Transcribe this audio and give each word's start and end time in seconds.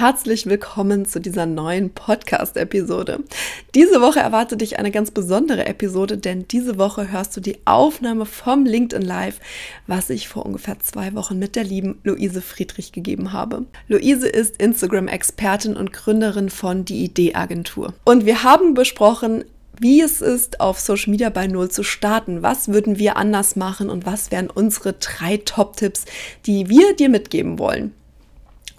herzlich 0.00 0.46
willkommen 0.46 1.04
zu 1.04 1.20
dieser 1.20 1.44
neuen 1.44 1.90
Podcast-Episode. 1.90 3.22
Diese 3.74 4.00
Woche 4.00 4.18
erwartet 4.18 4.62
dich 4.62 4.78
eine 4.78 4.90
ganz 4.90 5.10
besondere 5.10 5.66
Episode, 5.66 6.16
denn 6.16 6.48
diese 6.48 6.78
Woche 6.78 7.12
hörst 7.12 7.36
du 7.36 7.42
die 7.42 7.58
Aufnahme 7.66 8.24
vom 8.24 8.64
LinkedIn 8.64 9.06
Live, 9.06 9.40
was 9.86 10.08
ich 10.08 10.26
vor 10.26 10.46
ungefähr 10.46 10.78
zwei 10.78 11.12
Wochen 11.12 11.38
mit 11.38 11.54
der 11.54 11.64
lieben 11.64 11.98
Luise 12.02 12.40
Friedrich 12.40 12.92
gegeben 12.92 13.34
habe. 13.34 13.66
Luise 13.88 14.26
ist 14.26 14.56
Instagram-Expertin 14.56 15.76
und 15.76 15.92
Gründerin 15.92 16.48
von 16.48 16.86
Die 16.86 17.04
Idee 17.04 17.34
Agentur. 17.34 17.92
Und 18.06 18.24
wir 18.24 18.42
haben 18.42 18.72
besprochen, 18.72 19.44
wie 19.78 20.00
es 20.00 20.22
ist, 20.22 20.60
auf 20.60 20.80
Social 20.80 21.10
Media 21.10 21.28
bei 21.28 21.46
Null 21.46 21.70
zu 21.70 21.82
starten. 21.82 22.42
Was 22.42 22.68
würden 22.68 22.98
wir 22.98 23.18
anders 23.18 23.54
machen 23.54 23.90
und 23.90 24.06
was 24.06 24.30
wären 24.30 24.48
unsere 24.48 24.94
drei 24.94 25.36
Top-Tipps, 25.36 26.06
die 26.46 26.70
wir 26.70 26.96
dir 26.96 27.10
mitgeben 27.10 27.58
wollen? 27.58 27.92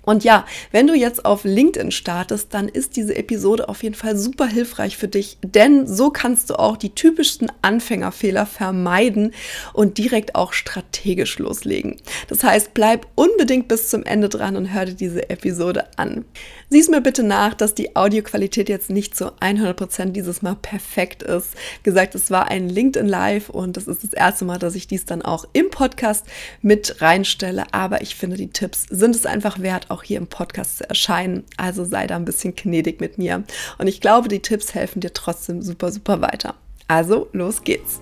Und 0.03 0.23
ja, 0.23 0.45
wenn 0.71 0.87
du 0.87 0.95
jetzt 0.95 1.25
auf 1.25 1.43
LinkedIn 1.43 1.91
startest, 1.91 2.53
dann 2.53 2.67
ist 2.67 2.95
diese 2.95 3.15
Episode 3.15 3.69
auf 3.69 3.83
jeden 3.83 3.95
Fall 3.95 4.17
super 4.17 4.47
hilfreich 4.47 4.97
für 4.97 5.07
dich, 5.07 5.37
denn 5.43 5.87
so 5.87 6.09
kannst 6.09 6.49
du 6.49 6.55
auch 6.55 6.77
die 6.77 6.95
typischsten 6.95 7.51
Anfängerfehler 7.61 8.45
vermeiden 8.45 9.33
und 9.73 9.97
direkt 9.97 10.35
auch 10.35 10.53
strategisch 10.53 11.37
loslegen. 11.37 11.97
Das 12.27 12.43
heißt, 12.43 12.73
bleib 12.73 13.07
unbedingt 13.15 13.67
bis 13.67 13.89
zum 13.89 14.03
Ende 14.03 14.29
dran 14.29 14.55
und 14.55 14.73
hör 14.73 14.85
dir 14.85 14.95
diese 14.95 15.29
Episode 15.29 15.85
an. 15.97 16.25
Sieh's 16.73 16.87
mir 16.87 17.01
bitte 17.01 17.23
nach, 17.23 17.53
dass 17.53 17.75
die 17.75 17.97
Audioqualität 17.97 18.69
jetzt 18.69 18.89
nicht 18.89 19.13
zu 19.13 19.33
100% 19.41 20.11
dieses 20.11 20.41
Mal 20.41 20.55
perfekt 20.55 21.21
ist. 21.21 21.49
Gesagt, 21.83 22.15
es 22.15 22.31
war 22.31 22.49
ein 22.49 22.69
LinkedIn 22.69 23.09
Live 23.09 23.49
und 23.49 23.75
das 23.75 23.87
ist 23.87 24.05
das 24.05 24.13
erste 24.13 24.45
Mal, 24.45 24.57
dass 24.57 24.75
ich 24.75 24.87
dies 24.87 25.03
dann 25.03 25.21
auch 25.21 25.43
im 25.51 25.69
Podcast 25.69 26.25
mit 26.61 27.01
reinstelle, 27.01 27.65
aber 27.73 28.01
ich 28.01 28.15
finde, 28.15 28.37
die 28.37 28.51
Tipps 28.51 28.85
sind 28.89 29.17
es 29.17 29.25
einfach 29.25 29.59
wert, 29.59 29.87
auch 29.89 30.01
hier 30.01 30.17
im 30.17 30.27
Podcast 30.27 30.77
zu 30.77 30.87
erscheinen. 30.87 31.43
Also 31.57 31.83
sei 31.83 32.07
da 32.07 32.15
ein 32.15 32.23
bisschen 32.23 32.55
gnädig 32.55 33.01
mit 33.01 33.17
mir. 33.17 33.43
Und 33.77 33.87
ich 33.87 33.99
glaube, 33.99 34.29
die 34.29 34.39
Tipps 34.39 34.73
helfen 34.73 35.01
dir 35.01 35.11
trotzdem 35.11 35.61
super, 35.61 35.91
super 35.91 36.21
weiter. 36.21 36.55
Also, 36.87 37.27
los 37.33 37.65
geht's. 37.65 37.99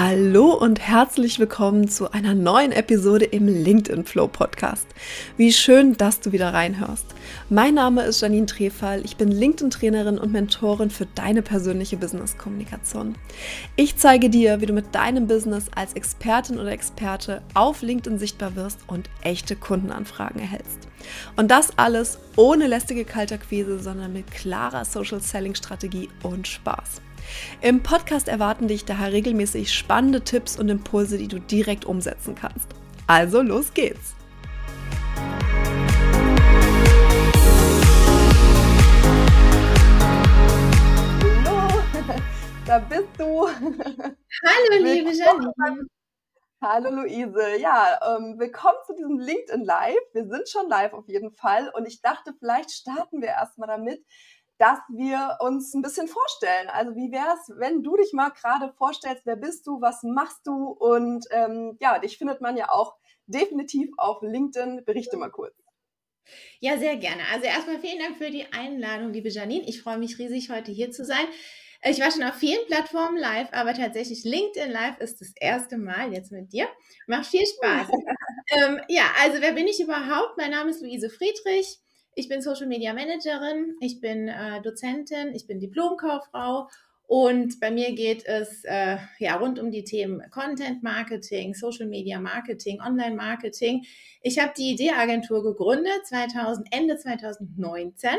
Hallo 0.00 0.54
und 0.54 0.78
herzlich 0.78 1.40
willkommen 1.40 1.88
zu 1.88 2.12
einer 2.12 2.32
neuen 2.32 2.70
Episode 2.70 3.24
im 3.24 3.48
LinkedIn 3.48 4.04
Flow 4.04 4.28
Podcast. 4.28 4.86
Wie 5.36 5.52
schön, 5.52 5.96
dass 5.96 6.20
du 6.20 6.30
wieder 6.30 6.54
reinhörst. 6.54 7.04
Mein 7.50 7.74
Name 7.74 8.04
ist 8.04 8.20
Janine 8.20 8.46
Trefall. 8.46 9.04
Ich 9.04 9.16
bin 9.16 9.32
LinkedIn-Trainerin 9.32 10.18
und 10.18 10.30
Mentorin 10.30 10.90
für 10.90 11.06
deine 11.16 11.42
persönliche 11.42 11.96
Business-Kommunikation. 11.96 13.16
Ich 13.74 13.96
zeige 13.96 14.30
dir, 14.30 14.60
wie 14.60 14.66
du 14.66 14.72
mit 14.72 14.94
deinem 14.94 15.26
Business 15.26 15.66
als 15.74 15.94
Expertin 15.94 16.60
oder 16.60 16.70
Experte 16.70 17.42
auf 17.54 17.82
LinkedIn 17.82 18.20
sichtbar 18.20 18.54
wirst 18.54 18.78
und 18.86 19.10
echte 19.22 19.56
Kundenanfragen 19.56 20.40
erhältst. 20.40 20.86
Und 21.34 21.50
das 21.50 21.76
alles 21.76 22.20
ohne 22.36 22.68
lästige 22.68 23.04
Kalterquise, 23.04 23.80
sondern 23.80 24.12
mit 24.12 24.30
klarer 24.30 24.84
Social 24.84 25.20
Selling 25.20 25.56
Strategie 25.56 26.08
und 26.22 26.46
Spaß. 26.46 27.02
Im 27.60 27.82
Podcast 27.82 28.28
erwarten 28.28 28.68
dich 28.68 28.84
daher 28.84 29.12
regelmäßig 29.12 29.72
spannende 29.72 30.22
Tipps 30.22 30.58
und 30.58 30.68
Impulse, 30.68 31.18
die 31.18 31.28
du 31.28 31.38
direkt 31.38 31.84
umsetzen 31.84 32.34
kannst. 32.34 32.68
Also 33.06 33.42
los 33.42 33.72
geht's! 33.74 34.14
Hallo, 41.44 41.82
da 42.66 42.78
bist 42.78 43.08
du. 43.18 43.48
Hallo, 43.48 44.82
liebe 44.82 45.10
Janine. 45.10 45.88
Hallo 46.60 46.90
Luise, 46.90 47.56
ja, 47.60 48.00
ähm, 48.02 48.34
willkommen 48.36 48.78
zu 48.84 48.92
diesem 48.96 49.16
LinkedIn 49.20 49.64
Live. 49.64 49.94
Wir 50.12 50.26
sind 50.26 50.48
schon 50.48 50.68
live 50.68 50.92
auf 50.92 51.06
jeden 51.06 51.30
Fall 51.30 51.70
und 51.72 51.86
ich 51.86 52.02
dachte, 52.02 52.34
vielleicht 52.36 52.72
starten 52.72 53.22
wir 53.22 53.28
erstmal 53.28 53.68
damit, 53.68 54.04
dass 54.58 54.80
wir 54.88 55.38
uns 55.40 55.72
ein 55.74 55.82
bisschen 55.82 56.08
vorstellen. 56.08 56.68
Also 56.68 56.94
wie 56.96 57.12
wäre 57.12 57.34
es, 57.34 57.52
wenn 57.56 57.82
du 57.82 57.96
dich 57.96 58.12
mal 58.12 58.30
gerade 58.30 58.72
vorstellst, 58.72 59.24
wer 59.24 59.36
bist 59.36 59.66
du, 59.66 59.80
was 59.80 60.02
machst 60.02 60.46
du? 60.46 60.68
Und 60.70 61.26
ähm, 61.30 61.76
ja, 61.80 61.98
dich 61.98 62.18
findet 62.18 62.40
man 62.40 62.56
ja 62.56 62.70
auch 62.70 62.96
definitiv 63.26 63.90
auf 63.96 64.20
LinkedIn. 64.22 64.84
Berichte 64.84 65.16
mal 65.16 65.30
kurz. 65.30 65.54
Ja, 66.60 66.76
sehr 66.76 66.96
gerne. 66.96 67.22
Also 67.32 67.46
erstmal 67.46 67.80
vielen 67.80 68.00
Dank 68.00 68.18
für 68.18 68.30
die 68.30 68.52
Einladung, 68.52 69.12
liebe 69.12 69.28
Janine. 69.28 69.66
Ich 69.66 69.80
freue 69.80 69.98
mich 69.98 70.18
riesig, 70.18 70.50
heute 70.50 70.72
hier 70.72 70.90
zu 70.90 71.04
sein. 71.04 71.26
Ich 71.84 72.00
war 72.00 72.10
schon 72.10 72.24
auf 72.24 72.34
vielen 72.34 72.66
Plattformen 72.66 73.16
live, 73.16 73.48
aber 73.52 73.72
tatsächlich 73.72 74.24
LinkedIn 74.24 74.72
Live 74.72 74.98
ist 74.98 75.20
das 75.20 75.32
erste 75.36 75.78
Mal 75.78 76.12
jetzt 76.12 76.32
mit 76.32 76.52
dir. 76.52 76.66
Macht 77.06 77.26
viel 77.26 77.46
Spaß. 77.46 77.88
ähm, 78.50 78.80
ja, 78.88 79.04
also 79.22 79.40
wer 79.40 79.52
bin 79.52 79.68
ich 79.68 79.80
überhaupt? 79.80 80.36
Mein 80.36 80.50
Name 80.50 80.70
ist 80.70 80.82
Luise 80.82 81.08
Friedrich. 81.08 81.78
Ich 82.18 82.28
bin 82.28 82.42
Social 82.42 82.66
Media 82.66 82.92
Managerin, 82.94 83.76
ich 83.78 84.00
bin 84.00 84.26
äh, 84.26 84.60
Dozentin, 84.60 85.36
ich 85.36 85.46
bin 85.46 85.60
Diplomkauffrau 85.60 86.68
und 87.06 87.60
bei 87.60 87.70
mir 87.70 87.94
geht 87.94 88.26
es 88.26 88.64
äh, 88.64 88.96
ja 89.20 89.36
rund 89.36 89.60
um 89.60 89.70
die 89.70 89.84
Themen 89.84 90.28
Content 90.32 90.82
Marketing, 90.82 91.54
Social 91.54 91.86
Media 91.86 92.18
Marketing, 92.18 92.80
Online 92.80 93.14
Marketing. 93.14 93.84
Ich 94.20 94.40
habe 94.40 94.52
die 94.58 94.72
Ideeagentur 94.72 95.44
gegründet 95.44 96.06
2000, 96.06 96.66
Ende 96.72 96.96
2019. 96.96 98.10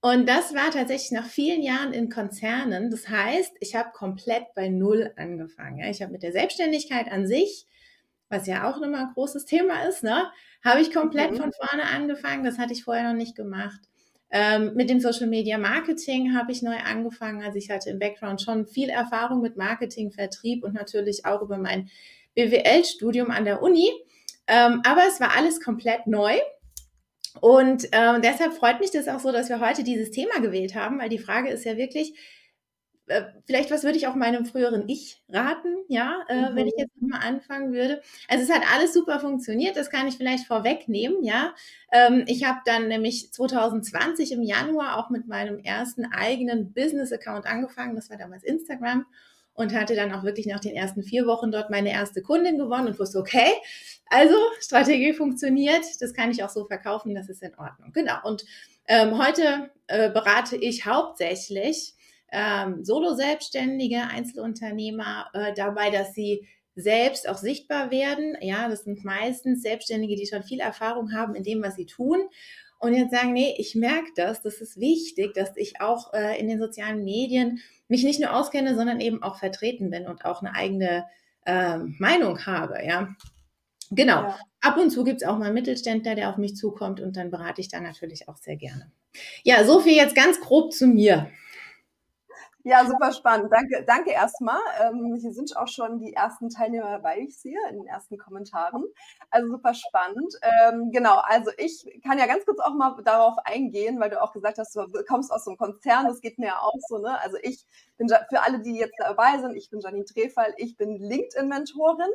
Und 0.00 0.28
das 0.28 0.54
war 0.54 0.70
tatsächlich 0.70 1.10
nach 1.10 1.26
vielen 1.26 1.62
Jahren 1.62 1.92
in 1.92 2.10
Konzernen. 2.10 2.92
Das 2.92 3.08
heißt, 3.08 3.56
ich 3.58 3.74
habe 3.74 3.90
komplett 3.90 4.54
bei 4.54 4.68
Null 4.68 5.12
angefangen. 5.16 5.80
Ich 5.90 6.00
habe 6.00 6.12
mit 6.12 6.22
der 6.22 6.30
Selbstständigkeit 6.30 7.10
an 7.10 7.26
sich, 7.26 7.66
was 8.28 8.46
ja 8.46 8.70
auch 8.70 8.80
immer 8.80 9.00
ein 9.00 9.14
großes 9.14 9.46
Thema 9.46 9.82
ist, 9.88 10.04
ne, 10.04 10.30
habe 10.64 10.80
ich 10.80 10.92
komplett 10.92 11.32
mhm. 11.32 11.36
von 11.36 11.52
vorne 11.52 11.84
angefangen. 11.84 12.44
Das 12.44 12.58
hatte 12.58 12.72
ich 12.72 12.84
vorher 12.84 13.08
noch 13.08 13.16
nicht 13.16 13.36
gemacht. 13.36 13.80
Ähm, 14.32 14.74
mit 14.74 14.88
dem 14.90 15.00
Social 15.00 15.26
Media 15.26 15.58
Marketing 15.58 16.36
habe 16.36 16.52
ich 16.52 16.62
neu 16.62 16.76
angefangen. 16.76 17.42
Also 17.42 17.58
ich 17.58 17.70
hatte 17.70 17.90
im 17.90 17.98
Background 17.98 18.40
schon 18.40 18.66
viel 18.66 18.88
Erfahrung 18.88 19.40
mit 19.40 19.56
Marketing, 19.56 20.12
Vertrieb 20.12 20.62
und 20.62 20.74
natürlich 20.74 21.24
auch 21.24 21.42
über 21.42 21.58
mein 21.58 21.90
BWL-Studium 22.34 23.30
an 23.30 23.44
der 23.44 23.60
Uni. 23.62 23.90
Ähm, 24.46 24.82
aber 24.84 25.02
es 25.08 25.20
war 25.20 25.36
alles 25.36 25.60
komplett 25.60 26.06
neu. 26.06 26.38
Und 27.40 27.88
ähm, 27.92 28.22
deshalb 28.22 28.54
freut 28.54 28.80
mich 28.80 28.90
das 28.90 29.08
auch 29.08 29.20
so, 29.20 29.32
dass 29.32 29.48
wir 29.48 29.60
heute 29.60 29.84
dieses 29.84 30.10
Thema 30.10 30.40
gewählt 30.40 30.74
haben, 30.74 30.98
weil 30.98 31.08
die 31.08 31.18
Frage 31.18 31.50
ist 31.50 31.64
ja 31.64 31.76
wirklich, 31.76 32.14
äh, 33.10 33.24
vielleicht 33.44 33.70
was 33.70 33.82
würde 33.84 33.98
ich 33.98 34.06
auch 34.06 34.14
meinem 34.14 34.46
früheren 34.46 34.88
Ich 34.88 35.22
raten, 35.28 35.76
ja, 35.88 36.24
äh, 36.28 36.50
mhm. 36.50 36.56
wenn 36.56 36.66
ich 36.66 36.74
jetzt 36.76 36.92
mal 37.00 37.18
anfangen 37.18 37.72
würde. 37.72 38.00
Also 38.28 38.44
es 38.44 38.50
hat 38.50 38.62
alles 38.72 38.94
super 38.94 39.20
funktioniert, 39.20 39.76
das 39.76 39.90
kann 39.90 40.06
ich 40.06 40.16
vielleicht 40.16 40.46
vorwegnehmen, 40.46 41.22
ja. 41.24 41.54
Ähm, 41.92 42.24
ich 42.26 42.44
habe 42.44 42.60
dann 42.64 42.88
nämlich 42.88 43.32
2020 43.32 44.32
im 44.32 44.42
Januar 44.42 44.96
auch 44.96 45.10
mit 45.10 45.26
meinem 45.26 45.58
ersten 45.58 46.06
eigenen 46.06 46.72
Business-Account 46.72 47.46
angefangen, 47.46 47.96
das 47.96 48.10
war 48.10 48.16
damals 48.16 48.44
Instagram 48.44 49.06
und 49.54 49.74
hatte 49.74 49.94
dann 49.94 50.12
auch 50.12 50.22
wirklich 50.22 50.46
nach 50.46 50.60
den 50.60 50.74
ersten 50.74 51.02
vier 51.02 51.26
Wochen 51.26 51.50
dort 51.50 51.70
meine 51.70 51.92
erste 51.92 52.22
Kundin 52.22 52.58
gewonnen 52.58 52.86
und 52.86 52.98
wusste, 52.98 53.18
okay, 53.18 53.52
also 54.06 54.34
Strategie 54.60 55.12
funktioniert, 55.12 55.84
das 56.00 56.14
kann 56.14 56.30
ich 56.30 56.42
auch 56.42 56.48
so 56.48 56.64
verkaufen, 56.64 57.14
das 57.14 57.28
ist 57.28 57.42
in 57.42 57.54
Ordnung. 57.58 57.92
Genau. 57.92 58.16
Und 58.24 58.44
ähm, 58.86 59.18
heute 59.18 59.70
äh, 59.88 60.10
berate 60.10 60.56
ich 60.56 60.86
hauptsächlich 60.86 61.94
ähm, 62.32 62.84
Solo-Selbstständige, 62.84 64.02
Einzelunternehmer 64.02 65.26
äh, 65.32 65.52
dabei, 65.54 65.90
dass 65.90 66.14
sie 66.14 66.46
selbst 66.74 67.28
auch 67.28 67.38
sichtbar 67.38 67.90
werden. 67.90 68.36
Ja, 68.40 68.68
das 68.68 68.84
sind 68.84 69.04
meistens 69.04 69.62
Selbstständige, 69.62 70.16
die 70.16 70.26
schon 70.26 70.42
viel 70.42 70.60
Erfahrung 70.60 71.12
haben 71.12 71.34
in 71.34 71.42
dem, 71.42 71.62
was 71.62 71.76
sie 71.76 71.86
tun. 71.86 72.20
Und 72.78 72.94
jetzt 72.94 73.12
sagen, 73.12 73.34
nee, 73.34 73.54
ich 73.58 73.74
merke 73.74 74.10
das, 74.16 74.40
das 74.40 74.60
ist 74.60 74.80
wichtig, 74.80 75.34
dass 75.34 75.54
ich 75.56 75.80
auch 75.82 76.14
äh, 76.14 76.40
in 76.40 76.48
den 76.48 76.58
sozialen 76.58 77.04
Medien 77.04 77.60
mich 77.88 78.04
nicht 78.04 78.20
nur 78.20 78.34
auskenne, 78.34 78.74
sondern 78.74 79.00
eben 79.00 79.22
auch 79.22 79.38
vertreten 79.38 79.90
bin 79.90 80.06
und 80.06 80.24
auch 80.24 80.40
eine 80.40 80.54
eigene 80.54 81.04
äh, 81.44 81.76
Meinung 81.76 82.46
habe. 82.46 82.78
Ja, 82.82 83.14
genau. 83.90 84.22
Ja. 84.22 84.38
Ab 84.62 84.78
und 84.78 84.90
zu 84.90 85.04
gibt 85.04 85.20
es 85.20 85.28
auch 85.28 85.36
mal 85.36 85.46
einen 85.46 85.54
Mittelständler, 85.54 86.14
der 86.14 86.30
auf 86.30 86.38
mich 86.38 86.56
zukommt 86.56 87.00
und 87.00 87.16
dann 87.16 87.30
berate 87.30 87.60
ich 87.60 87.68
da 87.68 87.80
natürlich 87.80 88.28
auch 88.28 88.38
sehr 88.38 88.56
gerne. 88.56 88.90
Ja, 89.42 89.64
so 89.64 89.80
viel 89.80 89.94
jetzt 89.94 90.14
ganz 90.14 90.40
grob 90.40 90.72
zu 90.72 90.86
mir. 90.86 91.30
Ja, 92.64 92.84
super 92.86 93.12
spannend. 93.12 93.50
Danke, 93.50 93.84
danke 93.86 94.10
erstmal. 94.10 94.60
Ähm, 94.82 95.16
hier 95.18 95.32
sind 95.32 95.56
auch 95.56 95.66
schon 95.68 95.98
die 95.98 96.12
ersten 96.12 96.50
Teilnehmer 96.50 96.90
dabei, 96.90 97.20
ich 97.20 97.38
sehe, 97.38 97.56
in 97.70 97.76
den 97.76 97.86
ersten 97.86 98.18
Kommentaren. 98.18 98.84
Also 99.30 99.48
super 99.50 99.72
spannend. 99.72 100.34
Ähm, 100.42 100.90
genau, 100.92 101.16
also 101.24 101.50
ich 101.56 101.86
kann 102.06 102.18
ja 102.18 102.26
ganz 102.26 102.44
kurz 102.44 102.60
auch 102.60 102.74
mal 102.74 102.96
darauf 103.02 103.36
eingehen, 103.44 103.98
weil 103.98 104.10
du 104.10 104.20
auch 104.20 104.32
gesagt 104.32 104.58
hast, 104.58 104.76
du 104.76 104.86
kommst 105.08 105.32
aus 105.32 105.44
so 105.44 105.50
einem 105.52 105.58
Konzern, 105.58 106.06
das 106.06 106.20
geht 106.20 106.38
mir 106.38 106.48
ja 106.48 106.58
auch 106.60 106.74
so, 106.86 106.98
ne? 106.98 107.18
Also 107.22 107.38
ich 107.42 107.64
bin, 107.96 108.08
für 108.08 108.42
alle, 108.42 108.60
die 108.60 108.76
jetzt 108.76 108.94
dabei 108.98 109.38
sind, 109.38 109.56
ich 109.56 109.70
bin 109.70 109.80
Janine 109.80 110.04
Trefall, 110.04 110.52
ich 110.58 110.76
bin 110.76 110.96
LinkedIn-Mentorin. 110.98 112.10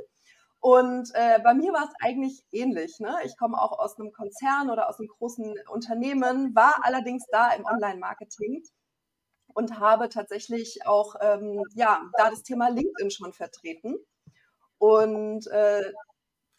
Und 0.60 1.12
äh, 1.14 1.40
bei 1.44 1.54
mir 1.54 1.74
war 1.74 1.84
es 1.84 1.94
eigentlich 2.04 2.44
ähnlich. 2.52 3.00
Ne? 3.00 3.16
Ich 3.24 3.38
komme 3.38 3.62
auch 3.62 3.78
aus 3.78 4.00
einem 4.00 4.12
Konzern 4.12 4.72
oder 4.72 4.90
aus 4.90 4.98
einem 5.00 5.10
großen 5.10 5.56
Unternehmen, 5.70 6.56
war 6.56 6.80
allerdings 6.84 7.24
da 7.32 7.52
im 7.54 7.66
Online-Marketing 7.66 8.64
und 9.56 9.80
habe 9.80 10.10
tatsächlich 10.10 10.86
auch 10.86 11.16
ähm, 11.22 11.63
ja, 11.74 12.02
da 12.18 12.30
das 12.30 12.44
Thema 12.44 12.69
LinkedIn 12.69 13.10
schon 13.10 13.34
vertreten. 13.34 13.96
Und 14.78 15.48
äh, 15.48 15.94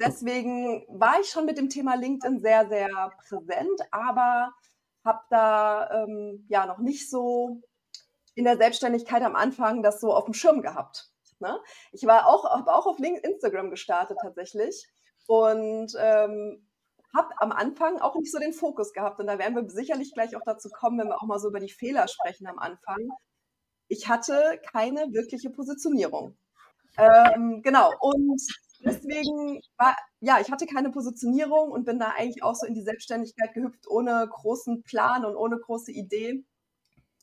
deswegen 0.01 0.87
war 0.89 1.21
ich 1.21 1.29
schon 1.29 1.45
mit 1.45 1.59
dem 1.59 1.69
Thema 1.69 1.95
LinkedIn 1.95 2.41
sehr, 2.41 2.67
sehr 2.69 2.89
präsent, 3.29 3.81
aber 3.91 4.51
habe 5.05 5.21
da 5.29 5.91
ähm, 5.91 6.47
ja 6.49 6.65
noch 6.65 6.79
nicht 6.79 7.09
so 7.11 7.61
in 8.35 8.45
der 8.45 8.57
Selbstständigkeit 8.57 9.23
am 9.23 9.37
Anfang 9.37 9.83
das 9.83 10.01
so 10.01 10.13
auf 10.15 10.25
dem 10.25 10.35
Schirm 10.35 10.63
gehabt. 10.63 11.11
Ne? 11.39 11.61
Ich 11.93 12.07
war 12.07 12.27
auch, 12.27 12.45
habe 12.51 12.75
auch 12.75 12.87
auf 12.87 12.99
Instagram 12.99 13.71
gestartet 13.71 14.17
tatsächlich 14.23 14.89
und 15.27 15.93
ähm, 15.99 16.67
habe 17.15 17.31
am 17.39 17.53
Anfang 17.53 17.99
auch 17.99 18.17
nicht 18.17 18.33
so 18.33 18.39
den 18.39 18.53
Fokus 18.53 18.93
gehabt. 18.93 19.21
Und 19.21 19.27
da 19.27 19.39
werden 19.39 19.55
wir 19.55 19.69
sicherlich 19.69 20.13
gleich 20.13 20.37
auch 20.37 20.43
dazu 20.45 20.69
kommen, 20.71 20.99
wenn 20.99 21.09
wir 21.09 21.17
auch 21.17 21.27
mal 21.27 21.39
so 21.39 21.49
über 21.49 21.61
die 21.61 21.71
Fehler 21.71 22.09
sprechen 22.09 22.47
am 22.47 22.59
Anfang. 22.59 23.09
Ich 23.89 24.09
hatte 24.09 24.61
keine 24.73 25.13
wirkliche 25.13 25.51
Positionierung. 25.51 26.37
Ähm, 26.99 27.63
genau. 27.63 27.93
Und 28.01 28.43
deswegen 28.81 29.61
war, 29.77 29.97
ja, 30.21 30.41
ich 30.41 30.51
hatte 30.51 30.67
keine 30.67 30.91
Positionierung 30.91 31.71
und 31.71 31.85
bin 31.85 31.99
da 31.99 32.13
eigentlich 32.17 32.43
auch 32.43 32.55
so 32.55 32.67
in 32.67 32.75
die 32.75 32.83
Selbstständigkeit 32.83 33.53
gehüpft, 33.55 33.87
ohne 33.89 34.29
großen 34.29 34.83
Plan 34.83 35.25
und 35.25 35.37
ohne 35.37 35.59
große 35.59 35.93
Idee. 35.93 36.45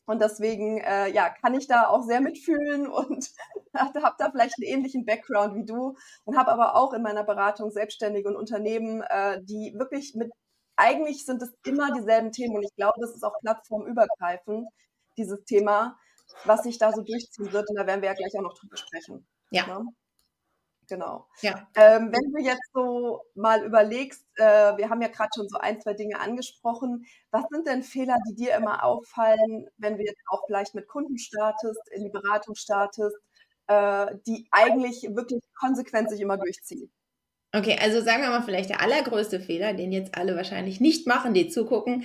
Und 0.06 0.20
deswegen, 0.20 0.78
äh, 0.78 1.10
ja, 1.10 1.30
kann 1.30 1.54
ich 1.54 1.66
da 1.66 1.88
auch 1.88 2.02
sehr 2.02 2.20
mitfühlen 2.20 2.86
und 2.88 3.30
habe 3.74 4.14
da 4.18 4.30
vielleicht 4.30 4.54
einen 4.58 4.68
ähnlichen 4.68 5.04
Background 5.04 5.54
wie 5.56 5.64
du 5.64 5.96
und 6.24 6.36
habe 6.36 6.52
aber 6.52 6.76
auch 6.76 6.92
in 6.92 7.02
meiner 7.02 7.24
Beratung 7.24 7.70
Selbstständige 7.70 8.28
und 8.28 8.36
Unternehmen, 8.36 9.02
äh, 9.02 9.42
die 9.42 9.74
wirklich 9.76 10.14
mit, 10.14 10.30
eigentlich 10.76 11.24
sind 11.24 11.42
es 11.42 11.52
immer 11.64 11.92
dieselben 11.92 12.32
Themen 12.32 12.56
und 12.56 12.64
ich 12.64 12.74
glaube, 12.76 13.00
das 13.00 13.14
ist 13.14 13.22
auch 13.22 13.38
plattformübergreifend, 13.40 14.68
dieses 15.16 15.44
Thema, 15.44 15.96
was 16.44 16.62
sich 16.62 16.78
da 16.78 16.92
so 16.92 17.02
durchziehen 17.02 17.52
wird. 17.52 17.68
Und 17.70 17.76
da 17.76 17.86
werden 17.86 18.02
wir 18.02 18.08
ja 18.08 18.14
gleich 18.14 18.36
auch 18.36 18.42
noch 18.42 18.58
drüber 18.58 18.76
sprechen. 18.76 19.26
Ja. 19.50 19.66
Ne? 19.66 19.86
Genau. 20.88 21.26
Ja. 21.40 21.66
Ähm, 21.76 22.12
wenn 22.12 22.32
du 22.32 22.42
jetzt 22.42 22.72
so 22.74 23.22
mal 23.34 23.64
überlegst, 23.64 24.24
äh, 24.36 24.76
wir 24.76 24.90
haben 24.90 25.00
ja 25.00 25.08
gerade 25.08 25.30
schon 25.34 25.48
so 25.48 25.58
ein, 25.58 25.80
zwei 25.80 25.94
Dinge 25.94 26.20
angesprochen. 26.20 27.06
Was 27.30 27.44
sind 27.50 27.66
denn 27.66 27.82
Fehler, 27.82 28.16
die 28.28 28.34
dir 28.34 28.54
immer 28.54 28.84
auffallen, 28.84 29.68
wenn 29.78 29.96
du 29.96 30.04
jetzt 30.04 30.20
auch 30.28 30.44
vielleicht 30.46 30.74
mit 30.74 30.88
Kunden 30.88 31.18
startest, 31.18 31.80
in 31.92 32.04
die 32.04 32.10
Beratung 32.10 32.54
startest, 32.54 33.16
äh, 33.66 34.06
die 34.26 34.46
eigentlich 34.50 35.02
wirklich 35.14 35.42
konsequent 35.58 36.10
sich 36.10 36.20
immer 36.20 36.36
durchziehen? 36.36 36.90
Okay, 37.54 37.78
also 37.80 38.00
sagen 38.00 38.22
wir 38.22 38.30
mal 38.30 38.42
vielleicht 38.42 38.70
der 38.70 38.80
allergrößte 38.80 39.38
Fehler, 39.38 39.74
den 39.74 39.92
jetzt 39.92 40.16
alle 40.18 40.34
wahrscheinlich 40.34 40.80
nicht 40.80 41.06
machen, 41.06 41.34
die 41.34 41.48
zugucken, 41.48 42.04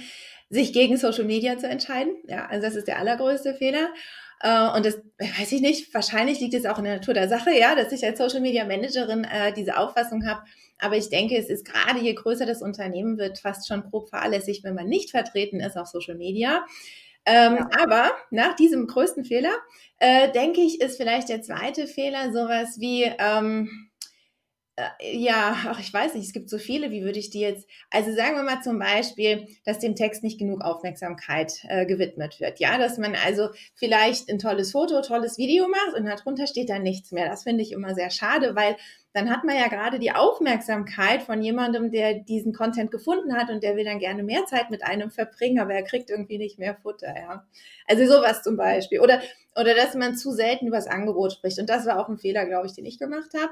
sich 0.50 0.74
gegen 0.74 0.98
Social 0.98 1.26
Media 1.26 1.58
zu 1.58 1.68
entscheiden. 1.68 2.14
Ja, 2.28 2.46
also 2.46 2.68
das 2.68 2.76
ist 2.76 2.88
der 2.88 3.00
allergrößte 3.00 3.56
Fehler. 3.56 3.90
Äh, 4.42 4.70
und 4.76 4.86
das 4.86 5.00
weiß 5.18 5.52
ich 5.52 5.62
nicht, 5.62 5.94
wahrscheinlich 5.94 6.40
liegt 6.40 6.54
es 6.54 6.66
auch 6.66 6.78
in 6.78 6.86
der 6.86 6.98
Natur 6.98 7.14
der 7.14 7.28
Sache, 7.28 7.52
ja, 7.52 7.76
dass 7.76 7.92
ich 7.92 8.06
als 8.06 8.20
Social 8.20 8.42
Media 8.42 8.64
Managerin 8.66 9.24
äh, 9.24 9.52
diese 9.54 9.78
Auffassung 9.78 10.26
habe. 10.28 10.44
Aber 10.78 10.96
ich 10.96 11.10
denke, 11.10 11.36
es 11.36 11.50
ist 11.50 11.66
gerade 11.66 12.00
je 12.00 12.14
größer 12.14 12.46
das 12.46 12.62
Unternehmen 12.62 13.18
wird, 13.18 13.40
fast 13.40 13.68
schon 13.68 13.84
grob 13.90 14.10
fahrlässig, 14.10 14.64
wenn 14.64 14.76
man 14.76 14.88
nicht 14.88 15.12
vertreten 15.12 15.60
ist 15.60 15.78
auf 15.78 15.88
Social 15.88 16.16
Media. 16.16 16.66
Ähm, 17.26 17.58
ja. 17.58 17.70
Aber 17.84 18.12
nach 18.32 18.56
diesem 18.56 18.88
größten 18.88 19.26
Fehler, 19.26 19.54
äh, 20.00 20.32
denke 20.32 20.62
ich, 20.62 20.82
ist 20.82 20.98
vielleicht 20.98 21.30
der 21.30 21.42
zweite 21.42 21.88
Fehler 21.88 22.32
sowas 22.32 22.80
wie, 22.80 23.04
ähm, 23.04 23.70
äh, 23.70 23.89
ja, 25.02 25.56
ach, 25.68 25.80
ich 25.80 25.94
weiß 25.94 26.14
nicht, 26.14 26.26
es 26.26 26.34
gibt 26.34 26.50
so 26.50 26.58
viele, 26.58 26.92
wie 26.92 27.04
würde 27.04 27.20
ich 27.20 27.30
die 27.30 27.40
jetzt, 27.40 27.68
also 27.90 28.14
sagen 28.14 28.36
wir 28.36 28.44
mal 28.44 28.62
zum 28.62 28.80
Beispiel, 28.80 29.48
dass 29.66 29.80
dem 29.80 29.96
Text 29.96 30.24
nicht 30.24 30.40
genug 30.40 30.62
Aufmerksamkeit 30.62 31.60
äh, 31.68 31.86
gewidmet 31.86 32.40
wird, 32.40 32.60
ja, 32.60 32.78
dass 32.78 32.98
man 32.98 33.16
also 33.16 33.50
vielleicht 33.76 34.30
ein 34.30 34.40
tolles 34.40 34.72
Foto, 34.72 35.02
tolles 35.02 35.38
Video 35.38 35.68
macht 35.68 35.98
und 35.98 36.06
darunter 36.06 36.48
steht 36.48 36.70
dann 36.70 36.84
nichts 36.84 37.12
mehr. 37.12 37.28
Das 37.28 37.44
finde 37.44 37.64
ich 37.64 37.72
immer 37.72 37.96
sehr 37.96 38.10
schade, 38.10 38.56
weil 38.56 38.76
dann 39.14 39.30
hat 39.32 39.44
man 39.44 39.56
ja 39.58 39.68
gerade 39.68 39.98
die 39.98 40.12
Aufmerksamkeit 40.12 41.24
von 41.24 41.42
jemandem, 41.42 41.92
der 41.92 42.14
diesen 42.14 42.54
Content 42.54 42.92
gefunden 42.92 43.36
hat 43.36 43.50
und 43.50 43.64
der 43.64 43.76
will 43.76 43.84
dann 43.84 44.00
gerne 44.00 44.22
mehr 44.22 44.46
Zeit 44.46 44.70
mit 44.70 44.84
einem 44.84 45.10
verbringen, 45.10 45.60
aber 45.60 45.74
er 45.74 45.84
kriegt 45.84 46.12
irgendwie 46.12 46.38
nicht 46.38 46.60
mehr 46.60 46.76
Futter, 46.76 47.16
ja. 47.16 47.44
Also 47.88 48.06
sowas 48.06 48.44
zum 48.44 48.56
Beispiel. 48.56 49.00
Oder, 49.00 49.20
oder 49.56 49.74
dass 49.74 49.96
man 49.96 50.16
zu 50.16 50.32
selten 50.32 50.68
über 50.68 50.78
das 50.78 50.88
Angebot 50.88 51.34
spricht. 51.34 51.58
Und 51.60 51.70
das 51.70 51.88
war 51.88 52.00
auch 52.00 52.08
ein 52.08 52.20
Fehler, 52.20 52.46
glaube 52.46 52.68
ich, 52.68 52.74
den 52.74 52.86
ich 52.86 53.00
gemacht 53.00 53.32
habe. 53.36 53.52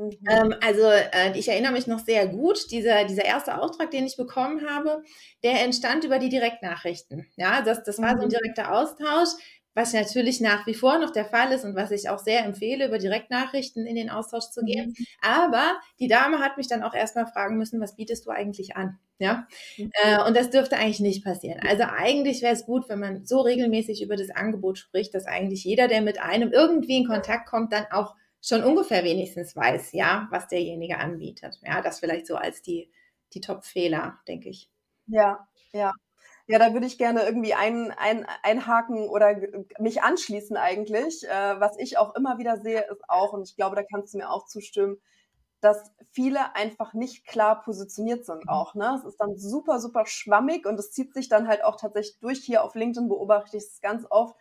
Mhm. 0.00 0.18
Ähm, 0.28 0.54
also 0.60 0.82
äh, 0.82 1.38
ich 1.38 1.48
erinnere 1.48 1.72
mich 1.72 1.86
noch 1.86 2.00
sehr 2.00 2.26
gut, 2.26 2.70
dieser, 2.70 3.04
dieser 3.04 3.24
erste 3.24 3.60
Auftrag, 3.60 3.90
den 3.90 4.06
ich 4.06 4.16
bekommen 4.16 4.68
habe, 4.68 5.02
der 5.42 5.62
entstand 5.62 6.04
über 6.04 6.18
die 6.18 6.30
Direktnachrichten. 6.30 7.26
Ja, 7.36 7.62
das, 7.62 7.82
das 7.82 7.98
war 7.98 8.16
so 8.16 8.22
ein 8.22 8.28
mhm. 8.28 8.30
direkter 8.30 8.72
Austausch, 8.72 9.30
was 9.74 9.92
natürlich 9.92 10.40
nach 10.40 10.66
wie 10.66 10.74
vor 10.74 10.98
noch 10.98 11.10
der 11.10 11.24
Fall 11.24 11.52
ist 11.52 11.64
und 11.64 11.76
was 11.76 11.90
ich 11.90 12.08
auch 12.08 12.18
sehr 12.18 12.44
empfehle, 12.44 12.88
über 12.88 12.98
Direktnachrichten 12.98 13.86
in 13.86 13.94
den 13.94 14.10
Austausch 14.10 14.50
zu 14.50 14.62
gehen. 14.62 14.94
Mhm. 14.98 15.06
Aber 15.20 15.78
die 16.00 16.08
Dame 16.08 16.38
hat 16.38 16.56
mich 16.56 16.66
dann 16.66 16.82
auch 16.82 16.94
erstmal 16.94 17.26
fragen 17.26 17.56
müssen, 17.56 17.80
was 17.80 17.94
bietest 17.94 18.26
du 18.26 18.30
eigentlich 18.30 18.76
an? 18.76 18.98
Ja, 19.18 19.46
mhm. 19.76 19.90
äh, 20.02 20.26
und 20.26 20.34
das 20.34 20.48
dürfte 20.48 20.76
eigentlich 20.76 21.00
nicht 21.00 21.24
passieren. 21.24 21.60
Also 21.68 21.84
eigentlich 21.84 22.40
wäre 22.40 22.54
es 22.54 22.64
gut, 22.64 22.88
wenn 22.88 23.00
man 23.00 23.26
so 23.26 23.42
regelmäßig 23.42 24.02
über 24.02 24.16
das 24.16 24.30
Angebot 24.30 24.78
spricht, 24.78 25.14
dass 25.14 25.26
eigentlich 25.26 25.62
jeder, 25.62 25.88
der 25.88 26.00
mit 26.00 26.20
einem 26.20 26.52
irgendwie 26.52 26.96
in 26.96 27.06
Kontakt 27.06 27.46
kommt, 27.46 27.72
dann 27.74 27.84
auch 27.90 28.14
schon 28.40 28.64
ungefähr 28.64 29.04
wenigstens 29.04 29.54
weiß, 29.54 29.92
ja, 29.92 30.28
was 30.30 30.48
derjenige 30.48 30.98
anbietet. 30.98 31.60
Ja, 31.62 31.82
das 31.82 32.00
vielleicht 32.00 32.26
so 32.26 32.36
als 32.36 32.62
die, 32.62 32.90
die 33.32 33.40
Top-Fehler, 33.40 34.18
denke 34.26 34.48
ich. 34.48 34.70
Ja, 35.06 35.48
ja. 35.72 35.92
Ja, 36.46 36.58
da 36.58 36.72
würde 36.72 36.86
ich 36.86 36.98
gerne 36.98 37.22
irgendwie 37.22 37.54
ein, 37.54 37.92
ein, 37.92 38.26
einhaken 38.42 39.08
oder 39.08 39.36
mich 39.78 40.02
anschließen 40.02 40.56
eigentlich. 40.56 41.22
Äh, 41.28 41.60
was 41.60 41.78
ich 41.78 41.96
auch 41.96 42.16
immer 42.16 42.38
wieder 42.38 42.56
sehe, 42.60 42.80
ist 42.90 43.08
auch, 43.08 43.32
und 43.32 43.48
ich 43.48 43.54
glaube, 43.54 43.76
da 43.76 43.84
kannst 43.84 44.14
du 44.14 44.18
mir 44.18 44.30
auch 44.30 44.46
zustimmen, 44.46 45.00
dass 45.60 45.92
viele 46.10 46.56
einfach 46.56 46.94
nicht 46.94 47.26
klar 47.26 47.62
positioniert 47.62 48.24
sind 48.24 48.44
mhm. 48.44 48.48
auch. 48.48 48.74
Ne? 48.74 48.96
Es 48.98 49.04
ist 49.04 49.18
dann 49.18 49.36
super, 49.36 49.78
super 49.78 50.06
schwammig 50.06 50.66
und 50.66 50.78
es 50.78 50.90
zieht 50.90 51.14
sich 51.14 51.28
dann 51.28 51.46
halt 51.46 51.62
auch 51.62 51.76
tatsächlich 51.76 52.18
durch. 52.18 52.40
Hier 52.40 52.64
auf 52.64 52.74
LinkedIn 52.74 53.08
beobachte 53.08 53.56
ich 53.56 53.64
es 53.64 53.80
ganz 53.80 54.04
oft, 54.10 54.34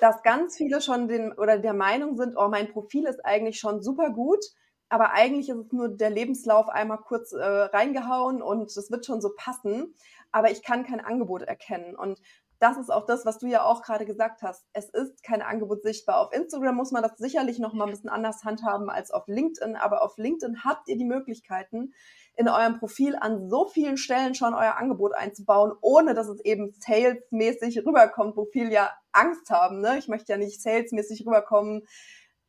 dass 0.00 0.22
ganz 0.22 0.56
viele 0.56 0.80
schon 0.80 1.08
den 1.08 1.32
oder 1.32 1.58
der 1.58 1.74
Meinung 1.74 2.16
sind, 2.16 2.36
oh, 2.36 2.48
mein 2.48 2.70
Profil 2.72 3.06
ist 3.06 3.24
eigentlich 3.24 3.58
schon 3.58 3.82
super 3.82 4.10
gut, 4.10 4.44
aber 4.88 5.12
eigentlich 5.12 5.48
ist 5.48 5.56
es 5.56 5.72
nur 5.72 5.88
der 5.88 6.10
Lebenslauf 6.10 6.68
einmal 6.68 6.98
kurz 6.98 7.32
äh, 7.32 7.42
reingehauen 7.42 8.42
und 8.42 8.76
es 8.76 8.90
wird 8.90 9.06
schon 9.06 9.20
so 9.20 9.30
passen, 9.36 9.94
aber 10.30 10.50
ich 10.50 10.62
kann 10.62 10.84
kein 10.84 11.00
Angebot 11.00 11.42
erkennen. 11.42 11.96
Und 11.96 12.20
das 12.64 12.78
ist 12.78 12.90
auch 12.90 13.04
das, 13.04 13.26
was 13.26 13.36
du 13.36 13.46
ja 13.46 13.62
auch 13.62 13.82
gerade 13.82 14.06
gesagt 14.06 14.40
hast. 14.40 14.64
Es 14.72 14.88
ist 14.88 15.22
kein 15.22 15.42
Angebot 15.42 15.82
sichtbar. 15.82 16.20
Auf 16.20 16.32
Instagram 16.32 16.74
muss 16.74 16.92
man 16.92 17.02
das 17.02 17.12
sicherlich 17.18 17.58
noch 17.58 17.74
mal 17.74 17.84
ein 17.84 17.90
bisschen 17.90 18.08
anders 18.08 18.42
handhaben 18.42 18.88
als 18.88 19.10
auf 19.10 19.24
LinkedIn, 19.26 19.76
aber 19.76 20.02
auf 20.02 20.16
LinkedIn 20.16 20.64
habt 20.64 20.88
ihr 20.88 20.96
die 20.96 21.04
Möglichkeiten, 21.04 21.92
in 22.36 22.48
eurem 22.48 22.78
Profil 22.78 23.16
an 23.16 23.50
so 23.50 23.66
vielen 23.66 23.98
Stellen 23.98 24.34
schon 24.34 24.54
euer 24.54 24.76
Angebot 24.78 25.14
einzubauen, 25.14 25.72
ohne 25.82 26.14
dass 26.14 26.26
es 26.26 26.42
eben 26.42 26.72
salesmäßig 26.78 27.84
rüberkommt, 27.84 28.34
wo 28.34 28.46
viele 28.46 28.72
ja 28.72 28.90
Angst 29.12 29.50
haben. 29.50 29.82
Ne? 29.82 29.98
Ich 29.98 30.08
möchte 30.08 30.32
ja 30.32 30.38
nicht 30.38 30.62
salesmäßig 30.62 31.26
rüberkommen. 31.26 31.82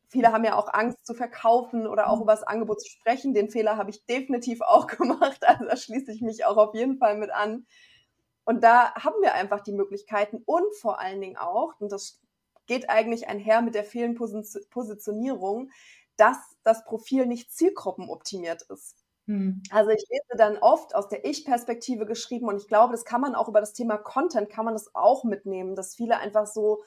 Viele 0.08 0.32
haben 0.32 0.46
ja 0.46 0.56
auch 0.56 0.72
Angst 0.72 1.04
zu 1.04 1.12
verkaufen 1.12 1.86
oder 1.86 2.08
auch 2.08 2.16
mhm. 2.16 2.22
über 2.22 2.32
das 2.32 2.42
Angebot 2.42 2.80
zu 2.80 2.88
sprechen. 2.88 3.34
Den 3.34 3.50
Fehler 3.50 3.76
habe 3.76 3.90
ich 3.90 4.06
definitiv 4.06 4.62
auch 4.62 4.86
gemacht. 4.86 5.46
Also 5.46 5.66
da 5.66 5.76
schließe 5.76 6.10
ich 6.10 6.22
mich 6.22 6.46
auch 6.46 6.56
auf 6.56 6.74
jeden 6.74 6.96
Fall 6.96 7.18
mit 7.18 7.30
an. 7.30 7.66
Und 8.46 8.62
da 8.62 8.94
haben 8.94 9.20
wir 9.20 9.34
einfach 9.34 9.60
die 9.60 9.72
Möglichkeiten 9.72 10.40
und 10.46 10.74
vor 10.76 11.00
allen 11.00 11.20
Dingen 11.20 11.36
auch, 11.36 11.74
und 11.80 11.90
das 11.90 12.22
geht 12.66 12.88
eigentlich 12.88 13.28
einher 13.28 13.60
mit 13.60 13.74
der 13.74 13.84
fehlenden 13.84 14.44
Positionierung, 14.70 15.70
dass 16.16 16.38
das 16.62 16.84
Profil 16.84 17.26
nicht 17.26 17.52
zielgruppenoptimiert 17.52 18.62
ist. 18.62 19.04
Hm. 19.26 19.62
Also 19.70 19.90
ich 19.90 20.04
lese 20.08 20.38
dann 20.38 20.58
oft 20.58 20.94
aus 20.94 21.08
der 21.08 21.24
Ich-Perspektive 21.24 22.06
geschrieben 22.06 22.46
und 22.46 22.58
ich 22.58 22.68
glaube, 22.68 22.92
das 22.92 23.04
kann 23.04 23.20
man 23.20 23.34
auch 23.34 23.48
über 23.48 23.60
das 23.60 23.72
Thema 23.72 23.98
Content, 23.98 24.48
kann 24.48 24.64
man 24.64 24.74
das 24.74 24.94
auch 24.94 25.24
mitnehmen, 25.24 25.74
dass 25.74 25.96
viele 25.96 26.18
einfach 26.18 26.46
so, 26.46 26.84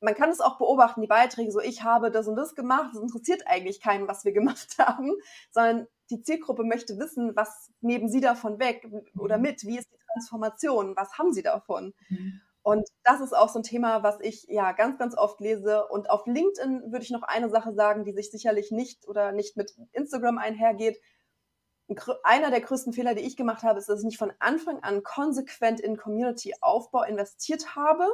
man 0.00 0.14
kann 0.14 0.28
es 0.28 0.42
auch 0.42 0.58
beobachten, 0.58 1.00
die 1.00 1.06
Beiträge, 1.06 1.50
so 1.50 1.60
ich 1.60 1.82
habe 1.82 2.10
das 2.10 2.28
und 2.28 2.36
das 2.36 2.54
gemacht, 2.54 2.90
das 2.92 3.02
interessiert 3.02 3.46
eigentlich 3.46 3.80
keinen, 3.80 4.06
was 4.06 4.26
wir 4.26 4.32
gemacht 4.34 4.76
haben, 4.78 5.12
sondern 5.50 5.86
die 6.10 6.22
Zielgruppe 6.22 6.64
möchte 6.64 6.98
wissen, 6.98 7.34
was 7.36 7.70
nehmen 7.80 8.08
sie 8.08 8.20
davon 8.20 8.58
weg 8.58 8.86
oder 9.18 9.36
mhm. 9.36 9.42
mit, 9.42 9.64
wie 9.64 9.78
ist 9.78 9.90
die 9.92 10.04
Transformation, 10.12 10.96
was 10.96 11.18
haben 11.18 11.32
sie 11.32 11.42
davon? 11.42 11.94
Mhm. 12.08 12.40
Und 12.62 12.88
das 13.04 13.20
ist 13.20 13.34
auch 13.34 13.48
so 13.48 13.60
ein 13.60 13.62
Thema, 13.62 14.02
was 14.02 14.20
ich 14.20 14.44
ja 14.48 14.72
ganz, 14.72 14.98
ganz 14.98 15.16
oft 15.16 15.40
lese. 15.40 15.86
Und 15.86 16.10
auf 16.10 16.26
LinkedIn 16.26 16.92
würde 16.92 17.04
ich 17.04 17.10
noch 17.10 17.22
eine 17.22 17.48
Sache 17.48 17.72
sagen, 17.72 18.04
die 18.04 18.12
sich 18.12 18.30
sicherlich 18.30 18.70
nicht 18.70 19.08
oder 19.08 19.32
nicht 19.32 19.56
mit 19.56 19.74
Instagram 19.92 20.36
einhergeht 20.36 21.00
einer 22.22 22.50
der 22.50 22.60
größten 22.60 22.92
Fehler, 22.92 23.14
die 23.14 23.22
ich 23.22 23.36
gemacht 23.36 23.62
habe, 23.62 23.78
ist, 23.78 23.88
dass 23.88 24.00
ich 24.00 24.06
nicht 24.06 24.18
von 24.18 24.32
Anfang 24.38 24.82
an 24.82 25.02
konsequent 25.02 25.80
in 25.80 25.96
Community-Aufbau 25.96 27.02
investiert 27.02 27.74
habe 27.74 28.06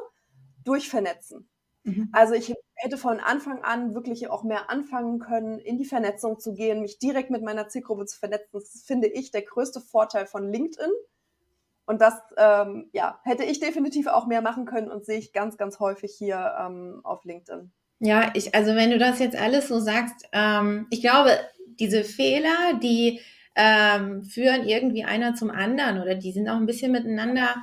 durch 0.65 0.89
Vernetzen. 0.89 1.49
Mhm. 1.87 2.09
Also 2.13 2.35
ich 2.35 2.53
hätte 2.75 2.99
von 2.99 3.21
Anfang 3.21 3.63
an 3.63 3.95
wirklich 3.95 4.29
auch 4.29 4.43
mehr 4.43 4.71
anfangen 4.71 5.21
können, 5.21 5.59
in 5.59 5.79
die 5.79 5.85
Vernetzung 5.85 6.41
zu 6.41 6.53
gehen, 6.53 6.81
mich 6.81 6.99
direkt 6.99 7.31
mit 7.31 7.43
meiner 7.43 7.69
Zielgruppe 7.69 8.07
zu 8.07 8.19
vernetzen. 8.19 8.49
Das 8.53 8.83
finde 8.85 9.07
ich 9.07 9.31
der 9.31 9.43
größte 9.43 9.81
Vorteil 9.81 10.27
von 10.27 10.53
LinkedIn. 10.53 10.91
Und 11.87 12.01
das 12.01 12.15
ähm, 12.37 12.91
ja, 12.93 13.21
hätte 13.23 13.45
ich 13.45 13.61
definitiv 13.61 14.09
auch 14.09 14.27
mehr 14.27 14.43
machen 14.43 14.67
können 14.67 14.91
und 14.91 15.05
sehe 15.05 15.19
ich 15.19 15.33
ganz, 15.33 15.57
ganz 15.57 15.79
häufig 15.79 16.13
hier 16.13 16.57
ähm, 16.61 17.01
auf 17.05 17.25
LinkedIn. 17.25 17.71
Ja, 18.01 18.33
ich, 18.35 18.55
also 18.55 18.75
wenn 18.75 18.91
du 18.91 18.99
das 18.99 19.21
jetzt 19.21 19.37
alles 19.37 19.69
so 19.69 19.79
sagst, 19.79 20.29
ähm, 20.33 20.89
ich 20.91 21.01
glaube, 21.01 21.39
diese 21.79 22.03
Fehler, 22.03 22.75
die 22.83 23.21
ähm, 23.55 24.25
führen 24.25 24.67
irgendwie 24.67 25.05
einer 25.05 25.37
zum 25.37 25.51
anderen 25.51 26.03
oder 26.03 26.17
die 26.17 26.33
sind 26.33 26.49
auch 26.49 26.57
ein 26.57 26.67
bisschen 26.67 26.91
miteinander 26.91 27.55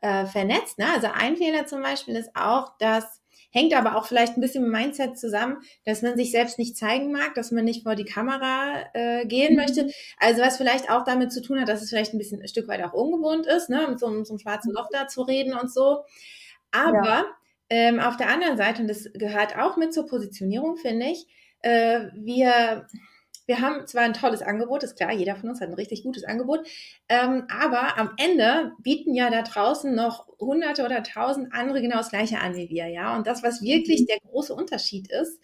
äh, 0.00 0.26
vernetzt. 0.26 0.78
Ne? 0.78 0.86
Also 0.94 1.08
ein 1.12 1.36
Fehler 1.36 1.66
zum 1.66 1.82
Beispiel 1.82 2.14
ist 2.14 2.30
auch, 2.36 2.78
dass 2.78 3.23
hängt 3.54 3.72
aber 3.72 3.96
auch 3.96 4.06
vielleicht 4.06 4.36
ein 4.36 4.40
bisschen 4.40 4.64
mit 4.64 4.72
Mindset 4.72 5.16
zusammen, 5.16 5.58
dass 5.84 6.02
man 6.02 6.16
sich 6.16 6.32
selbst 6.32 6.58
nicht 6.58 6.76
zeigen 6.76 7.12
mag, 7.12 7.34
dass 7.34 7.52
man 7.52 7.64
nicht 7.64 7.84
vor 7.84 7.94
die 7.94 8.04
Kamera 8.04 8.84
äh, 8.94 9.24
gehen 9.26 9.54
mhm. 9.54 9.60
möchte. 9.60 9.90
Also 10.18 10.42
was 10.42 10.56
vielleicht 10.56 10.90
auch 10.90 11.04
damit 11.04 11.32
zu 11.32 11.40
tun 11.40 11.60
hat, 11.60 11.68
dass 11.68 11.80
es 11.80 11.88
vielleicht 11.88 12.12
ein 12.12 12.18
bisschen 12.18 12.42
ein 12.42 12.48
Stück 12.48 12.66
weit 12.66 12.82
auch 12.82 12.92
ungewohnt 12.92 13.46
ist, 13.46 13.70
ne? 13.70 13.86
mit 13.88 14.00
so, 14.00 14.06
so 14.24 14.32
einem 14.32 14.38
schwarzen 14.40 14.72
Loch 14.72 14.88
da 14.92 15.06
zu 15.06 15.22
reden 15.22 15.54
und 15.54 15.72
so. 15.72 16.02
Aber 16.72 17.06
ja. 17.06 17.26
ähm, 17.70 18.00
auf 18.00 18.16
der 18.16 18.28
anderen 18.28 18.56
Seite, 18.56 18.82
und 18.82 18.88
das 18.88 19.08
gehört 19.14 19.56
auch 19.56 19.76
mit 19.76 19.94
zur 19.94 20.06
Positionierung, 20.06 20.76
finde 20.76 21.06
ich, 21.06 21.26
äh, 21.62 22.08
wir 22.14 22.88
wir 23.46 23.60
haben 23.60 23.86
zwar 23.86 24.02
ein 24.02 24.14
tolles 24.14 24.42
Angebot, 24.42 24.82
ist 24.82 24.96
klar, 24.96 25.12
jeder 25.12 25.36
von 25.36 25.50
uns 25.50 25.60
hat 25.60 25.68
ein 25.68 25.74
richtig 25.74 26.02
gutes 26.02 26.24
Angebot, 26.24 26.66
ähm, 27.08 27.44
aber 27.48 27.98
am 27.98 28.10
Ende 28.16 28.72
bieten 28.82 29.14
ja 29.14 29.30
da 29.30 29.42
draußen 29.42 29.94
noch 29.94 30.26
hunderte 30.38 30.84
oder 30.84 31.02
tausend 31.02 31.52
andere 31.52 31.82
genau 31.82 31.98
das 31.98 32.10
gleiche 32.10 32.40
an 32.40 32.56
wie 32.56 32.68
wir, 32.70 32.88
ja. 32.88 33.16
Und 33.16 33.26
das, 33.26 33.42
was 33.42 33.62
wirklich 33.62 34.02
mhm. 34.02 34.06
der 34.06 34.18
große 34.20 34.54
Unterschied 34.54 35.10
ist, 35.10 35.40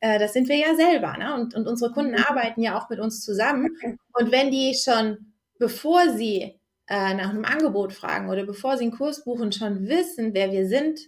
äh, 0.00 0.18
das 0.18 0.32
sind 0.32 0.48
wir 0.48 0.56
ja 0.56 0.74
selber, 0.74 1.16
ne? 1.16 1.34
Und, 1.34 1.54
und 1.54 1.66
unsere 1.66 1.92
Kunden 1.92 2.12
mhm. 2.12 2.24
arbeiten 2.28 2.62
ja 2.62 2.78
auch 2.78 2.90
mit 2.90 2.98
uns 2.98 3.24
zusammen. 3.24 3.76
Und 4.12 4.32
wenn 4.32 4.50
die 4.50 4.74
schon, 4.74 5.32
bevor 5.58 6.10
sie 6.10 6.60
äh, 6.88 7.14
nach 7.14 7.30
einem 7.30 7.44
Angebot 7.44 7.92
fragen 7.92 8.28
oder 8.28 8.44
bevor 8.44 8.76
sie 8.76 8.84
einen 8.84 8.96
Kurs 8.96 9.24
buchen, 9.24 9.52
schon 9.52 9.88
wissen, 9.88 10.34
wer 10.34 10.52
wir 10.52 10.66
sind, 10.66 11.00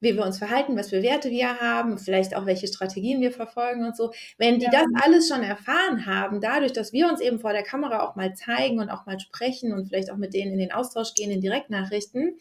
wie 0.00 0.16
wir 0.16 0.24
uns 0.24 0.38
verhalten, 0.38 0.76
was 0.76 0.90
für 0.90 1.02
Werte 1.02 1.30
wir 1.30 1.60
haben, 1.60 1.98
vielleicht 1.98 2.34
auch 2.34 2.46
welche 2.46 2.66
Strategien 2.66 3.20
wir 3.20 3.32
verfolgen 3.32 3.84
und 3.84 3.96
so. 3.96 4.12
Wenn 4.38 4.58
die 4.58 4.64
ja. 4.64 4.70
das 4.72 4.86
alles 5.04 5.28
schon 5.28 5.42
erfahren 5.42 6.06
haben, 6.06 6.40
dadurch, 6.40 6.72
dass 6.72 6.92
wir 6.92 7.08
uns 7.08 7.20
eben 7.20 7.38
vor 7.38 7.52
der 7.52 7.62
Kamera 7.62 8.02
auch 8.02 8.16
mal 8.16 8.34
zeigen 8.34 8.80
und 8.80 8.90
auch 8.90 9.06
mal 9.06 9.20
sprechen 9.20 9.72
und 9.72 9.88
vielleicht 9.88 10.10
auch 10.10 10.16
mit 10.16 10.34
denen 10.34 10.52
in 10.52 10.58
den 10.58 10.72
Austausch 10.72 11.14
gehen, 11.14 11.30
in 11.30 11.40
Direktnachrichten, 11.40 12.38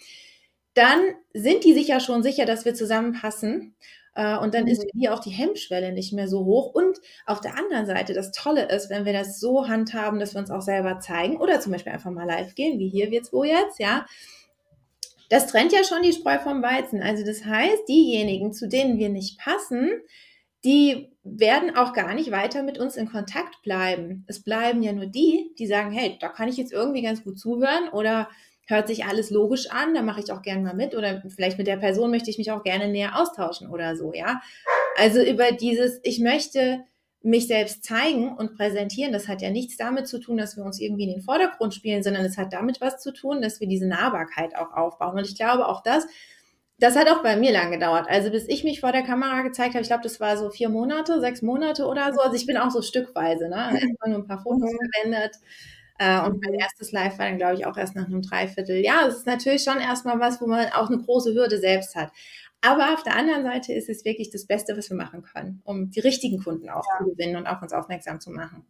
dann 0.73 0.99
sind 1.33 1.63
die 1.65 1.73
sich 1.73 1.87
ja 1.87 1.99
schon 1.99 2.23
sicher, 2.23 2.45
dass 2.45 2.63
wir 2.63 2.73
zusammenpassen. 2.73 3.75
Äh, 4.15 4.37
und 4.37 4.53
dann 4.53 4.67
ist 4.67 4.81
für 4.81 4.89
mhm. 4.93 5.07
auch 5.07 5.19
die 5.19 5.29
Hemmschwelle 5.29 5.91
nicht 5.91 6.13
mehr 6.13 6.27
so 6.27 6.45
hoch. 6.45 6.73
Und 6.73 6.99
auf 7.25 7.41
der 7.41 7.57
anderen 7.57 7.85
Seite, 7.85 8.13
das 8.13 8.31
Tolle 8.31 8.69
ist, 8.69 8.89
wenn 8.89 9.05
wir 9.05 9.13
das 9.13 9.39
so 9.39 9.67
handhaben, 9.67 10.19
dass 10.19 10.33
wir 10.33 10.39
uns 10.39 10.51
auch 10.51 10.61
selber 10.61 10.99
zeigen 10.99 11.37
oder 11.37 11.59
zum 11.59 11.71
Beispiel 11.71 11.91
einfach 11.91 12.11
mal 12.11 12.27
live 12.27 12.55
gehen, 12.55 12.79
wie 12.79 12.89
hier 12.89 13.11
wird's 13.11 13.33
wo 13.33 13.43
jetzt, 13.43 13.79
ja, 13.79 14.05
das 15.29 15.47
trennt 15.47 15.71
ja 15.71 15.83
schon 15.83 16.01
die 16.01 16.13
Spreu 16.13 16.39
vom 16.39 16.61
Weizen. 16.61 17.01
Also 17.01 17.23
das 17.25 17.45
heißt, 17.45 17.87
diejenigen, 17.87 18.51
zu 18.51 18.67
denen 18.67 18.97
wir 18.97 19.09
nicht 19.09 19.39
passen, 19.39 19.91
die 20.65 21.09
werden 21.23 21.75
auch 21.75 21.93
gar 21.93 22.13
nicht 22.13 22.31
weiter 22.31 22.63
mit 22.63 22.79
uns 22.79 22.97
in 22.97 23.09
Kontakt 23.09 23.61
bleiben. 23.61 24.25
Es 24.27 24.43
bleiben 24.43 24.81
ja 24.83 24.91
nur 24.91 25.05
die, 25.05 25.51
die 25.57 25.67
sagen, 25.67 25.91
hey, 25.91 26.17
da 26.19 26.27
kann 26.27 26.49
ich 26.49 26.57
jetzt 26.57 26.73
irgendwie 26.73 27.01
ganz 27.01 27.23
gut 27.23 27.39
zuhören 27.39 27.89
oder 27.89 28.29
hört 28.67 28.87
sich 28.87 29.05
alles 29.05 29.31
logisch 29.31 29.69
an, 29.71 29.93
da 29.95 30.01
mache 30.01 30.19
ich 30.19 30.31
auch 30.31 30.41
gerne 30.41 30.61
mal 30.61 30.75
mit 30.75 30.95
oder 30.95 31.23
vielleicht 31.27 31.57
mit 31.57 31.67
der 31.67 31.77
Person 31.77 32.11
möchte 32.11 32.29
ich 32.29 32.37
mich 32.37 32.51
auch 32.51 32.63
gerne 32.63 32.87
näher 32.87 33.19
austauschen 33.19 33.69
oder 33.69 33.95
so, 33.95 34.13
ja. 34.13 34.41
Also 34.97 35.21
über 35.23 35.51
dieses, 35.51 35.99
ich 36.03 36.19
möchte 36.19 36.83
mich 37.21 37.47
selbst 37.47 37.83
zeigen 37.83 38.33
und 38.33 38.55
präsentieren, 38.55 39.11
das 39.11 39.27
hat 39.27 39.41
ja 39.41 39.49
nichts 39.49 39.75
damit 39.75 40.07
zu 40.07 40.19
tun, 40.19 40.37
dass 40.37 40.55
wir 40.55 40.63
uns 40.63 40.79
irgendwie 40.79 41.03
in 41.03 41.11
den 41.11 41.21
Vordergrund 41.21 41.73
spielen, 41.73 42.01
sondern 42.01 42.23
es 42.23 42.37
hat 42.37 42.53
damit 42.53 42.79
was 42.79 43.01
zu 43.01 43.11
tun, 43.11 43.41
dass 43.41 43.59
wir 43.59 43.67
diese 43.67 43.87
Nahbarkeit 43.87 44.55
auch 44.55 44.71
aufbauen. 44.71 45.17
Und 45.17 45.27
ich 45.27 45.35
glaube 45.35 45.67
auch 45.67 45.83
das, 45.83 46.07
das 46.79 46.95
hat 46.95 47.09
auch 47.09 47.21
bei 47.21 47.35
mir 47.35 47.51
lang 47.51 47.71
gedauert. 47.71 48.07
Also 48.09 48.31
bis 48.31 48.47
ich 48.47 48.63
mich 48.63 48.79
vor 48.79 48.93
der 48.93 49.03
Kamera 49.03 49.41
gezeigt 49.41 49.73
habe, 49.73 49.81
ich 49.81 49.89
glaube, 49.89 50.03
das 50.03 50.21
war 50.21 50.37
so 50.37 50.49
vier 50.49 50.69
Monate, 50.69 51.19
sechs 51.19 51.41
Monate 51.41 51.85
oder 51.85 52.13
so. 52.13 52.21
Also 52.21 52.35
ich 52.35 52.45
bin 52.45 52.57
auch 52.57 52.71
so 52.71 52.81
stückweise, 52.81 53.49
ne? 53.49 53.73
Erstmal 53.73 54.09
nur 54.09 54.19
ein 54.19 54.27
paar 54.27 54.41
Fotos 54.41 54.71
mhm. 54.71 54.77
verwendet. 54.77 55.35
Äh, 55.97 56.21
und 56.21 56.41
mein 56.41 56.53
erstes 56.53 56.93
Live 56.93 57.19
war 57.19 57.25
dann, 57.25 57.37
glaube 57.37 57.55
ich, 57.55 57.65
auch 57.65 57.75
erst 57.75 57.95
nach 57.97 58.05
einem 58.05 58.21
Dreivierteljahr. 58.21 59.07
Es 59.07 59.17
ist 59.17 59.27
natürlich 59.27 59.63
schon 59.63 59.79
erstmal 59.79 60.21
was, 60.21 60.39
wo 60.39 60.47
man 60.47 60.67
auch 60.71 60.89
eine 60.89 61.01
große 61.01 61.33
Hürde 61.33 61.59
selbst 61.59 61.95
hat. 61.95 62.11
Aber 62.61 62.93
auf 62.93 63.03
der 63.03 63.15
anderen 63.15 63.43
Seite 63.43 63.73
ist 63.73 63.89
es 63.89 64.03
wirklich 64.03 64.31
das 64.31 64.45
Beste, 64.45 64.77
was 64.77 64.89
wir 64.89 64.97
machen 64.97 65.21
können, 65.23 65.61
um 65.63 65.91
die 65.91 66.01
richtigen 66.01 66.43
Kunden 66.43 66.69
auch 66.69 66.83
ja. 66.85 66.97
zu 66.97 67.11
gewinnen 67.11 67.37
und 67.37 67.47
auf 67.47 67.61
uns 67.61 67.71
aufmerksam 67.71 68.19
zu 68.19 68.31
machen. 68.31 68.65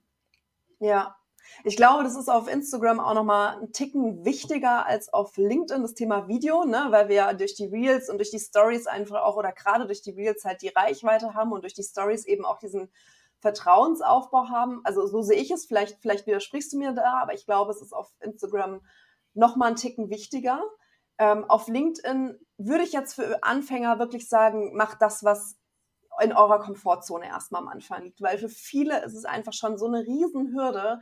Ja, 0.79 1.15
ich 1.63 1.75
glaube, 1.75 2.03
das 2.03 2.15
ist 2.15 2.29
auf 2.29 2.47
Instagram 2.47 2.99
auch 2.99 3.13
nochmal 3.13 3.57
ein 3.59 3.71
Ticken 3.71 4.23
wichtiger 4.23 4.85
als 4.85 5.11
auf 5.11 5.35
LinkedIn, 5.37 5.81
das 5.81 5.93
Thema 5.93 6.27
Video, 6.27 6.63
ne? 6.63 6.87
weil 6.89 7.09
wir 7.09 7.15
ja 7.15 7.33
durch 7.33 7.55
die 7.55 7.65
Reels 7.65 8.09
und 8.09 8.17
durch 8.17 8.31
die 8.31 8.39
Stories 8.39 8.87
einfach 8.87 9.23
auch 9.23 9.35
oder 9.35 9.51
gerade 9.51 9.85
durch 9.85 10.01
die 10.01 10.11
Reels 10.11 10.45
halt 10.45 10.61
die 10.61 10.69
Reichweite 10.69 11.33
haben 11.33 11.51
und 11.51 11.63
durch 11.63 11.73
die 11.73 11.83
Stories 11.83 12.25
eben 12.25 12.45
auch 12.45 12.59
diesen 12.59 12.89
Vertrauensaufbau 13.39 14.49
haben. 14.49 14.81
Also 14.83 15.07
so 15.07 15.21
sehe 15.21 15.39
ich 15.39 15.51
es, 15.51 15.65
vielleicht, 15.65 15.99
vielleicht 16.01 16.27
widersprichst 16.27 16.73
du 16.73 16.77
mir 16.77 16.93
da, 16.93 17.19
aber 17.21 17.33
ich 17.33 17.45
glaube, 17.45 17.71
es 17.71 17.81
ist 17.81 17.93
auf 17.93 18.11
Instagram 18.21 18.81
nochmal 19.33 19.71
ein 19.71 19.75
Ticken 19.75 20.09
wichtiger. 20.09 20.63
Ähm, 21.17 21.49
auf 21.49 21.67
LinkedIn 21.67 22.39
würde 22.59 22.83
ich 22.83 22.91
jetzt 22.91 23.15
für 23.15 23.41
Anfänger 23.41 23.99
wirklich 23.99 24.27
sagen, 24.27 24.75
macht 24.75 25.01
das, 25.01 25.23
was 25.23 25.57
in 26.21 26.33
eurer 26.33 26.59
Komfortzone 26.59 27.25
erstmal 27.25 27.61
am 27.61 27.69
Anfang 27.69 28.03
liegt, 28.03 28.21
weil 28.21 28.37
für 28.37 28.49
viele 28.49 29.03
ist 29.05 29.15
es 29.15 29.25
einfach 29.25 29.53
schon 29.53 29.77
so 29.77 29.87
eine 29.87 30.01
Riesenhürde, 30.01 30.99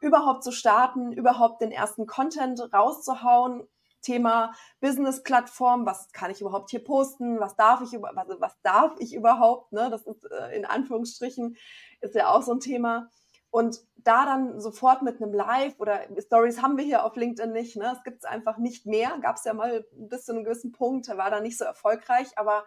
überhaupt 0.00 0.42
zu 0.42 0.50
starten, 0.50 1.12
überhaupt 1.12 1.62
den 1.62 1.70
ersten 1.70 2.06
Content 2.06 2.60
rauszuhauen. 2.72 3.66
Thema 4.02 4.52
Business-Plattform, 4.80 5.84
was 5.84 6.12
kann 6.12 6.30
ich 6.30 6.40
überhaupt 6.40 6.70
hier 6.70 6.84
posten, 6.84 7.40
was 7.40 7.56
darf 7.56 7.80
ich, 7.80 7.90
was, 8.00 8.28
was 8.38 8.60
darf 8.62 8.92
ich 9.00 9.14
überhaupt, 9.14 9.72
ne? 9.72 9.88
das 9.90 10.06
ist 10.06 10.24
äh, 10.30 10.56
in 10.56 10.64
Anführungsstrichen, 10.64 11.56
ist 12.02 12.14
ja 12.14 12.30
auch 12.30 12.42
so 12.42 12.52
ein 12.52 12.60
Thema. 12.60 13.08
Und 13.50 13.80
da 13.96 14.24
dann 14.24 14.60
sofort 14.60 15.02
mit 15.02 15.20
einem 15.20 15.32
Live 15.32 15.80
oder 15.80 16.00
Stories 16.20 16.62
haben 16.62 16.76
wir 16.76 16.84
hier 16.84 17.04
auf 17.04 17.16
LinkedIn 17.16 17.52
nicht, 17.52 17.76
ne? 17.76 17.92
Es 17.96 18.04
gibt 18.04 18.18
es 18.18 18.24
einfach 18.24 18.58
nicht 18.58 18.86
mehr. 18.86 19.18
Gab 19.20 19.36
es 19.36 19.44
ja 19.44 19.54
mal 19.54 19.84
bis 19.92 20.24
zu 20.24 20.32
einem 20.32 20.44
gewissen 20.44 20.72
Punkt, 20.72 21.08
war 21.08 21.30
da 21.30 21.40
nicht 21.40 21.58
so 21.58 21.64
erfolgreich, 21.64 22.28
aber 22.36 22.64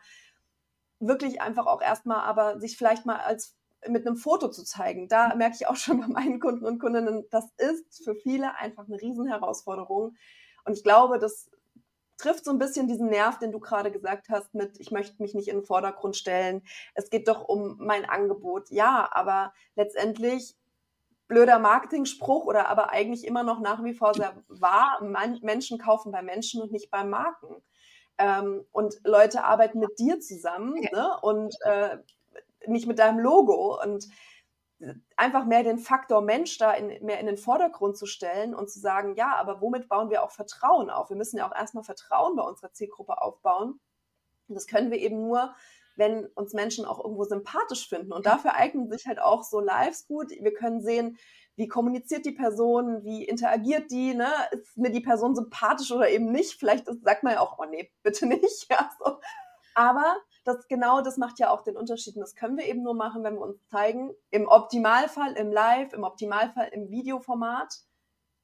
wirklich 1.00 1.42
einfach 1.42 1.66
auch 1.66 1.82
erstmal, 1.82 2.22
aber 2.22 2.60
sich 2.60 2.78
vielleicht 2.78 3.06
mal 3.06 3.20
als 3.20 3.56
mit 3.88 4.06
einem 4.06 4.18
Foto 4.18 4.50
zu 4.50 4.64
zeigen. 4.64 5.08
Da 5.08 5.34
merke 5.36 5.56
ich 5.56 5.68
auch 5.68 5.76
schon 5.76 6.02
bei 6.02 6.08
meinen 6.08 6.40
Kunden 6.40 6.66
und 6.66 6.80
Kundinnen, 6.80 7.26
das 7.32 7.46
ist 7.58 8.04
für 8.04 8.16
viele 8.16 8.56
einfach 8.56 8.86
eine 8.86 9.02
Riesenherausforderung. 9.02 10.16
Und 10.66 10.74
ich 10.74 10.84
glaube, 10.84 11.20
das 11.20 11.50
trifft 12.18 12.44
so 12.44 12.52
ein 12.52 12.60
bisschen 12.60 12.88
diesen 12.88 13.08
Nerv, 13.08 13.40
den 13.40 13.52
du 13.52 13.60
gerade 13.60 13.92
gesagt 13.92 14.28
hast, 14.30 14.54
mit 14.54 14.78
ich 14.80 14.92
möchte 14.92 15.22
mich 15.22 15.34
nicht 15.34 15.48
in 15.48 15.60
den 15.60 15.66
Vordergrund 15.66 16.18
stellen. 16.18 16.62
Es 16.94 17.10
geht 17.10 17.30
doch 17.30 17.48
um 17.48 17.78
mein 17.80 18.04
Angebot. 18.04 18.70
Ja, 18.70 19.08
aber 19.12 19.54
letztendlich 19.76 20.58
blöder 21.30 21.60
Marketing-Spruch 21.60 22.46
oder 22.46 22.68
aber 22.68 22.90
eigentlich 22.90 23.26
immer 23.26 23.44
noch 23.44 23.62
nach 23.62 23.84
wie 23.86 23.94
vor 23.94 24.14
sehr 24.14 24.36
wahr. 24.50 25.00
Menschen 25.42 25.78
kaufen 25.78 26.12
bei 26.12 26.22
Menschen 26.22 26.62
und 26.62 26.74
nicht 26.74 26.92
bei 26.92 27.06
Marken. 27.06 27.64
Ähm, 28.18 28.66
und 28.72 29.00
Leute 29.06 29.46
arbeiten 29.46 29.80
mit 29.80 29.98
dir 29.98 30.20
zusammen 30.20 30.74
ne? 30.92 31.18
und 31.22 31.56
äh, 31.62 31.98
nicht 32.68 32.88
mit 32.88 33.00
deinem 33.00 33.20
Logo. 33.20 33.82
Und 33.82 34.10
einfach 35.18 35.46
mehr 35.46 35.64
den 35.64 35.78
Faktor 35.78 36.22
Mensch 36.22 36.58
da 36.58 36.72
in, 36.72 37.06
mehr 37.06 37.20
in 37.20 37.26
den 37.26 37.38
Vordergrund 37.38 37.98
zu 37.98 38.06
stellen 38.06 38.56
und 38.56 38.70
zu 38.70 38.80
sagen, 38.80 39.16
ja, 39.16 39.36
aber 39.36 39.62
womit 39.62 39.90
bauen 39.90 40.10
wir 40.10 40.24
auch 40.24 40.32
Vertrauen 40.32 40.90
auf? 40.90 41.10
Wir 41.10 41.18
müssen 41.18 41.38
ja 41.38 41.48
auch 41.48 41.56
erstmal 41.56 41.84
Vertrauen 41.84 42.36
bei 42.36 42.44
unserer 42.44 42.72
Zielgruppe 42.72 43.22
aufbauen. 43.22 43.80
Und 44.48 44.56
das 44.56 44.68
können 44.68 44.90
wir 44.90 45.00
eben 45.00 45.22
nur, 45.22 45.54
wenn 46.00 46.26
uns 46.28 46.54
Menschen 46.54 46.86
auch 46.86 47.04
irgendwo 47.04 47.26
sympathisch 47.26 47.88
finden. 47.88 48.14
Und 48.14 48.26
dafür 48.26 48.56
eignen 48.56 48.90
sich 48.90 49.06
halt 49.06 49.20
auch 49.20 49.44
so 49.44 49.60
Lives 49.60 50.08
gut. 50.08 50.32
Wir 50.32 50.54
können 50.54 50.82
sehen, 50.82 51.18
wie 51.58 51.68
kommuniziert 51.68 52.26
die 52.26 52.32
Person, 52.32 53.04
wie 53.04 53.26
interagiert 53.26 53.92
die, 53.92 54.16
ne? 54.16 54.32
ist 54.52 54.78
mir 54.78 54.92
die 54.92 55.02
Person 55.02 55.36
sympathisch 55.36 55.92
oder 55.92 56.10
eben 56.10 56.32
nicht. 56.32 56.54
Vielleicht 56.54 56.88
ist, 56.88 57.04
sagt 57.04 57.24
man 57.24 57.34
ja 57.34 57.42
auch, 57.42 57.60
oh 57.60 57.66
nee, 57.66 57.92
bitte 58.02 58.26
nicht. 58.26 58.42
Ja, 58.72 58.90
so. 59.04 59.20
Aber 59.76 60.18
das 60.46 60.68
genau 60.68 61.02
das 61.02 61.18
macht 61.18 61.38
ja 61.40 61.50
auch 61.52 61.64
den 61.64 61.76
Unterschied. 61.76 62.16
Und 62.16 62.22
das 62.22 62.36
können 62.36 62.58
wir 62.58 62.66
eben 62.66 62.82
nur 62.82 62.96
machen, 62.96 63.24
wenn 63.24 63.36
wir 63.36 63.42
uns 63.42 63.66
zeigen. 63.68 64.14
Im 64.32 64.48
Optimalfall 64.48 65.34
im 65.34 65.52
Live, 65.52 65.94
im 65.94 66.04
Optimalfall 66.04 66.70
im 66.70 66.90
Videoformat. 66.90 67.74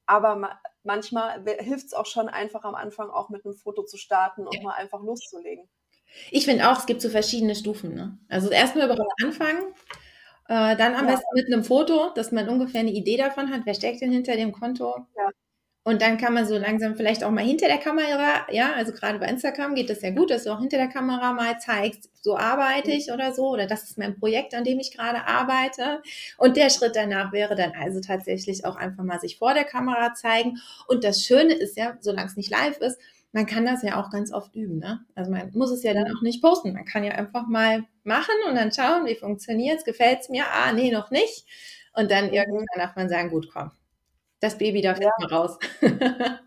Aber 0.06 0.36
ma 0.36 0.60
manchmal 0.84 1.44
hilft 1.60 1.88
es 1.88 1.94
auch 1.94 2.06
schon 2.06 2.30
einfach 2.30 2.64
am 2.64 2.76
Anfang 2.76 3.10
auch 3.10 3.30
mit 3.30 3.46
einem 3.46 3.56
Foto 3.56 3.84
zu 3.84 3.98
starten 3.98 4.46
und 4.46 4.62
mal 4.62 4.74
einfach 4.74 5.02
loszulegen. 5.02 5.68
Ich 6.32 6.46
finde 6.46 6.70
auch, 6.70 6.80
es 6.80 6.86
gibt 6.86 7.02
so 7.02 7.10
verschiedene 7.10 7.56
Stufen. 7.56 7.94
Ne? 7.94 8.18
Also 8.30 8.50
erstmal 8.50 8.86
überhaupt 8.86 9.24
anfangen, 9.24 9.64
äh, 10.48 10.76
dann 10.76 10.96
am 10.96 11.08
ja. 11.08 11.12
besten 11.12 11.34
mit 11.34 11.48
einem 11.48 11.64
Foto, 11.64 12.12
dass 12.16 12.32
man 12.32 12.48
ungefähr 12.50 12.82
eine 12.82 12.92
Idee 12.92 13.18
davon 13.18 13.52
hat, 13.52 13.62
wer 13.66 13.74
steckt 13.74 14.02
denn 14.02 14.12
hinter 14.12 14.36
dem 14.36 14.52
Konto. 14.52 14.96
Ja. 15.18 15.30
Und 15.88 16.02
dann 16.02 16.18
kann 16.18 16.34
man 16.34 16.48
so 16.48 16.58
langsam 16.58 16.96
vielleicht 16.96 17.24
auch 17.24 17.30
mal 17.30 17.46
hinter 17.46 17.68
der 17.68 17.78
Kamera, 17.78 18.48
ja, 18.50 18.74
also 18.74 18.92
gerade 18.92 19.20
bei 19.20 19.28
Instagram 19.28 19.76
geht 19.76 19.92
das 19.92 20.02
ja 20.02 20.10
gut, 20.10 20.32
dass 20.32 20.44
du 20.44 20.50
auch 20.50 20.60
hinter 20.60 20.78
der 20.78 20.88
Kamera 20.88 21.32
mal 21.32 21.60
zeigst, 21.60 22.10
so 22.24 22.36
arbeite 22.36 22.90
ich 22.90 23.12
oder 23.12 23.32
so, 23.34 23.50
oder 23.50 23.68
das 23.68 23.84
ist 23.84 24.00
mein 24.00 24.20
Projekt, 24.20 24.56
an 24.56 24.64
dem 24.64 24.80
ich 24.80 24.98
gerade 24.98 25.28
arbeite. 25.28 26.02
Und 26.40 26.58
der 26.58 26.72
Schritt 26.72 26.96
danach 26.96 27.32
wäre 27.34 27.54
dann 27.54 27.74
also 27.80 28.02
tatsächlich 28.02 28.66
auch 28.66 28.78
einfach 28.78 29.04
mal 29.04 29.20
sich 29.20 29.38
vor 29.38 29.54
der 29.54 29.64
Kamera 29.64 30.16
zeigen. 30.16 30.58
Und 30.88 31.04
das 31.04 31.24
Schöne 31.24 31.54
ist 31.54 31.78
ja, 31.78 31.98
solange 32.00 32.30
es 32.30 32.36
nicht 32.36 32.50
live 32.50 32.80
ist, 32.80 33.00
man 33.36 33.46
kann 33.46 33.66
das 33.66 33.84
ja 33.84 34.02
auch 34.02 34.12
ganz 34.12 34.32
oft 34.32 34.56
üben. 34.56 34.80
Ne? 34.80 35.02
Also 35.14 35.30
man 35.30 35.52
muss 35.52 35.70
es 35.70 35.84
ja 35.84 35.94
dann 35.94 36.08
auch 36.08 36.22
nicht 36.22 36.42
posten. 36.42 36.72
Man 36.72 36.86
kann 36.86 37.04
ja 37.04 37.12
einfach 37.12 37.48
mal 37.48 37.84
machen 38.06 38.34
und 38.48 38.56
dann 38.56 38.72
schauen, 38.72 39.06
wie 39.06 39.16
funktioniert 39.16 39.80
es, 39.80 39.84
gefällt 39.84 40.22
es 40.22 40.30
mir, 40.30 40.46
ah, 40.50 40.72
nee, 40.72 40.90
noch 40.90 41.12
nicht. 41.12 41.46
Und 41.94 42.10
dann 42.10 42.32
irgendwann 42.32 42.66
darf 42.78 42.96
man 42.96 43.10
sagen, 43.10 43.30
gut, 43.30 43.50
komm, 43.52 43.72
das 44.40 44.58
Baby 44.58 44.82
darf 44.82 45.02
ja. 45.02 45.10
jetzt 45.10 45.20
mal 45.20 45.38
raus. 45.38 45.60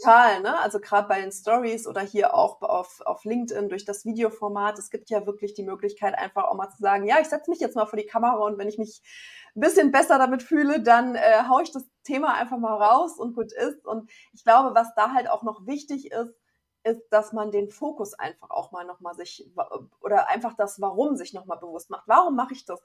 Total, 0.00 0.40
ne? 0.40 0.58
Also 0.60 0.80
gerade 0.80 1.08
bei 1.08 1.20
den 1.20 1.32
Stories 1.32 1.86
oder 1.86 2.00
hier 2.00 2.34
auch 2.34 2.62
auf, 2.62 3.00
auf 3.02 3.24
LinkedIn 3.24 3.68
durch 3.68 3.84
das 3.84 4.04
Videoformat, 4.04 4.78
es 4.78 4.90
gibt 4.90 5.10
ja 5.10 5.26
wirklich 5.26 5.54
die 5.54 5.62
Möglichkeit, 5.62 6.16
einfach 6.16 6.44
auch 6.44 6.54
mal 6.54 6.70
zu 6.70 6.78
sagen, 6.78 7.06
ja, 7.06 7.18
ich 7.20 7.28
setze 7.28 7.50
mich 7.50 7.60
jetzt 7.60 7.76
mal 7.76 7.86
vor 7.86 7.98
die 7.98 8.06
Kamera 8.06 8.38
und 8.44 8.58
wenn 8.58 8.68
ich 8.68 8.78
mich 8.78 9.02
ein 9.54 9.60
bisschen 9.60 9.92
besser 9.92 10.18
damit 10.18 10.42
fühle, 10.42 10.80
dann 10.82 11.16
äh, 11.16 11.42
haue 11.48 11.62
ich 11.62 11.72
das 11.72 11.84
Thema 12.04 12.34
einfach 12.34 12.58
mal 12.58 12.76
raus 12.76 13.18
und 13.18 13.34
gut 13.34 13.52
ist. 13.52 13.86
Und 13.86 14.10
ich 14.32 14.44
glaube, 14.44 14.74
was 14.74 14.94
da 14.94 15.12
halt 15.12 15.28
auch 15.28 15.42
noch 15.42 15.66
wichtig 15.66 16.10
ist, 16.12 16.34
ist, 16.82 17.02
dass 17.10 17.32
man 17.32 17.50
den 17.50 17.68
Fokus 17.68 18.14
einfach 18.14 18.50
auch 18.50 18.72
mal 18.72 18.84
nochmal 18.84 19.14
sich 19.14 19.50
oder 20.00 20.28
einfach 20.28 20.54
das 20.54 20.80
Warum 20.80 21.16
sich 21.16 21.34
nochmal 21.34 21.58
bewusst 21.58 21.90
macht. 21.90 22.04
Warum 22.06 22.36
mache 22.36 22.54
ich 22.54 22.64
das? 22.64 22.80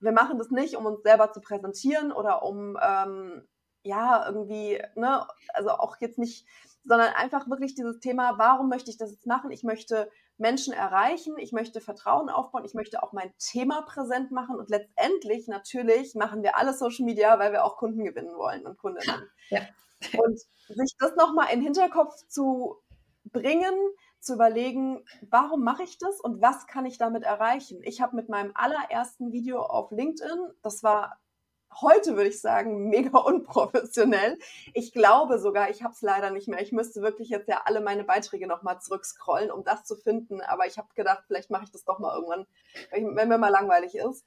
Wir 0.00 0.12
machen 0.12 0.38
das 0.38 0.50
nicht, 0.50 0.76
um 0.76 0.84
uns 0.84 1.02
selber 1.02 1.32
zu 1.32 1.40
präsentieren 1.40 2.12
oder 2.12 2.42
um 2.42 2.76
ähm, 2.82 3.48
ja, 3.82 4.26
irgendwie, 4.26 4.82
ne, 4.94 5.26
also 5.54 5.70
auch 5.70 5.96
jetzt 6.00 6.18
nicht, 6.18 6.46
sondern 6.84 7.12
einfach 7.14 7.48
wirklich 7.48 7.74
dieses 7.74 8.00
Thema, 8.00 8.38
warum 8.38 8.68
möchte 8.68 8.90
ich 8.90 8.96
das 8.96 9.12
jetzt 9.12 9.26
machen? 9.26 9.50
Ich 9.50 9.62
möchte 9.62 10.10
Menschen 10.38 10.72
erreichen, 10.72 11.36
ich 11.38 11.52
möchte 11.52 11.80
Vertrauen 11.80 12.28
aufbauen, 12.28 12.64
ich 12.64 12.74
möchte 12.74 13.02
auch 13.02 13.12
mein 13.12 13.32
Thema 13.38 13.82
präsent 13.82 14.32
machen 14.32 14.56
und 14.56 14.70
letztendlich 14.70 15.46
natürlich 15.46 16.14
machen 16.14 16.42
wir 16.42 16.56
alle 16.56 16.74
Social 16.74 17.04
Media, 17.04 17.38
weil 17.38 17.52
wir 17.52 17.64
auch 17.64 17.76
Kunden 17.76 18.04
gewinnen 18.04 18.36
wollen 18.36 18.66
und 18.66 18.78
Kundinnen. 18.78 19.28
Ja. 19.50 19.60
Und 20.18 20.40
sich 20.66 20.96
das 20.98 21.14
nochmal 21.14 21.52
in 21.52 21.60
den 21.60 21.74
Hinterkopf 21.74 22.26
zu 22.26 22.76
bringen, 23.24 23.74
zu 24.18 24.34
überlegen, 24.34 25.04
warum 25.30 25.62
mache 25.62 25.82
ich 25.82 25.98
das 25.98 26.20
und 26.20 26.42
was 26.42 26.66
kann 26.66 26.86
ich 26.86 26.98
damit 26.98 27.22
erreichen? 27.22 27.80
Ich 27.82 28.00
habe 28.00 28.16
mit 28.16 28.28
meinem 28.28 28.52
allerersten 28.54 29.30
Video 29.30 29.60
auf 29.60 29.90
LinkedIn, 29.92 30.50
das 30.62 30.82
war 30.82 31.20
heute 31.80 32.16
würde 32.16 32.28
ich 32.28 32.40
sagen, 32.40 32.88
mega 32.88 33.18
unprofessionell. 33.18 34.38
Ich 34.74 34.92
glaube 34.92 35.38
sogar, 35.38 35.70
ich 35.70 35.82
habe 35.82 35.94
es 35.94 36.02
leider 36.02 36.30
nicht 36.30 36.48
mehr. 36.48 36.60
Ich 36.60 36.72
müsste 36.72 37.02
wirklich 37.02 37.28
jetzt 37.28 37.48
ja 37.48 37.62
alle 37.64 37.80
meine 37.80 38.04
Beiträge 38.04 38.46
nochmal 38.46 38.80
zurückscrollen, 38.80 39.50
um 39.50 39.64
das 39.64 39.84
zu 39.84 39.96
finden. 39.96 40.40
Aber 40.40 40.66
ich 40.66 40.78
habe 40.78 40.88
gedacht, 40.94 41.24
vielleicht 41.26 41.50
mache 41.50 41.64
ich 41.64 41.70
das 41.70 41.84
doch 41.84 41.98
mal 41.98 42.14
irgendwann, 42.14 42.46
wenn 42.90 43.28
mir 43.28 43.38
mal 43.38 43.48
langweilig 43.48 43.94
ist. 43.94 44.24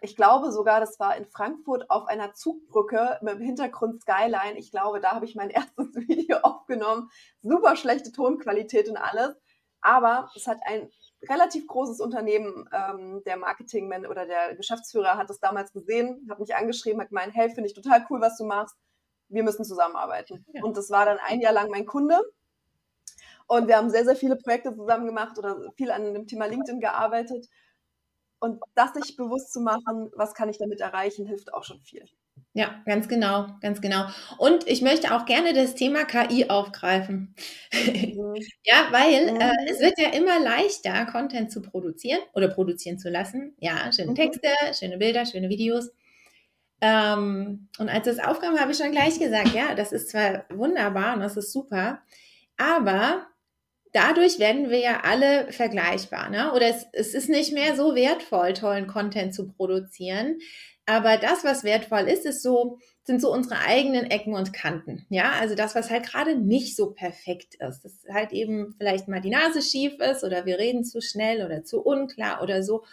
Ich 0.00 0.14
glaube 0.14 0.52
sogar, 0.52 0.78
das 0.78 1.00
war 1.00 1.16
in 1.16 1.26
Frankfurt 1.26 1.90
auf 1.90 2.06
einer 2.06 2.32
Zugbrücke 2.32 3.18
mit 3.20 3.34
dem 3.34 3.40
Hintergrund 3.40 4.02
Skyline. 4.02 4.56
Ich 4.56 4.70
glaube, 4.70 5.00
da 5.00 5.12
habe 5.12 5.24
ich 5.24 5.34
mein 5.34 5.50
erstes 5.50 5.94
Video 5.94 6.38
aufgenommen. 6.38 7.10
Super 7.42 7.76
schlechte 7.76 8.12
Tonqualität 8.12 8.88
und 8.88 8.96
alles. 8.96 9.36
Aber 9.80 10.30
es 10.34 10.46
hat 10.46 10.58
ein 10.64 10.90
relativ 11.28 11.66
großes 11.66 12.00
Unternehmen, 12.00 12.68
ähm, 12.72 13.22
der 13.24 13.36
Marketingman 13.36 14.06
oder 14.06 14.26
der 14.26 14.54
Geschäftsführer 14.54 15.16
hat 15.16 15.30
das 15.30 15.40
damals 15.40 15.72
gesehen, 15.72 16.26
hat 16.30 16.38
mich 16.38 16.54
angeschrieben, 16.54 17.00
hat 17.00 17.08
gemeint, 17.08 17.34
hey, 17.34 17.50
finde 17.50 17.68
ich 17.68 17.74
total 17.74 18.06
cool, 18.10 18.20
was 18.20 18.36
du 18.36 18.44
machst. 18.44 18.76
Wir 19.28 19.42
müssen 19.42 19.64
zusammenarbeiten. 19.64 20.44
Ja. 20.52 20.62
Und 20.62 20.76
das 20.76 20.90
war 20.90 21.04
dann 21.04 21.18
ein 21.18 21.40
Jahr 21.40 21.52
lang 21.52 21.70
mein 21.70 21.86
Kunde. 21.86 22.20
Und 23.46 23.66
wir 23.66 23.76
haben 23.76 23.90
sehr, 23.90 24.04
sehr 24.04 24.16
viele 24.16 24.36
Projekte 24.36 24.74
zusammen 24.74 25.06
gemacht 25.06 25.38
oder 25.38 25.72
viel 25.76 25.90
an 25.90 26.14
dem 26.14 26.26
Thema 26.26 26.46
LinkedIn 26.46 26.80
gearbeitet. 26.80 27.48
Und 28.40 28.62
das 28.74 28.94
sich 28.94 29.16
bewusst 29.16 29.52
zu 29.52 29.60
machen, 29.60 30.10
was 30.14 30.34
kann 30.34 30.48
ich 30.48 30.58
damit 30.58 30.80
erreichen, 30.80 31.26
hilft 31.26 31.52
auch 31.52 31.64
schon 31.64 31.80
viel. 31.80 32.04
Ja, 32.58 32.74
ganz 32.86 33.06
genau, 33.06 33.46
ganz 33.60 33.80
genau. 33.80 34.06
Und 34.36 34.66
ich 34.66 34.82
möchte 34.82 35.14
auch 35.14 35.26
gerne 35.26 35.52
das 35.52 35.76
Thema 35.76 36.04
KI 36.04 36.50
aufgreifen. 36.50 37.32
Mhm. 37.72 38.34
ja, 38.64 38.88
weil 38.90 39.32
mhm. 39.32 39.40
äh, 39.40 39.70
es 39.70 39.78
wird 39.78 39.96
ja 39.96 40.08
immer 40.08 40.40
leichter, 40.40 41.06
Content 41.06 41.52
zu 41.52 41.62
produzieren 41.62 42.18
oder 42.32 42.48
produzieren 42.48 42.98
zu 42.98 43.10
lassen. 43.10 43.54
Ja, 43.60 43.92
schöne 43.92 44.10
mhm. 44.10 44.16
Texte, 44.16 44.48
schöne 44.76 44.98
Bilder, 44.98 45.24
schöne 45.24 45.48
Videos. 45.48 45.92
Ähm, 46.80 47.68
und 47.78 47.88
als 47.88 48.08
es 48.08 48.18
aufkam, 48.18 48.58
habe 48.58 48.72
ich 48.72 48.78
schon 48.78 48.90
gleich 48.90 49.20
gesagt, 49.20 49.54
ja, 49.54 49.76
das 49.76 49.92
ist 49.92 50.10
zwar 50.10 50.44
wunderbar 50.50 51.14
und 51.14 51.20
das 51.20 51.36
ist 51.36 51.52
super, 51.52 52.02
aber 52.56 53.28
dadurch 53.92 54.40
werden 54.40 54.68
wir 54.68 54.80
ja 54.80 55.02
alle 55.04 55.52
vergleichbar. 55.52 56.28
Ne? 56.28 56.52
Oder 56.54 56.70
es, 56.70 56.86
es 56.92 57.14
ist 57.14 57.28
nicht 57.28 57.52
mehr 57.52 57.76
so 57.76 57.94
wertvoll, 57.94 58.52
tollen 58.52 58.88
Content 58.88 59.32
zu 59.32 59.46
produzieren, 59.46 60.40
aber 60.88 61.18
das, 61.18 61.44
was 61.44 61.64
wertvoll 61.64 62.08
ist, 62.08 62.24
ist 62.24 62.42
so, 62.42 62.78
sind 63.04 63.20
so 63.20 63.30
unsere 63.30 63.58
eigenen 63.60 64.10
Ecken 64.10 64.32
und 64.32 64.54
Kanten. 64.54 65.04
Ja, 65.10 65.32
also 65.38 65.54
das, 65.54 65.74
was 65.74 65.90
halt 65.90 66.06
gerade 66.06 66.34
nicht 66.34 66.76
so 66.76 66.92
perfekt 66.92 67.56
ist. 67.56 67.84
Das 67.84 67.92
halt 68.10 68.32
eben 68.32 68.74
vielleicht 68.78 69.06
mal 69.06 69.20
die 69.20 69.28
Nase 69.28 69.60
schief 69.60 70.00
ist 70.00 70.24
oder 70.24 70.46
wir 70.46 70.58
reden 70.58 70.84
zu 70.84 71.02
schnell 71.02 71.44
oder 71.44 71.62
zu 71.62 71.82
unklar 71.82 72.42
oder 72.42 72.62
so. 72.62 72.84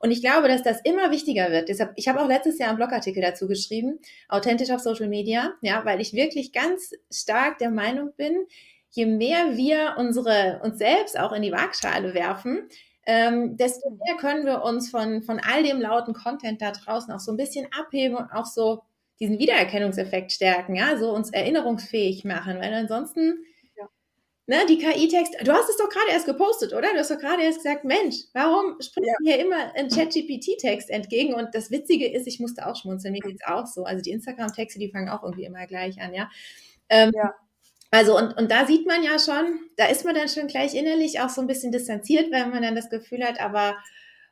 Und 0.00 0.10
ich 0.10 0.20
glaube, 0.20 0.48
dass 0.48 0.64
das 0.64 0.80
immer 0.82 1.12
wichtiger 1.12 1.52
wird. 1.52 1.68
Deshalb, 1.68 1.92
ich 1.94 2.08
habe 2.08 2.20
auch 2.20 2.26
letztes 2.26 2.58
Jahr 2.58 2.70
einen 2.70 2.78
Blogartikel 2.78 3.22
dazu 3.22 3.46
geschrieben, 3.46 4.00
authentisch 4.28 4.72
auf 4.72 4.80
Social 4.80 5.08
Media, 5.08 5.54
ja, 5.62 5.84
weil 5.84 6.00
ich 6.00 6.12
wirklich 6.12 6.52
ganz 6.52 6.90
stark 7.08 7.58
der 7.58 7.70
Meinung 7.70 8.10
bin, 8.16 8.46
je 8.90 9.06
mehr 9.06 9.56
wir 9.56 9.94
unsere, 9.96 10.60
uns 10.64 10.78
selbst 10.78 11.16
auch 11.16 11.30
in 11.30 11.42
die 11.42 11.52
Waagschale 11.52 12.14
werfen, 12.14 12.68
ähm, 13.06 13.56
desto 13.56 13.90
mehr 13.90 14.16
können 14.16 14.46
wir 14.46 14.62
uns 14.62 14.90
von, 14.90 15.22
von 15.22 15.40
all 15.40 15.62
dem 15.62 15.80
lauten 15.80 16.14
Content 16.14 16.62
da 16.62 16.70
draußen 16.70 17.12
auch 17.12 17.20
so 17.20 17.32
ein 17.32 17.36
bisschen 17.36 17.66
abheben 17.72 18.16
und 18.16 18.30
auch 18.30 18.46
so 18.46 18.82
diesen 19.20 19.38
Wiedererkennungseffekt 19.38 20.32
stärken, 20.32 20.74
ja, 20.74 20.96
so 20.96 21.12
uns 21.14 21.30
erinnerungsfähig 21.30 22.24
machen, 22.24 22.58
weil 22.58 22.72
ansonsten, 22.72 23.44
ja. 23.76 23.88
ne, 24.46 24.66
die 24.68 24.78
KI-Text, 24.78 25.34
du 25.44 25.52
hast 25.52 25.68
es 25.68 25.76
doch 25.76 25.88
gerade 25.88 26.10
erst 26.10 26.26
gepostet, 26.26 26.72
oder? 26.72 26.92
Du 26.92 26.98
hast 26.98 27.10
doch 27.10 27.18
gerade 27.18 27.42
erst 27.42 27.58
gesagt, 27.58 27.84
Mensch, 27.84 28.16
warum 28.32 28.76
springt 28.80 29.06
ja. 29.06 29.14
hier 29.22 29.38
immer 29.38 29.72
ein 29.76 29.88
ChatGPT-Text 29.88 30.90
entgegen? 30.90 31.34
Und 31.34 31.54
das 31.54 31.70
Witzige 31.70 32.10
ist, 32.10 32.26
ich 32.26 32.40
musste 32.40 32.66
auch 32.66 32.74
schmunzeln, 32.74 33.12
mir 33.12 33.20
geht 33.20 33.36
es 33.40 33.46
auch 33.46 33.66
so. 33.66 33.84
Also 33.84 34.02
die 34.02 34.10
Instagram-Texte, 34.10 34.80
die 34.80 34.90
fangen 34.90 35.08
auch 35.08 35.22
irgendwie 35.22 35.44
immer 35.44 35.66
gleich 35.66 36.00
an, 36.00 36.12
ja. 36.12 36.28
Ähm, 36.88 37.12
ja. 37.14 37.34
Also 37.94 38.18
und, 38.18 38.36
und 38.36 38.50
da 38.50 38.66
sieht 38.66 38.88
man 38.88 39.04
ja 39.04 39.20
schon, 39.20 39.70
da 39.76 39.86
ist 39.86 40.04
man 40.04 40.16
dann 40.16 40.28
schon 40.28 40.48
gleich 40.48 40.74
innerlich 40.74 41.20
auch 41.20 41.28
so 41.28 41.40
ein 41.40 41.46
bisschen 41.46 41.70
distanziert, 41.70 42.32
weil 42.32 42.48
man 42.48 42.60
dann 42.60 42.74
das 42.74 42.90
Gefühl 42.90 43.22
hat, 43.22 43.40
aber 43.40 43.76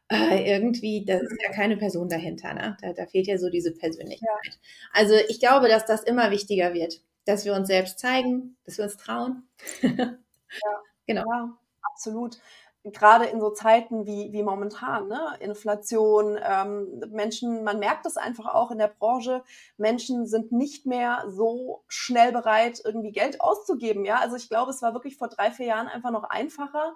äh, 0.08 0.52
irgendwie, 0.52 1.04
da 1.04 1.18
ist 1.18 1.40
ja 1.40 1.52
keine 1.52 1.76
Person 1.76 2.08
dahinter. 2.08 2.54
Ne? 2.54 2.76
Da, 2.82 2.92
da 2.92 3.06
fehlt 3.06 3.28
ja 3.28 3.38
so 3.38 3.50
diese 3.50 3.72
Persönlichkeit. 3.72 4.28
Ja. 4.44 4.52
Also 4.92 5.14
ich 5.28 5.38
glaube, 5.38 5.68
dass 5.68 5.86
das 5.86 6.02
immer 6.02 6.32
wichtiger 6.32 6.74
wird, 6.74 7.02
dass 7.24 7.44
wir 7.44 7.54
uns 7.54 7.68
selbst 7.68 8.00
zeigen, 8.00 8.56
dass 8.64 8.78
wir 8.78 8.84
uns 8.84 8.96
trauen. 8.96 9.44
ja, 9.80 10.18
genau. 11.06 11.22
Ja, 11.24 11.56
absolut 11.82 12.38
gerade 12.84 13.26
in 13.26 13.40
so 13.40 13.50
Zeiten 13.50 14.06
wie, 14.06 14.32
wie 14.32 14.42
momentan, 14.42 15.08
ne? 15.08 15.36
Inflation, 15.40 16.38
ähm, 16.42 17.00
Menschen, 17.10 17.62
man 17.62 17.78
merkt 17.78 18.06
es 18.06 18.16
einfach 18.16 18.52
auch 18.52 18.70
in 18.70 18.78
der 18.78 18.88
Branche, 18.88 19.44
Menschen 19.76 20.26
sind 20.26 20.50
nicht 20.50 20.84
mehr 20.84 21.24
so 21.28 21.84
schnell 21.86 22.32
bereit, 22.32 22.80
irgendwie 22.84 23.12
Geld 23.12 23.40
auszugeben. 23.40 24.04
Ja, 24.04 24.16
also 24.16 24.36
ich 24.36 24.48
glaube, 24.48 24.70
es 24.70 24.82
war 24.82 24.94
wirklich 24.94 25.16
vor 25.16 25.28
drei, 25.28 25.50
vier 25.50 25.66
Jahren 25.66 25.88
einfach 25.88 26.10
noch 26.10 26.24
einfacher. 26.24 26.94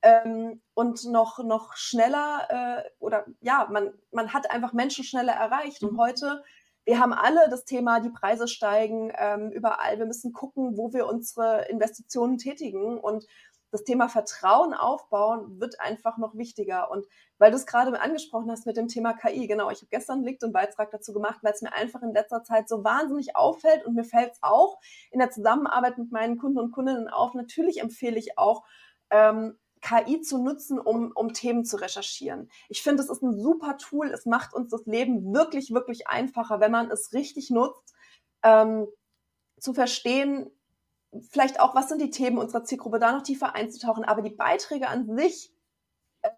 Ähm, 0.00 0.62
und 0.74 1.04
noch, 1.06 1.42
noch 1.42 1.74
schneller 1.76 2.46
äh, 2.50 2.88
oder 3.00 3.26
ja, 3.40 3.66
man, 3.68 3.92
man 4.12 4.32
hat 4.32 4.48
einfach 4.48 4.72
Menschen 4.72 5.02
schneller 5.02 5.32
erreicht. 5.32 5.82
Und 5.82 5.94
mhm. 5.94 6.00
heute 6.00 6.44
wir 6.88 7.00
haben 7.00 7.12
alle 7.12 7.50
das 7.50 7.66
Thema, 7.66 8.00
die 8.00 8.08
Preise 8.08 8.48
steigen 8.48 9.12
ähm, 9.18 9.50
überall. 9.50 9.98
Wir 9.98 10.06
müssen 10.06 10.32
gucken, 10.32 10.78
wo 10.78 10.94
wir 10.94 11.06
unsere 11.06 11.66
Investitionen 11.68 12.38
tätigen. 12.38 12.98
Und 12.98 13.26
das 13.70 13.84
Thema 13.84 14.08
Vertrauen 14.08 14.72
aufbauen 14.74 15.60
wird 15.60 15.80
einfach 15.80 16.16
noch 16.18 16.34
wichtiger. 16.34 16.90
Und 16.90 17.06
weil 17.38 17.50
du 17.50 17.56
es 17.56 17.66
gerade 17.66 17.98
angesprochen 18.00 18.50
hast 18.50 18.66
mit 18.66 18.76
dem 18.76 18.88
Thema 18.88 19.12
KI, 19.12 19.46
genau, 19.46 19.70
ich 19.70 19.78
habe 19.78 19.88
gestern 19.90 20.18
einen 20.18 20.24
LinkedIn-Beitrag 20.24 20.90
dazu 20.90 21.12
gemacht, 21.12 21.40
weil 21.42 21.52
es 21.52 21.62
mir 21.62 21.72
einfach 21.72 22.02
in 22.02 22.12
letzter 22.12 22.42
Zeit 22.42 22.68
so 22.68 22.84
wahnsinnig 22.84 23.36
auffällt 23.36 23.84
und 23.84 23.94
mir 23.94 24.04
fällt 24.04 24.32
es 24.32 24.38
auch 24.42 24.78
in 25.10 25.18
der 25.18 25.30
Zusammenarbeit 25.30 25.98
mit 25.98 26.10
meinen 26.12 26.38
Kunden 26.38 26.58
und 26.58 26.72
Kundinnen 26.72 27.08
auf. 27.08 27.34
Natürlich 27.34 27.80
empfehle 27.80 28.18
ich 28.18 28.38
auch, 28.38 28.64
ähm, 29.10 29.58
KI 29.80 30.20
zu 30.20 30.38
nutzen, 30.38 30.78
um, 30.78 31.12
um 31.14 31.32
Themen 31.32 31.64
zu 31.64 31.76
recherchieren. 31.76 32.50
Ich 32.68 32.82
finde, 32.82 33.02
es 33.02 33.08
ist 33.08 33.22
ein 33.22 33.38
super 33.38 33.76
Tool. 33.78 34.10
Es 34.10 34.26
macht 34.26 34.54
uns 34.54 34.70
das 34.70 34.86
Leben 34.86 35.32
wirklich, 35.32 35.72
wirklich 35.72 36.08
einfacher, 36.08 36.60
wenn 36.60 36.72
man 36.72 36.90
es 36.90 37.12
richtig 37.12 37.50
nutzt, 37.50 37.94
ähm, 38.42 38.88
zu 39.60 39.74
verstehen, 39.74 40.50
vielleicht 41.30 41.60
auch, 41.60 41.74
was 41.74 41.88
sind 41.88 42.00
die 42.00 42.10
Themen 42.10 42.38
unserer 42.38 42.64
Zielgruppe, 42.64 42.98
da 42.98 43.12
noch 43.12 43.22
tiefer 43.22 43.54
einzutauchen. 43.54 44.04
Aber 44.04 44.22
die 44.22 44.34
Beiträge 44.34 44.88
an 44.88 45.16
sich 45.16 45.52
äh, 46.22 46.30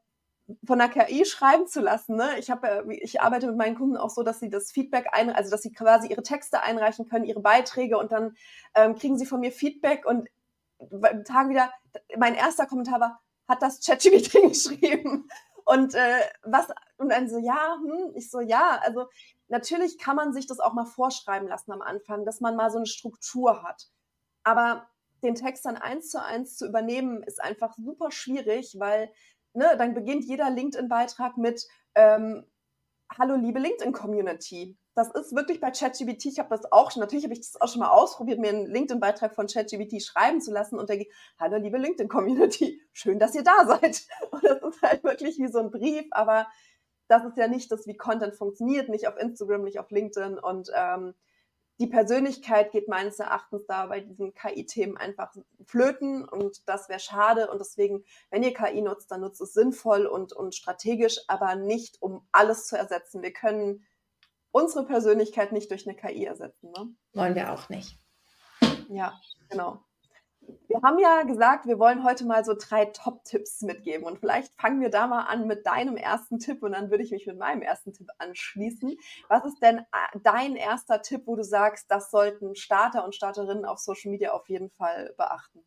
von 0.64 0.78
der 0.78 0.88
KI 0.88 1.24
schreiben 1.24 1.66
zu 1.66 1.80
lassen. 1.80 2.16
Ne? 2.16 2.38
Ich, 2.38 2.50
hab, 2.50 2.64
ich 2.88 3.20
arbeite 3.20 3.46
mit 3.46 3.56
meinen 3.56 3.76
Kunden 3.76 3.96
auch 3.96 4.10
so, 4.10 4.22
dass 4.22 4.40
sie 4.40 4.50
das 4.50 4.72
Feedback 4.72 5.08
ein, 5.12 5.30
also 5.30 5.50
dass 5.50 5.62
sie 5.62 5.72
quasi 5.72 6.08
ihre 6.08 6.22
Texte 6.22 6.62
einreichen 6.62 7.08
können, 7.08 7.24
ihre 7.24 7.40
Beiträge 7.40 7.98
und 7.98 8.12
dann 8.12 8.36
ähm, 8.74 8.94
kriegen 8.94 9.18
sie 9.18 9.26
von 9.26 9.40
mir 9.40 9.52
Feedback 9.52 10.06
und 10.06 10.28
Tagen 11.24 11.50
wieder, 11.50 11.70
mein 12.16 12.34
erster 12.34 12.66
Kommentar 12.66 13.00
war, 13.00 13.20
hat 13.48 13.62
das 13.62 13.84
ChatGPT 13.84 14.32
geschrieben? 14.48 15.28
Und 15.64 15.94
äh, 15.94 16.20
was, 16.42 16.68
und 16.96 17.10
dann 17.10 17.28
so, 17.28 17.38
ja, 17.38 17.76
hm, 17.76 18.12
ich 18.14 18.30
so, 18.30 18.40
ja, 18.40 18.80
also 18.82 19.06
natürlich 19.48 19.98
kann 19.98 20.16
man 20.16 20.32
sich 20.32 20.46
das 20.46 20.60
auch 20.60 20.72
mal 20.72 20.86
vorschreiben 20.86 21.48
lassen 21.48 21.72
am 21.72 21.82
Anfang, 21.82 22.24
dass 22.24 22.40
man 22.40 22.56
mal 22.56 22.70
so 22.70 22.78
eine 22.78 22.86
Struktur 22.86 23.62
hat. 23.62 23.88
Aber 24.42 24.86
den 25.22 25.34
Text 25.34 25.64
dann 25.66 25.76
eins 25.76 26.10
zu 26.10 26.22
eins 26.22 26.56
zu 26.56 26.66
übernehmen, 26.66 27.22
ist 27.22 27.42
einfach 27.42 27.74
super 27.76 28.10
schwierig, 28.10 28.76
weil 28.78 29.10
ne, 29.52 29.74
dann 29.76 29.94
beginnt 29.94 30.24
jeder 30.24 30.50
LinkedIn-Beitrag 30.50 31.36
mit 31.36 31.66
ähm, 31.94 32.44
Hallo 33.18 33.34
liebe 33.34 33.58
LinkedIn-Community. 33.58 34.76
Das 34.94 35.10
ist 35.12 35.34
wirklich 35.34 35.60
bei 35.60 35.70
ChatGBT, 35.70 36.26
ich 36.26 36.38
habe 36.38 36.48
das 36.50 36.70
auch 36.70 36.90
schon, 36.90 37.00
natürlich 37.00 37.24
habe 37.24 37.34
ich 37.34 37.40
das 37.40 37.60
auch 37.60 37.68
schon 37.68 37.80
mal 37.80 37.90
ausprobiert, 37.90 38.38
mir 38.38 38.50
einen 38.50 38.66
LinkedIn-Beitrag 38.66 39.34
von 39.34 39.46
ChatGBT 39.46 40.02
schreiben 40.02 40.40
zu 40.40 40.52
lassen 40.52 40.78
und 40.78 40.88
denke, 40.88 41.06
Hallo 41.38 41.56
liebe 41.56 41.78
LinkedIn-Community, 41.78 42.80
schön, 42.92 43.18
dass 43.18 43.34
ihr 43.34 43.42
da 43.42 43.66
seid. 43.66 44.06
Und 44.30 44.44
das 44.44 44.62
ist 44.62 44.82
halt 44.82 45.04
wirklich 45.04 45.38
wie 45.38 45.48
so 45.48 45.58
ein 45.58 45.70
Brief, 45.70 46.06
aber 46.12 46.46
das 47.08 47.24
ist 47.24 47.36
ja 47.36 47.48
nicht 47.48 47.72
das, 47.72 47.86
wie 47.86 47.96
Content 47.96 48.36
funktioniert, 48.36 48.88
nicht 48.88 49.08
auf 49.08 49.16
Instagram, 49.16 49.62
nicht 49.62 49.80
auf 49.80 49.90
LinkedIn 49.90 50.38
und 50.38 50.70
ähm, 50.74 51.14
die 51.80 51.86
Persönlichkeit 51.86 52.72
geht 52.72 52.88
meines 52.88 53.18
Erachtens 53.18 53.64
da 53.66 53.86
bei 53.86 54.00
diesen 54.00 54.34
KI-Themen 54.34 54.98
einfach 54.98 55.34
flöten 55.64 56.28
und 56.28 56.68
das 56.68 56.90
wäre 56.90 57.00
schade. 57.00 57.50
Und 57.50 57.58
deswegen, 57.58 58.04
wenn 58.30 58.42
ihr 58.42 58.52
KI 58.52 58.82
nutzt, 58.82 59.10
dann 59.10 59.22
nutzt 59.22 59.40
es 59.40 59.54
sinnvoll 59.54 60.04
und, 60.04 60.34
und 60.34 60.54
strategisch, 60.54 61.20
aber 61.26 61.54
nicht, 61.56 62.02
um 62.02 62.28
alles 62.32 62.66
zu 62.66 62.76
ersetzen. 62.76 63.22
Wir 63.22 63.32
können 63.32 63.86
unsere 64.52 64.84
Persönlichkeit 64.84 65.52
nicht 65.52 65.70
durch 65.70 65.88
eine 65.88 65.96
KI 65.96 66.26
ersetzen. 66.26 66.70
Ne? 66.70 66.94
Wollen 67.14 67.34
wir 67.34 67.50
auch 67.50 67.70
nicht. 67.70 67.98
Ja, 68.90 69.18
genau. 69.48 69.82
Wir 70.68 70.80
haben 70.82 70.98
ja 70.98 71.22
gesagt, 71.22 71.66
wir 71.66 71.78
wollen 71.78 72.04
heute 72.04 72.24
mal 72.24 72.44
so 72.44 72.54
drei 72.58 72.86
Top-Tipps 72.86 73.62
mitgeben 73.62 74.04
und 74.04 74.18
vielleicht 74.18 74.52
fangen 74.60 74.80
wir 74.80 74.90
da 74.90 75.06
mal 75.06 75.22
an 75.24 75.46
mit 75.46 75.66
deinem 75.66 75.96
ersten 75.96 76.38
Tipp 76.38 76.62
und 76.62 76.72
dann 76.72 76.90
würde 76.90 77.04
ich 77.04 77.10
mich 77.10 77.26
mit 77.26 77.38
meinem 77.38 77.62
ersten 77.62 77.92
Tipp 77.92 78.08
anschließen. 78.18 78.96
Was 79.28 79.44
ist 79.44 79.60
denn 79.62 79.78
äh, 79.78 80.18
dein 80.22 80.56
erster 80.56 81.02
Tipp, 81.02 81.22
wo 81.26 81.36
du 81.36 81.44
sagst, 81.44 81.90
das 81.90 82.10
sollten 82.10 82.54
Starter 82.54 83.04
und 83.04 83.14
Starterinnen 83.14 83.64
auf 83.64 83.78
Social 83.78 84.10
Media 84.10 84.32
auf 84.32 84.48
jeden 84.48 84.70
Fall 84.70 85.14
beachten? 85.16 85.60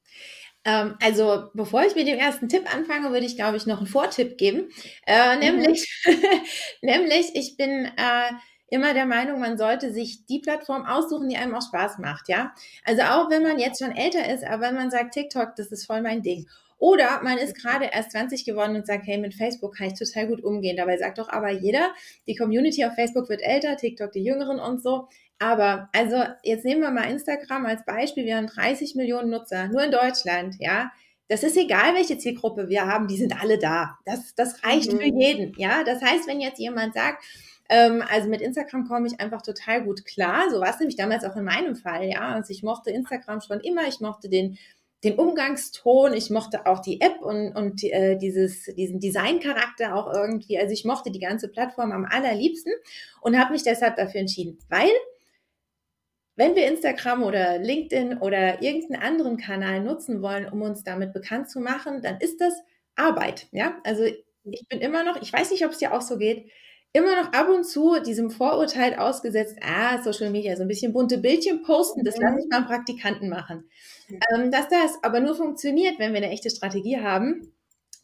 Ähm, 0.65 0.97
also 1.01 1.49
bevor 1.53 1.83
ich 1.83 1.95
mit 1.95 2.07
dem 2.07 2.17
ersten 2.19 2.47
Tipp 2.47 2.73
anfange, 2.73 3.11
würde 3.11 3.25
ich, 3.25 3.35
glaube 3.35 3.57
ich, 3.57 3.65
noch 3.65 3.77
einen 3.77 3.87
Vortipp 3.87 4.37
geben. 4.37 4.69
Äh, 5.05 5.37
nämlich, 5.37 6.03
mhm. 6.05 6.13
nämlich, 6.81 7.35
ich 7.35 7.57
bin... 7.57 7.85
Äh, 7.97 8.31
immer 8.73 8.93
der 8.93 9.05
Meinung, 9.05 9.39
man 9.39 9.57
sollte 9.57 9.93
sich 9.93 10.25
die 10.25 10.39
Plattform 10.39 10.85
aussuchen, 10.85 11.29
die 11.29 11.37
einem 11.37 11.53
auch 11.53 11.61
Spaß 11.61 11.99
macht, 11.99 12.27
ja. 12.27 12.53
Also 12.83 13.03
auch 13.03 13.29
wenn 13.29 13.43
man 13.43 13.59
jetzt 13.59 13.81
schon 13.81 13.95
älter 13.95 14.33
ist, 14.33 14.43
aber 14.43 14.63
wenn 14.63 14.75
man 14.75 14.91
sagt, 14.91 15.13
TikTok, 15.13 15.55
das 15.55 15.71
ist 15.71 15.85
voll 15.85 16.01
mein 16.01 16.23
Ding. 16.23 16.47
Oder 16.79 17.21
man 17.23 17.37
ist 17.37 17.55
gerade 17.55 17.85
erst 17.93 18.11
20 18.11 18.43
geworden 18.43 18.75
und 18.75 18.85
sagt, 18.85 19.05
hey, 19.05 19.17
mit 19.17 19.35
Facebook 19.35 19.77
kann 19.77 19.87
ich 19.87 19.93
total 19.93 20.27
gut 20.27 20.43
umgehen. 20.43 20.75
Dabei 20.75 20.97
sagt 20.97 21.17
doch 21.17 21.29
aber 21.29 21.49
jeder, 21.49 21.93
die 22.27 22.35
Community 22.35 22.83
auf 22.83 22.95
Facebook 22.95 23.29
wird 23.29 23.41
älter, 23.41 23.77
TikTok 23.77 24.11
die 24.11 24.23
Jüngeren 24.23 24.59
und 24.59 24.83
so. 24.83 25.07
Aber 25.39 25.89
also 25.93 26.23
jetzt 26.43 26.65
nehmen 26.65 26.81
wir 26.81 26.91
mal 26.91 27.09
Instagram 27.09 27.65
als 27.67 27.85
Beispiel. 27.85 28.25
Wir 28.25 28.37
haben 28.37 28.47
30 28.47 28.95
Millionen 28.95 29.29
Nutzer, 29.29 29.67
nur 29.69 29.83
in 29.83 29.91
Deutschland, 29.91 30.55
ja. 30.59 30.91
Das 31.29 31.43
ist 31.43 31.55
egal, 31.55 31.95
welche 31.95 32.17
Zielgruppe 32.17 32.67
wir 32.67 32.85
haben, 32.85 33.07
die 33.07 33.17
sind 33.17 33.41
alle 33.41 33.57
da. 33.57 33.97
Das, 34.05 34.35
das 34.35 34.63
reicht 34.63 34.91
mhm. 34.91 34.97
für 34.97 35.05
jeden, 35.05 35.53
ja. 35.57 35.83
Das 35.83 36.01
heißt, 36.01 36.27
wenn 36.27 36.41
jetzt 36.41 36.59
jemand 36.59 36.95
sagt, 36.95 37.23
ähm, 37.73 38.03
also 38.07 38.29
mit 38.29 38.41
Instagram 38.41 38.87
komme 38.87 39.07
ich 39.07 39.19
einfach 39.19 39.41
total 39.41 39.83
gut 39.83 40.05
klar. 40.05 40.49
So 40.51 40.59
war 40.61 40.69
es 40.69 40.79
nämlich 40.79 40.95
damals 40.95 41.23
auch 41.25 41.35
in 41.35 41.43
meinem 41.43 41.75
Fall, 41.75 42.05
ja. 42.05 42.33
Also 42.33 42.51
ich 42.51 42.61
mochte 42.61 42.91
Instagram 42.91 43.41
schon 43.41 43.59
immer, 43.61 43.87
ich 43.87 43.99
mochte 43.99 44.29
den 44.29 44.57
den 45.03 45.15
Umgangston, 45.15 46.13
ich 46.13 46.29
mochte 46.29 46.65
auch 46.65 46.79
die 46.79 47.01
App 47.01 47.21
und, 47.21 47.53
und 47.57 47.83
äh, 47.83 48.15
dieses, 48.17 48.63
diesen 48.77 49.01
Designcharakter 49.01 49.95
auch 49.95 50.13
irgendwie. 50.13 50.57
Also 50.57 50.71
ich 50.71 50.85
mochte 50.85 51.11
die 51.11 51.19
ganze 51.19 51.49
Plattform 51.49 51.91
am 51.91 52.05
allerliebsten 52.05 52.71
und 53.19 53.37
habe 53.37 53.51
mich 53.51 53.63
deshalb 53.63 53.97
dafür 53.97 54.21
entschieden, 54.21 54.59
weil 54.69 54.91
wenn 56.35 56.55
wir 56.55 56.67
Instagram 56.67 57.23
oder 57.23 57.59
LinkedIn 57.59 58.17
oder 58.19 58.61
irgendeinen 58.61 59.03
anderen 59.03 59.37
Kanal 59.37 59.81
nutzen 59.81 60.21
wollen, 60.21 60.47
um 60.47 60.61
uns 60.61 60.83
damit 60.83 61.13
bekannt 61.13 61.49
zu 61.49 61.59
machen, 61.59 62.01
dann 62.01 62.17
ist 62.19 62.39
das 62.39 62.53
Arbeit. 62.95 63.47
Ja, 63.51 63.77
also 63.83 64.03
ich 64.05 64.67
bin 64.69 64.79
immer 64.79 65.03
noch, 65.03 65.21
ich 65.21 65.31
weiß 65.31 65.51
nicht, 65.51 65.65
ob 65.65 65.71
es 65.71 65.79
dir 65.79 65.93
auch 65.93 66.01
so 66.01 66.17
geht, 66.17 66.49
immer 66.93 67.21
noch 67.21 67.33
ab 67.33 67.49
und 67.49 67.65
zu 67.65 67.99
diesem 67.99 68.29
Vorurteil 68.29 68.95
ausgesetzt, 68.95 69.57
ah, 69.61 70.01
Social 70.03 70.29
Media, 70.29 70.55
so 70.55 70.61
ein 70.61 70.67
bisschen 70.67 70.93
bunte 70.93 71.17
Bildchen 71.17 71.63
posten, 71.63 72.03
das 72.03 72.17
lasse 72.17 72.39
ich 72.39 72.45
mhm. 72.45 72.49
mal 72.51 72.65
Praktikanten 72.65 73.29
machen. 73.29 73.67
Ähm, 74.09 74.51
dass 74.51 74.69
das 74.69 74.99
aber 75.01 75.19
nur 75.19 75.35
funktioniert, 75.35 75.97
wenn 75.97 76.13
wir 76.13 76.17
eine 76.17 76.29
echte 76.29 76.51
Strategie 76.51 76.99
haben, 76.99 77.51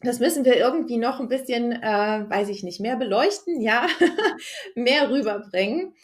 das 0.02 0.18
müssen 0.18 0.44
wir 0.44 0.56
irgendwie 0.56 0.96
noch 0.96 1.20
ein 1.20 1.28
bisschen, 1.28 1.72
äh, 1.72 2.24
weiß 2.28 2.48
ich 2.48 2.62
nicht, 2.62 2.80
mehr 2.80 2.96
beleuchten, 2.96 3.60
ja, 3.60 3.86
mehr 4.74 5.10
rüberbringen. 5.10 5.94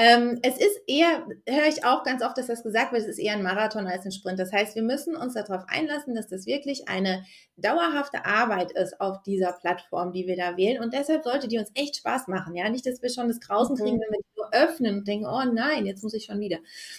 Ähm, 0.00 0.38
es 0.42 0.56
ist 0.56 0.80
eher, 0.86 1.26
höre 1.48 1.66
ich 1.66 1.84
auch 1.84 2.04
ganz 2.04 2.22
oft, 2.22 2.38
dass 2.38 2.46
das 2.46 2.62
gesagt 2.62 2.92
wird, 2.92 3.02
es 3.02 3.08
ist 3.08 3.18
eher 3.18 3.32
ein 3.32 3.42
Marathon 3.42 3.88
als 3.88 4.04
ein 4.04 4.12
Sprint. 4.12 4.38
Das 4.38 4.52
heißt, 4.52 4.76
wir 4.76 4.82
müssen 4.84 5.16
uns 5.16 5.34
darauf 5.34 5.64
einlassen, 5.66 6.14
dass 6.14 6.28
das 6.28 6.46
wirklich 6.46 6.88
eine 6.88 7.24
dauerhafte 7.56 8.24
Arbeit 8.24 8.70
ist 8.70 9.00
auf 9.00 9.22
dieser 9.24 9.52
Plattform, 9.54 10.12
die 10.12 10.28
wir 10.28 10.36
da 10.36 10.56
wählen. 10.56 10.80
Und 10.80 10.94
deshalb 10.94 11.24
sollte 11.24 11.48
die 11.48 11.58
uns 11.58 11.72
echt 11.74 11.96
Spaß 11.96 12.28
machen. 12.28 12.54
Ja, 12.54 12.68
nicht, 12.70 12.86
dass 12.86 13.02
wir 13.02 13.10
schon 13.10 13.26
das 13.26 13.40
Grausen 13.40 13.74
mhm. 13.74 13.80
kriegen, 13.80 14.00
wenn 14.00 14.12
wir 14.12 14.20
öffnen 14.52 14.98
und 14.98 15.08
denken, 15.08 15.26
oh 15.26 15.44
nein, 15.44 15.86
jetzt 15.86 16.02
muss 16.02 16.14
ich 16.14 16.24
schon 16.24 16.40
wieder. 16.40 16.58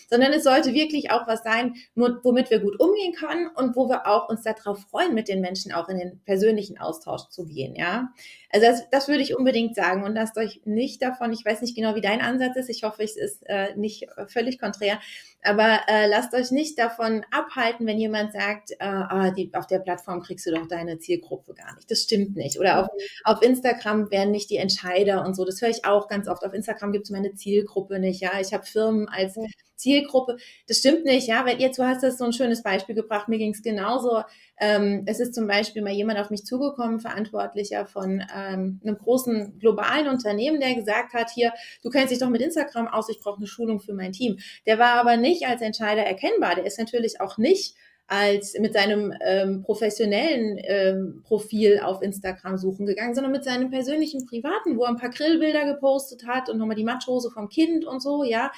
Sondern 0.09 0.33
es 0.33 0.43
sollte 0.43 0.73
wirklich 0.73 1.11
auch 1.11 1.27
was 1.27 1.43
sein, 1.43 1.75
womit 1.95 2.49
wir 2.49 2.59
gut 2.59 2.79
umgehen 2.79 3.13
können 3.13 3.47
und 3.55 3.75
wo 3.75 3.89
wir 3.89 4.07
auch 4.07 4.29
uns 4.29 4.43
darauf 4.43 4.79
freuen, 4.89 5.13
mit 5.13 5.27
den 5.27 5.41
Menschen 5.41 5.71
auch 5.71 5.89
in 5.89 5.97
den 5.97 6.21
persönlichen 6.25 6.77
Austausch 6.79 7.29
zu 7.29 7.45
gehen. 7.45 7.75
Ja, 7.75 8.13
also 8.51 8.65
das, 8.65 8.89
das 8.89 9.07
würde 9.07 9.21
ich 9.21 9.37
unbedingt 9.37 9.75
sagen 9.75 10.03
und 10.03 10.15
lasst 10.15 10.37
euch 10.37 10.61
nicht 10.65 11.01
davon, 11.01 11.31
ich 11.31 11.45
weiß 11.45 11.61
nicht 11.61 11.75
genau, 11.75 11.95
wie 11.95 12.01
dein 12.01 12.21
Ansatz 12.21 12.55
ist, 12.55 12.69
ich 12.69 12.83
hoffe, 12.83 13.03
es 13.03 13.15
ist 13.15 13.43
äh, 13.47 13.75
nicht 13.75 14.07
völlig 14.27 14.59
konträr, 14.59 14.99
aber 15.43 15.79
äh, 15.87 16.07
lasst 16.07 16.33
euch 16.33 16.51
nicht 16.51 16.77
davon 16.77 17.25
abhalten, 17.31 17.87
wenn 17.87 17.97
jemand 17.97 18.33
sagt, 18.33 18.71
äh, 18.71 18.75
ah, 18.79 19.31
die, 19.31 19.53
auf 19.53 19.67
der 19.67 19.79
Plattform 19.79 20.21
kriegst 20.21 20.45
du 20.45 20.51
doch 20.51 20.67
deine 20.67 20.99
Zielgruppe 20.99 21.53
gar 21.53 21.73
nicht. 21.75 21.89
Das 21.89 22.03
stimmt 22.03 22.35
nicht. 22.35 22.59
Oder 22.59 22.81
auf, 22.81 22.87
mhm. 22.87 22.99
auf 23.23 23.41
Instagram 23.41 24.11
werden 24.11 24.31
nicht 24.31 24.49
die 24.49 24.57
Entscheider 24.57 25.25
und 25.25 25.35
so. 25.35 25.45
Das 25.45 25.61
höre 25.61 25.69
ich 25.69 25.85
auch 25.85 26.07
ganz 26.07 26.27
oft. 26.27 26.43
Auf 26.43 26.53
Instagram 26.53 26.91
gibt 26.91 27.05
es 27.05 27.11
meine 27.11 27.33
Zielgruppe 27.35 27.99
nicht. 27.99 28.21
Ja, 28.21 28.39
ich 28.39 28.53
habe 28.53 28.65
Firmen 28.65 29.07
als 29.07 29.37
Zielgruppe. 29.79 30.37
Das 30.67 30.77
stimmt 30.77 31.05
nicht, 31.05 31.27
ja, 31.27 31.45
weil 31.45 31.59
jetzt, 31.59 31.79
du 31.79 31.83
hast 31.83 32.03
das 32.03 32.17
so 32.17 32.25
ein 32.25 32.33
schönes 32.33 32.61
Beispiel 32.61 32.95
gebracht. 32.95 33.27
Mir 33.27 33.37
ging 33.37 33.53
es 33.53 33.63
genauso. 33.63 34.23
Ähm, 34.59 35.03
es 35.05 35.19
ist 35.19 35.33
zum 35.33 35.47
Beispiel 35.47 35.81
mal 35.81 35.93
jemand 35.93 36.19
auf 36.19 36.29
mich 36.29 36.45
zugekommen, 36.45 36.99
Verantwortlicher 36.99 37.85
von 37.85 38.21
ähm, 38.35 38.81
einem 38.83 38.97
großen 38.97 39.57
globalen 39.59 40.07
Unternehmen, 40.07 40.59
der 40.59 40.75
gesagt 40.75 41.13
hat, 41.13 41.29
hier, 41.31 41.53
du 41.81 41.89
kennst 41.89 42.11
dich 42.11 42.19
doch 42.19 42.29
mit 42.29 42.41
Instagram 42.41 42.87
aus, 42.87 43.09
ich 43.09 43.19
brauche 43.19 43.37
eine 43.37 43.47
Schulung 43.47 43.79
für 43.79 43.93
mein 43.93 44.11
Team. 44.11 44.37
Der 44.65 44.77
war 44.77 44.95
aber 44.95 45.17
nicht 45.17 45.47
als 45.47 45.61
Entscheider 45.61 46.03
erkennbar. 46.03 46.55
Der 46.55 46.65
ist 46.65 46.77
natürlich 46.77 47.21
auch 47.21 47.37
nicht 47.37 47.75
als 48.09 48.57
mit 48.57 48.73
seinem 48.73 49.13
ähm, 49.21 49.61
professionellen 49.61 50.59
ähm, 50.63 51.21
Profil 51.23 51.79
auf 51.83 52.01
Instagram 52.01 52.57
suchen 52.57 52.87
gegangen, 52.87 53.13
sondern 53.13 53.31
mit 53.31 53.43
seinem 53.43 53.69
persönlichen 53.69 54.25
privaten, 54.25 54.77
wo 54.77 54.83
er 54.83 54.89
ein 54.89 54.97
paar 54.97 55.11
Grillbilder 55.11 55.65
gepostet 55.65 56.25
hat 56.25 56.49
und 56.49 56.57
nochmal 56.57 56.75
die 56.75 56.83
Matschhose 56.83 57.29
vom 57.29 57.49
Kind 57.49 57.85
und 57.85 58.01
so, 58.01 58.23
ja. 58.23 58.51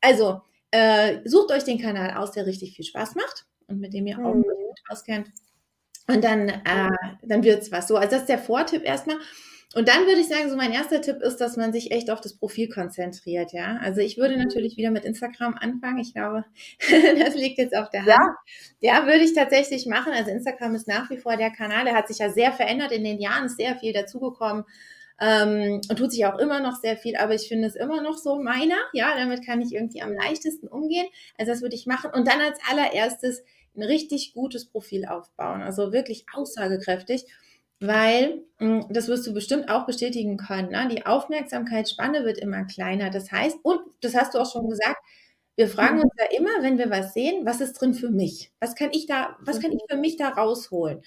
Also, 0.00 0.40
äh, 0.70 1.18
sucht 1.24 1.50
euch 1.52 1.64
den 1.64 1.80
Kanal 1.80 2.16
aus, 2.16 2.32
der 2.32 2.46
richtig 2.46 2.76
viel 2.76 2.84
Spaß 2.84 3.14
macht 3.14 3.46
und 3.66 3.80
mit 3.80 3.94
dem 3.94 4.06
ihr 4.06 4.18
auch 4.18 4.34
mhm. 4.34 4.42
gut 4.42 4.80
auskennt. 4.88 5.28
Und 6.08 6.22
dann, 6.22 6.48
äh, 6.48 6.90
dann 7.22 7.42
wird 7.42 7.62
es 7.62 7.72
was 7.72 7.88
so. 7.88 7.96
Also 7.96 8.10
das 8.10 8.20
ist 8.22 8.28
der 8.28 8.38
Vortipp 8.38 8.84
erstmal. 8.84 9.16
Und 9.74 9.88
dann 9.88 10.06
würde 10.06 10.20
ich 10.20 10.28
sagen, 10.28 10.48
so 10.48 10.56
mein 10.56 10.72
erster 10.72 11.02
Tipp 11.02 11.20
ist, 11.20 11.38
dass 11.38 11.56
man 11.56 11.72
sich 11.72 11.90
echt 11.90 12.08
auf 12.08 12.20
das 12.20 12.38
Profil 12.38 12.68
konzentriert, 12.68 13.52
ja. 13.52 13.76
Also 13.82 14.00
ich 14.00 14.16
würde 14.16 14.38
natürlich 14.38 14.76
wieder 14.76 14.90
mit 14.90 15.04
Instagram 15.04 15.54
anfangen. 15.60 15.98
Ich 15.98 16.14
glaube, 16.14 16.44
das 17.18 17.34
liegt 17.34 17.58
jetzt 17.58 17.76
auf 17.76 17.90
der 17.90 18.06
Hand. 18.06 18.36
Ja. 18.80 19.00
ja, 19.00 19.06
würde 19.06 19.24
ich 19.24 19.34
tatsächlich 19.34 19.86
machen. 19.86 20.12
Also 20.12 20.30
Instagram 20.30 20.74
ist 20.76 20.88
nach 20.88 21.10
wie 21.10 21.18
vor 21.18 21.36
der 21.36 21.50
Kanal. 21.50 21.84
Der 21.84 21.94
hat 21.94 22.08
sich 22.08 22.18
ja 22.18 22.30
sehr 22.30 22.52
verändert 22.52 22.92
in 22.92 23.04
den 23.04 23.20
Jahren, 23.20 23.46
ist 23.46 23.58
sehr 23.58 23.76
viel 23.76 23.92
dazugekommen. 23.92 24.64
Ähm, 25.20 25.80
und 25.88 25.96
tut 25.96 26.12
sich 26.12 26.26
auch 26.26 26.38
immer 26.38 26.60
noch 26.60 26.76
sehr 26.76 26.96
viel, 26.96 27.16
aber 27.16 27.34
ich 27.34 27.48
finde 27.48 27.68
es 27.68 27.76
immer 27.76 28.02
noch 28.02 28.18
so 28.18 28.36
meiner. 28.36 28.76
Ja, 28.92 29.16
damit 29.16 29.44
kann 29.44 29.62
ich 29.62 29.72
irgendwie 29.72 30.02
am 30.02 30.12
leichtesten 30.12 30.68
umgehen. 30.68 31.06
Also 31.38 31.52
das 31.52 31.62
würde 31.62 31.74
ich 31.74 31.86
machen. 31.86 32.10
Und 32.12 32.28
dann 32.28 32.40
als 32.40 32.58
allererstes 32.70 33.42
ein 33.74 33.82
richtig 33.82 34.34
gutes 34.34 34.66
Profil 34.66 35.06
aufbauen. 35.06 35.62
Also 35.62 35.92
wirklich 35.92 36.26
aussagekräftig 36.32 37.26
weil, 37.80 38.42
hm, 38.58 38.86
das 38.90 39.08
wirst 39.08 39.26
du 39.26 39.34
bestimmt 39.34 39.68
auch 39.68 39.86
bestätigen 39.86 40.36
können, 40.36 40.70
ne? 40.70 40.88
die 40.90 41.04
Aufmerksamkeitsspanne 41.04 42.24
wird 42.24 42.38
immer 42.38 42.64
kleiner. 42.64 43.10
Das 43.10 43.30
heißt, 43.30 43.58
und 43.62 43.80
das 44.00 44.14
hast 44.14 44.34
du 44.34 44.38
auch 44.38 44.50
schon 44.50 44.68
gesagt, 44.68 44.96
wir 45.56 45.68
fragen 45.68 45.96
mhm. 45.96 46.04
uns 46.04 46.12
ja 46.18 46.38
immer, 46.38 46.62
wenn 46.62 46.78
wir 46.78 46.90
was 46.90 47.14
sehen, 47.14 47.46
was 47.46 47.60
ist 47.60 47.74
drin 47.74 47.94
für 47.94 48.10
mich? 48.10 48.52
Was 48.60 48.74
kann 48.74 48.90
ich 48.92 49.06
da, 49.06 49.36
was 49.40 49.60
kann 49.60 49.72
ich 49.72 49.80
für 49.88 49.96
mich 49.96 50.16
da 50.16 50.28
rausholen? 50.28 51.02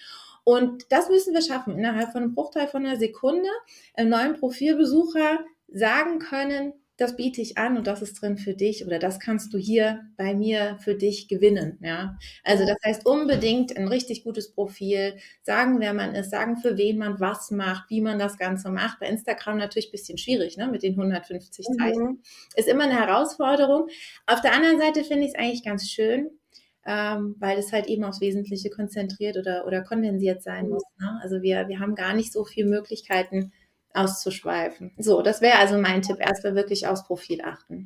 Und 0.49 0.91
das 0.91 1.09
müssen 1.09 1.35
wir 1.35 1.43
schaffen, 1.43 1.77
innerhalb 1.77 2.11
von 2.11 2.23
einem 2.23 2.33
Bruchteil 2.33 2.67
von 2.67 2.83
einer 2.83 2.97
Sekunde 2.97 3.47
einem 3.93 4.09
neuen 4.09 4.33
Profilbesucher 4.33 5.45
sagen 5.67 6.17
können, 6.17 6.73
das 6.97 7.15
biete 7.15 7.39
ich 7.39 7.59
an 7.59 7.77
und 7.77 7.85
das 7.85 8.01
ist 8.01 8.19
drin 8.19 8.35
für 8.35 8.55
dich 8.55 8.83
oder 8.83 8.97
das 8.97 9.19
kannst 9.19 9.53
du 9.53 9.59
hier 9.59 10.01
bei 10.17 10.33
mir 10.33 10.79
für 10.79 10.95
dich 10.95 11.27
gewinnen. 11.27 11.77
Ja, 11.83 12.17
also 12.43 12.65
das 12.65 12.77
heißt 12.83 13.05
unbedingt 13.05 13.77
ein 13.77 13.87
richtig 13.87 14.23
gutes 14.23 14.51
Profil, 14.51 15.17
sagen, 15.43 15.79
wer 15.79 15.93
man 15.93 16.15
ist, 16.15 16.31
sagen, 16.31 16.57
für 16.57 16.77
wen 16.77 16.97
man 16.97 17.19
was 17.19 17.51
macht, 17.51 17.87
wie 17.91 18.01
man 18.01 18.17
das 18.17 18.39
Ganze 18.39 18.71
macht. 18.71 18.99
Bei 18.99 19.07
Instagram 19.07 19.59
natürlich 19.59 19.89
ein 19.89 19.91
bisschen 19.91 20.17
schwierig, 20.17 20.57
ne, 20.57 20.67
mit 20.67 20.81
den 20.81 20.93
150 20.93 21.67
Zeichen. 21.77 22.03
Mhm. 22.03 22.21
Ist 22.55 22.67
immer 22.67 22.85
eine 22.85 22.99
Herausforderung. 22.99 23.87
Auf 24.25 24.41
der 24.41 24.53
anderen 24.53 24.79
Seite 24.79 25.03
finde 25.03 25.25
ich 25.25 25.33
es 25.35 25.39
eigentlich 25.39 25.63
ganz 25.63 25.87
schön, 25.87 26.38
ähm, 26.89 27.35
weil 27.37 27.59
es 27.59 27.71
halt 27.71 27.85
eben 27.85 28.03
aufs 28.03 28.19
Wesentliche 28.19 28.71
konzentriert 28.71 29.37
oder, 29.37 29.67
oder 29.67 29.83
kondensiert 29.83 30.41
sein 30.41 30.65
mhm. 30.65 30.71
muss. 30.71 30.83
Ne? 30.97 31.19
Also 31.21 31.43
wir, 31.43 31.67
wir 31.67 31.79
haben 31.79 31.93
gar 31.93 32.15
nicht 32.15 32.33
so 32.33 32.45
viele 32.45 32.67
Möglichkeiten, 32.67 33.53
auszuschweifen. 33.93 34.91
So, 34.97 35.21
das 35.21 35.41
wäre 35.41 35.59
also 35.59 35.77
mein 35.77 36.01
Tipp. 36.01 36.17
Erstmal 36.19 36.55
wirklich 36.55 36.87
aufs 36.87 37.05
Profil 37.05 37.41
achten. 37.43 37.85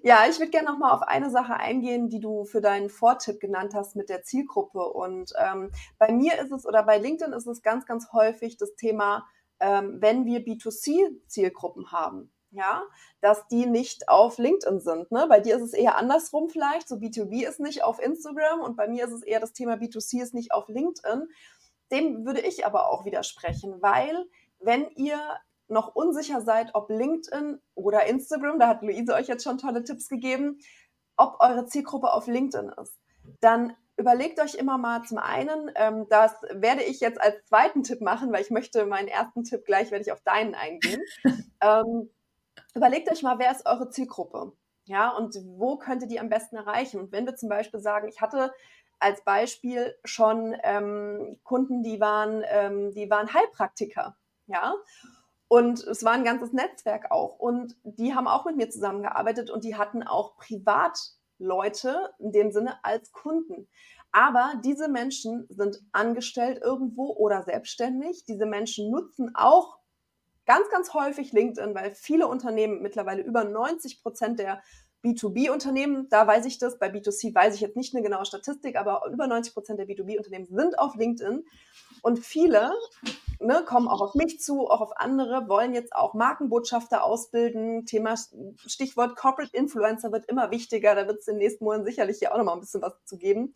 Ja, 0.00 0.26
ich 0.28 0.38
würde 0.38 0.50
gerne 0.50 0.68
noch 0.68 0.78
mal 0.78 0.92
auf 0.92 1.02
eine 1.02 1.30
Sache 1.30 1.54
eingehen, 1.54 2.08
die 2.08 2.20
du 2.20 2.44
für 2.44 2.60
deinen 2.60 2.90
Vortipp 2.90 3.40
genannt 3.40 3.72
hast 3.74 3.94
mit 3.94 4.08
der 4.08 4.22
Zielgruppe. 4.22 4.80
Und 4.80 5.32
ähm, 5.38 5.70
bei 5.98 6.12
mir 6.12 6.40
ist 6.40 6.50
es 6.50 6.66
oder 6.66 6.82
bei 6.82 6.98
LinkedIn 6.98 7.32
ist 7.32 7.46
es 7.46 7.62
ganz, 7.62 7.86
ganz 7.86 8.12
häufig 8.12 8.56
das 8.56 8.74
Thema, 8.74 9.26
ähm, 9.60 9.98
wenn 10.00 10.24
wir 10.24 10.40
B2C-Zielgruppen 10.40 11.92
haben, 11.92 12.32
ja, 12.54 12.82
dass 13.20 13.46
die 13.48 13.66
nicht 13.66 14.08
auf 14.08 14.38
LinkedIn 14.38 14.80
sind. 14.80 15.10
Ne? 15.10 15.26
Bei 15.28 15.40
dir 15.40 15.56
ist 15.56 15.62
es 15.62 15.72
eher 15.72 15.96
andersrum 15.96 16.48
vielleicht, 16.48 16.88
so 16.88 16.96
B2B 16.96 17.46
ist 17.46 17.60
nicht 17.60 17.82
auf 17.82 18.00
Instagram 18.00 18.60
und 18.60 18.76
bei 18.76 18.88
mir 18.88 19.04
ist 19.04 19.12
es 19.12 19.22
eher 19.22 19.40
das 19.40 19.52
Thema 19.52 19.74
B2C 19.74 20.22
ist 20.22 20.34
nicht 20.34 20.52
auf 20.52 20.68
LinkedIn. 20.68 21.28
Dem 21.92 22.24
würde 22.24 22.40
ich 22.40 22.64
aber 22.64 22.88
auch 22.88 23.04
widersprechen, 23.04 23.82
weil 23.82 24.24
wenn 24.60 24.88
ihr 24.96 25.18
noch 25.68 25.94
unsicher 25.94 26.40
seid, 26.40 26.74
ob 26.74 26.90
LinkedIn 26.90 27.60
oder 27.74 28.06
Instagram, 28.06 28.58
da 28.58 28.68
hat 28.68 28.82
Luise 28.82 29.14
euch 29.14 29.28
jetzt 29.28 29.44
schon 29.44 29.58
tolle 29.58 29.84
Tipps 29.84 30.08
gegeben, 30.08 30.58
ob 31.16 31.36
eure 31.40 31.66
Zielgruppe 31.66 32.12
auf 32.12 32.26
LinkedIn 32.26 32.72
ist, 32.80 32.98
dann 33.40 33.74
überlegt 33.96 34.40
euch 34.40 34.54
immer 34.54 34.78
mal 34.78 35.02
zum 35.04 35.18
einen, 35.18 35.70
ähm, 35.76 36.06
das 36.08 36.32
werde 36.50 36.82
ich 36.82 37.00
jetzt 37.00 37.20
als 37.20 37.44
zweiten 37.46 37.82
Tipp 37.82 38.00
machen, 38.00 38.32
weil 38.32 38.42
ich 38.42 38.50
möchte 38.50 38.86
meinen 38.86 39.08
ersten 39.08 39.44
Tipp 39.44 39.64
gleich, 39.64 39.90
werde 39.90 40.04
ich 40.04 40.12
auf 40.12 40.22
deinen 40.22 40.54
eingehen. 40.54 41.00
ähm, 41.60 42.10
überlegt 42.74 43.10
euch 43.10 43.22
mal, 43.22 43.38
wer 43.38 43.50
ist 43.50 43.66
eure 43.66 43.90
Zielgruppe? 43.90 44.52
Ja, 44.84 45.10
und 45.10 45.34
wo 45.46 45.76
könnt 45.76 46.02
ihr 46.02 46.08
die 46.08 46.20
am 46.20 46.28
besten 46.28 46.56
erreichen? 46.56 47.00
Und 47.00 47.12
wenn 47.12 47.26
wir 47.26 47.36
zum 47.36 47.48
Beispiel 47.48 47.80
sagen, 47.80 48.08
ich 48.08 48.20
hatte 48.20 48.52
als 48.98 49.24
Beispiel 49.24 49.94
schon 50.04 50.56
ähm, 50.62 51.38
Kunden, 51.42 51.82
die 51.82 52.00
waren, 52.00 52.42
ähm, 52.46 52.92
die 52.94 53.08
waren 53.08 53.32
Heilpraktiker 53.32 54.16
ja. 54.46 54.74
Und 55.48 55.84
es 55.84 56.04
war 56.04 56.12
ein 56.12 56.24
ganzes 56.24 56.52
Netzwerk 56.52 57.10
auch. 57.10 57.38
Und 57.38 57.76
die 57.84 58.14
haben 58.14 58.26
auch 58.26 58.44
mit 58.44 58.56
mir 58.56 58.70
zusammengearbeitet 58.70 59.50
und 59.50 59.64
die 59.64 59.76
hatten 59.76 60.02
auch 60.02 60.36
Privatleute 60.36 62.12
in 62.18 62.32
dem 62.32 62.50
Sinne 62.50 62.82
als 62.82 63.12
Kunden. 63.12 63.68
Aber 64.10 64.54
diese 64.64 64.88
Menschen 64.88 65.46
sind 65.50 65.80
angestellt 65.92 66.60
irgendwo 66.62 67.12
oder 67.12 67.42
selbstständig. 67.42 68.24
Diese 68.24 68.46
Menschen 68.46 68.90
nutzen 68.90 69.34
auch 69.34 69.78
ganz, 70.46 70.68
ganz 70.70 70.94
häufig 70.94 71.32
LinkedIn, 71.32 71.74
weil 71.74 71.94
viele 71.94 72.28
Unternehmen 72.28 72.82
mittlerweile 72.82 73.22
über 73.22 73.44
90 73.44 74.02
Prozent 74.02 74.38
der 74.38 74.62
B2B-Unternehmen, 75.04 76.08
da 76.08 76.26
weiß 76.26 76.46
ich 76.46 76.58
das, 76.58 76.78
bei 76.78 76.88
B2C 76.88 77.34
weiß 77.34 77.54
ich 77.54 77.60
jetzt 77.60 77.76
nicht 77.76 77.94
eine 77.94 78.02
genaue 78.02 78.24
Statistik, 78.24 78.76
aber 78.76 79.02
über 79.12 79.26
90 79.26 79.52
Prozent 79.52 79.78
der 79.78 79.86
B2B-Unternehmen 79.86 80.46
sind 80.50 80.78
auf 80.78 80.94
LinkedIn. 80.94 81.44
Und 82.00 82.18
viele 82.20 82.72
ne, 83.38 83.62
kommen 83.66 83.86
auch 83.86 84.00
auf 84.00 84.14
mich 84.14 84.40
zu, 84.40 84.66
auch 84.68 84.80
auf 84.80 84.96
andere, 84.96 85.48
wollen 85.48 85.74
jetzt 85.74 85.94
auch 85.94 86.14
Markenbotschafter 86.14 87.04
ausbilden. 87.04 87.84
Thema 87.84 88.14
Stichwort 88.66 89.16
Corporate 89.16 89.54
Influencer 89.54 90.10
wird 90.10 90.26
immer 90.26 90.50
wichtiger. 90.50 90.94
Da 90.94 91.06
wird 91.06 91.20
es 91.20 91.28
in 91.28 91.34
den 91.34 91.40
nächsten 91.40 91.64
Monaten 91.64 91.84
sicherlich 91.84 92.18
hier 92.18 92.32
auch 92.32 92.38
noch 92.38 92.44
mal 92.44 92.54
ein 92.54 92.60
bisschen 92.60 92.82
was 92.82 92.94
zu 93.04 93.18
geben. 93.18 93.54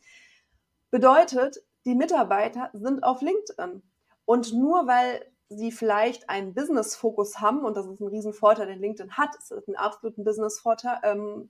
Bedeutet, 0.90 1.62
die 1.87 1.94
Mitarbeiter 1.94 2.70
sind 2.74 3.03
auf 3.05 3.22
LinkedIn. 3.22 3.83
Und 4.27 4.53
nur 4.53 4.87
weil 4.87 5.24
sie 5.49 5.73
vielleicht 5.73 6.29
einen 6.29 6.55
Business-Fokus 6.55 7.41
haben, 7.41 7.65
und 7.65 7.77
das 7.77 7.87
ist 7.87 8.01
ein 8.01 8.09
Riesenvorteil, 8.09 8.67
den 8.67 8.81
LinkedIn 8.81 9.17
hat, 9.17 9.35
es 9.39 9.51
ist 9.51 9.69
ein 9.69 9.77
absoluten 9.77 10.25
Business-Fokus, 10.25 10.93
ähm, 11.03 11.49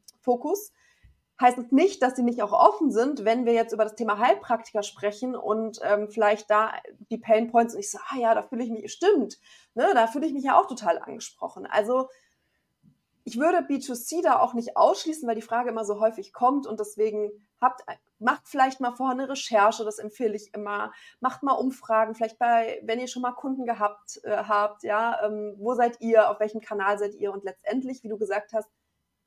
heißt 1.41 1.59
es 1.59 1.71
nicht, 1.71 2.03
dass 2.03 2.17
sie 2.17 2.23
nicht 2.23 2.43
auch 2.43 2.53
offen 2.53 2.91
sind, 2.91 3.25
wenn 3.25 3.45
wir 3.47 3.53
jetzt 3.53 3.73
über 3.73 3.85
das 3.85 3.95
Thema 3.95 4.19
Heilpraktiker 4.19 4.83
sprechen 4.83 5.37
und 5.37 5.79
ähm, 5.83 6.09
vielleicht 6.09 6.51
da 6.51 6.73
die 7.11 7.19
Pain 7.19 7.51
Points 7.51 7.75
und 7.75 7.81
ich 7.81 7.91
so, 7.91 7.99
ah 8.09 8.17
ja, 8.19 8.35
da 8.35 8.43
fühle 8.43 8.65
ich 8.65 8.71
mich, 8.71 8.93
stimmt, 8.93 9.39
ne, 9.75 9.89
da 9.95 10.07
fühle 10.07 10.27
ich 10.27 10.33
mich 10.33 10.45
ja 10.45 10.59
auch 10.59 10.67
total 10.67 10.99
angesprochen. 10.99 11.67
Also 11.67 12.09
ich 13.25 13.39
würde 13.39 13.59
B2C 13.59 14.23
da 14.23 14.41
auch 14.41 14.55
nicht 14.55 14.77
ausschließen, 14.77 15.29
weil 15.29 15.37
die 15.37 15.43
Frage 15.43 15.71
immer 15.71 15.85
so 15.85 16.01
häufig 16.01 16.33
kommt 16.33 16.67
und 16.67 16.81
deswegen 16.81 17.31
habt, 17.61 17.83
macht 18.18 18.49
vielleicht 18.49 18.81
mal 18.81 18.92
vorher 18.92 19.18
eine 19.18 19.29
Recherche, 19.29 19.85
das 19.85 19.99
empfehle 19.99 20.35
ich 20.35 20.55
immer. 20.55 20.92
Macht 21.21 21.42
mal 21.42 21.53
Umfragen, 21.53 22.14
vielleicht 22.14 22.38
bei, 22.38 22.81
wenn 22.83 22.99
ihr 22.99 23.09
schon 23.09 23.23
mal 23.23 23.33
Kunden 23.33 23.64
gehabt 23.66 24.21
äh, 24.25 24.37
habt, 24.37 24.83
ja, 24.83 25.25
ähm, 25.25 25.55
wo 25.59 25.75
seid 25.75 26.01
ihr, 26.01 26.31
auf 26.31 26.40
welchem 26.40 26.61
Kanal 26.61 26.99
seid 26.99 27.14
ihr 27.14 27.33
und 27.33 27.44
letztendlich, 27.44 28.03
wie 28.03 28.09
du 28.09 28.18
gesagt 28.18 28.53
hast, 28.53 28.71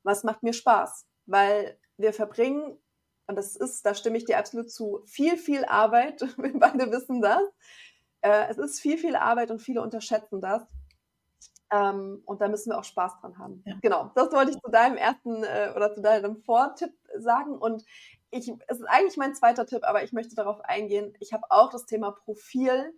was 0.02 0.24
macht 0.24 0.42
mir 0.42 0.52
Spaß? 0.52 1.06
Weil 1.26 1.78
wir 1.96 2.12
verbringen, 2.12 2.78
und 3.26 3.36
das 3.36 3.56
ist, 3.56 3.86
da 3.86 3.94
stimme 3.94 4.18
ich 4.18 4.24
dir 4.24 4.38
absolut 4.38 4.70
zu, 4.70 5.02
viel, 5.06 5.36
viel 5.36 5.64
Arbeit. 5.64 6.20
Wir 6.36 6.58
beide 6.58 6.90
wissen 6.90 7.22
das. 7.22 7.42
Äh, 8.20 8.48
es 8.50 8.58
ist 8.58 8.80
viel, 8.80 8.98
viel 8.98 9.16
Arbeit 9.16 9.50
und 9.50 9.60
viele 9.60 9.80
unterschätzen 9.80 10.40
das. 10.40 10.66
Ähm, 11.72 12.22
und 12.26 12.40
da 12.42 12.48
müssen 12.48 12.70
wir 12.70 12.78
auch 12.78 12.84
Spaß 12.84 13.20
dran 13.20 13.38
haben. 13.38 13.62
Ja. 13.64 13.76
Genau, 13.80 14.10
das 14.14 14.30
wollte 14.32 14.50
ich 14.50 14.60
zu 14.60 14.70
deinem 14.70 14.98
ersten 14.98 15.42
äh, 15.42 15.72
oder 15.74 15.94
zu 15.94 16.02
deinem 16.02 16.36
Vortipp 16.36 16.92
sagen. 17.18 17.56
Und 17.56 17.84
ich, 18.32 18.50
es 18.66 18.80
ist 18.80 18.86
eigentlich 18.88 19.16
mein 19.16 19.34
zweiter 19.34 19.66
Tipp, 19.66 19.84
aber 19.84 20.02
ich 20.02 20.12
möchte 20.12 20.34
darauf 20.34 20.60
eingehen. 20.62 21.14
Ich 21.20 21.32
habe 21.32 21.44
auch 21.50 21.70
das 21.70 21.84
Thema 21.84 22.12
Profil 22.12 22.92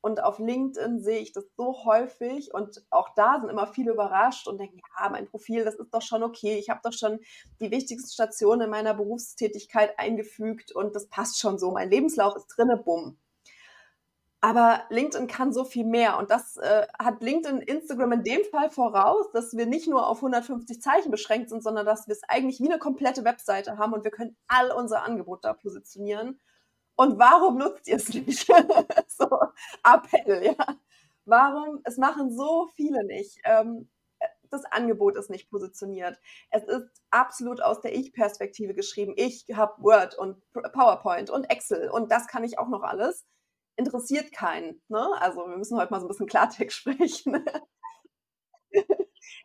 und 0.00 0.22
auf 0.22 0.38
LinkedIn 0.38 1.00
sehe 1.00 1.18
ich 1.18 1.32
das 1.32 1.44
so 1.56 1.84
häufig 1.84 2.54
und 2.54 2.82
auch 2.90 3.10
da 3.14 3.38
sind 3.40 3.50
immer 3.50 3.66
viele 3.66 3.92
überrascht 3.92 4.48
und 4.48 4.58
denken, 4.58 4.80
ja, 4.98 5.10
mein 5.10 5.26
Profil, 5.26 5.64
das 5.64 5.74
ist 5.74 5.92
doch 5.92 6.02
schon 6.02 6.22
okay. 6.22 6.56
Ich 6.58 6.70
habe 6.70 6.80
doch 6.82 6.92
schon 6.92 7.18
die 7.60 7.70
wichtigsten 7.70 8.10
Stationen 8.10 8.62
in 8.62 8.70
meiner 8.70 8.94
Berufstätigkeit 8.94 9.98
eingefügt 9.98 10.72
und 10.72 10.94
das 10.94 11.08
passt 11.08 11.38
schon 11.38 11.58
so. 11.58 11.70
Mein 11.72 11.90
Lebenslauf 11.90 12.34
ist 12.36 12.46
drinne, 12.46 12.78
bumm. 12.78 13.18
Aber 14.40 14.82
LinkedIn 14.90 15.26
kann 15.26 15.52
so 15.52 15.64
viel 15.64 15.84
mehr 15.84 16.16
und 16.18 16.30
das 16.30 16.56
äh, 16.58 16.86
hat 16.98 17.22
LinkedIn, 17.22 17.60
Instagram 17.60 18.12
in 18.12 18.22
dem 18.22 18.40
Fall 18.52 18.70
voraus, 18.70 19.26
dass 19.32 19.56
wir 19.56 19.66
nicht 19.66 19.88
nur 19.88 20.06
auf 20.06 20.18
150 20.18 20.80
Zeichen 20.80 21.10
beschränkt 21.10 21.50
sind, 21.50 21.62
sondern 21.62 21.84
dass 21.84 22.06
wir 22.06 22.12
es 22.12 22.22
eigentlich 22.28 22.60
wie 22.60 22.70
eine 22.70 22.78
komplette 22.78 23.24
Webseite 23.24 23.78
haben 23.78 23.94
und 23.94 24.04
wir 24.04 24.12
können 24.12 24.36
all 24.46 24.70
unser 24.70 25.02
Angebot 25.02 25.44
da 25.44 25.54
positionieren 25.54 26.38
und 26.98 27.16
warum 27.16 27.58
nutzt 27.58 27.86
ihr 27.86 27.96
es 27.96 28.08
nicht? 28.12 28.46
so, 29.08 29.28
Appell, 29.84 30.44
ja. 30.44 30.78
Warum? 31.24 31.80
Es 31.84 31.96
machen 31.96 32.36
so 32.36 32.68
viele 32.74 33.04
nicht. 33.04 33.38
Ähm, 33.44 33.88
das 34.50 34.64
Angebot 34.64 35.16
ist 35.16 35.30
nicht 35.30 35.48
positioniert. 35.48 36.18
Es 36.50 36.64
ist 36.64 36.88
absolut 37.10 37.60
aus 37.62 37.80
der 37.80 37.94
Ich-Perspektive 37.94 38.74
geschrieben. 38.74 39.14
Ich 39.16 39.46
habe 39.54 39.80
Word 39.82 40.18
und 40.18 40.42
PowerPoint 40.52 41.30
und 41.30 41.50
Excel 41.50 41.88
und 41.88 42.10
das 42.10 42.26
kann 42.26 42.42
ich 42.42 42.58
auch 42.58 42.68
noch 42.68 42.82
alles. 42.82 43.24
Interessiert 43.78 44.32
keinen. 44.32 44.82
Ne? 44.88 45.08
Also 45.20 45.46
wir 45.46 45.56
müssen 45.56 45.78
heute 45.78 45.90
mal 45.90 46.00
so 46.00 46.06
ein 46.06 46.08
bisschen 46.08 46.26
Klartext 46.26 46.76
sprechen. 46.78 47.44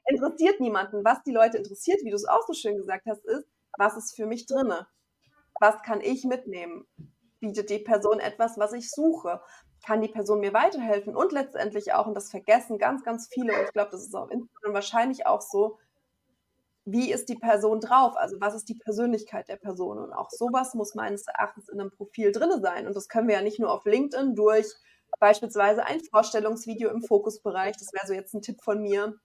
interessiert 0.08 0.60
niemanden. 0.60 1.06
Was 1.06 1.24
die 1.24 1.32
Leute 1.32 1.58
interessiert, 1.58 2.02
wie 2.04 2.10
du 2.10 2.16
es 2.16 2.28
auch 2.28 2.46
so 2.46 2.54
schön 2.54 2.76
gesagt 2.76 3.06
hast, 3.08 3.24
ist, 3.26 3.48
was 3.78 3.96
ist 3.96 4.16
für 4.16 4.26
mich 4.26 4.46
drinne? 4.46 4.88
Was 5.60 5.82
kann 5.84 6.02
ich 6.02 6.26
mitnehmen? 6.26 6.86
bietet 7.44 7.70
die 7.70 7.80
Person 7.80 8.20
etwas, 8.20 8.58
was 8.58 8.72
ich 8.72 8.90
suche? 8.90 9.42
Kann 9.86 10.02
die 10.02 10.08
Person 10.08 10.40
mir 10.40 10.54
weiterhelfen? 10.54 11.14
Und 11.14 11.34
letztendlich 11.34 11.94
auch, 11.94 12.08
und 12.08 12.16
das 12.16 12.32
vergessen 12.32 12.78
ganz, 12.78 13.04
ganz 13.04 13.28
viele, 13.32 13.54
und 13.54 13.66
ich 13.66 13.74
glaube, 13.74 13.92
das 13.92 14.02
ist 14.02 14.14
Instagram 14.14 14.74
wahrscheinlich 14.74 15.26
auch 15.26 15.42
so, 15.42 15.78
wie 16.86 17.12
ist 17.12 17.30
die 17.30 17.36
Person 17.36 17.80
drauf? 17.80 18.16
Also 18.18 18.38
was 18.40 18.56
ist 18.56 18.68
die 18.70 18.76
Persönlichkeit 18.76 19.48
der 19.48 19.56
Person? 19.56 20.00
Und 20.00 20.14
auch 20.14 20.30
sowas 20.30 20.74
muss 20.74 20.96
meines 20.96 21.28
Erachtens 21.28 21.70
in 21.70 21.80
einem 21.80 21.92
Profil 21.92 22.32
drin 22.32 22.62
sein. 22.62 22.88
Und 22.88 22.96
das 22.96 23.08
können 23.08 23.28
wir 23.28 23.36
ja 23.36 23.42
nicht 23.42 23.60
nur 23.60 23.72
auf 23.72 23.86
LinkedIn 23.86 24.36
durch 24.36 24.68
beispielsweise 25.20 25.86
ein 25.86 26.02
Vorstellungsvideo 26.02 26.90
im 26.90 27.02
Fokusbereich, 27.02 27.78
das 27.78 27.94
wäre 27.94 28.08
so 28.08 28.14
jetzt 28.14 28.34
ein 28.34 28.42
Tipp 28.42 28.62
von 28.62 28.82
mir, 28.82 29.16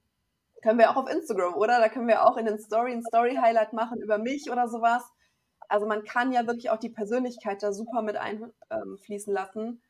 können 0.63 0.79
wir 0.79 0.91
auch 0.91 0.97
auf 0.97 1.11
Instagram, 1.11 1.55
oder? 1.55 1.81
Da 1.81 1.89
können 1.89 2.09
wir 2.09 2.27
auch 2.27 2.37
in 2.37 2.47
den 2.47 2.59
Story 2.59 2.93
ein 2.93 3.03
Story-Highlight 3.03 3.73
machen 3.73 4.01
über 4.01 4.19
mich 4.19 4.51
oder 4.51 4.69
sowas. 4.69 5.03
Also 5.69 5.87
man 5.87 6.05
kann 6.05 6.33
ja 6.33 6.47
wirklich 6.47 6.71
auch 6.71 6.79
die 6.79 6.91
Persönlichkeit 6.91 7.63
da 7.63 7.73
super 7.73 8.03
mit 8.03 8.17
einfließen 8.17 9.33
lassen. 9.33 9.83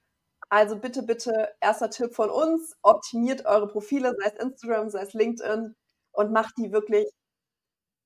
Also 0.51 0.77
bitte, 0.79 1.03
bitte, 1.03 1.49
erster 1.61 1.91
Tipp 1.91 2.15
von 2.15 2.31
uns, 2.31 2.77
optimiert 2.83 3.47
eure 3.47 3.69
Profile, 3.69 4.15
sei 4.19 4.29
es 4.29 4.43
Instagram, 4.43 4.91
sei 4.91 5.03
es 5.03 5.13
LinkedIn 5.15 5.75
und 6.13 6.33
macht 6.33 6.57
die 6.59 6.73
wirklich 6.73 7.09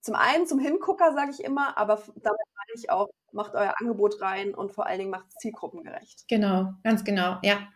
zum 0.03 0.17
einen 0.17 0.47
zum 0.47 0.59
Hingucker, 0.59 1.13
sage 1.15 1.31
ich 1.31 1.43
immer, 1.43 1.79
aber 1.79 1.97
damit 1.97 2.25
meine 2.27 2.75
ich 2.75 2.91
auch, 2.91 3.09
macht 3.33 3.55
euer 3.55 3.75
Angebot 3.81 4.21
rein 4.21 4.55
und 4.55 4.73
vor 4.73 4.87
allen 4.87 4.99
Dingen 4.99 5.11
macht 5.11 5.29
es 5.29 5.37
zielgruppengerecht. 5.37 6.29
Genau, 6.29 6.75
ganz 6.83 7.05
genau, 7.05 7.39
ja. 7.43 7.69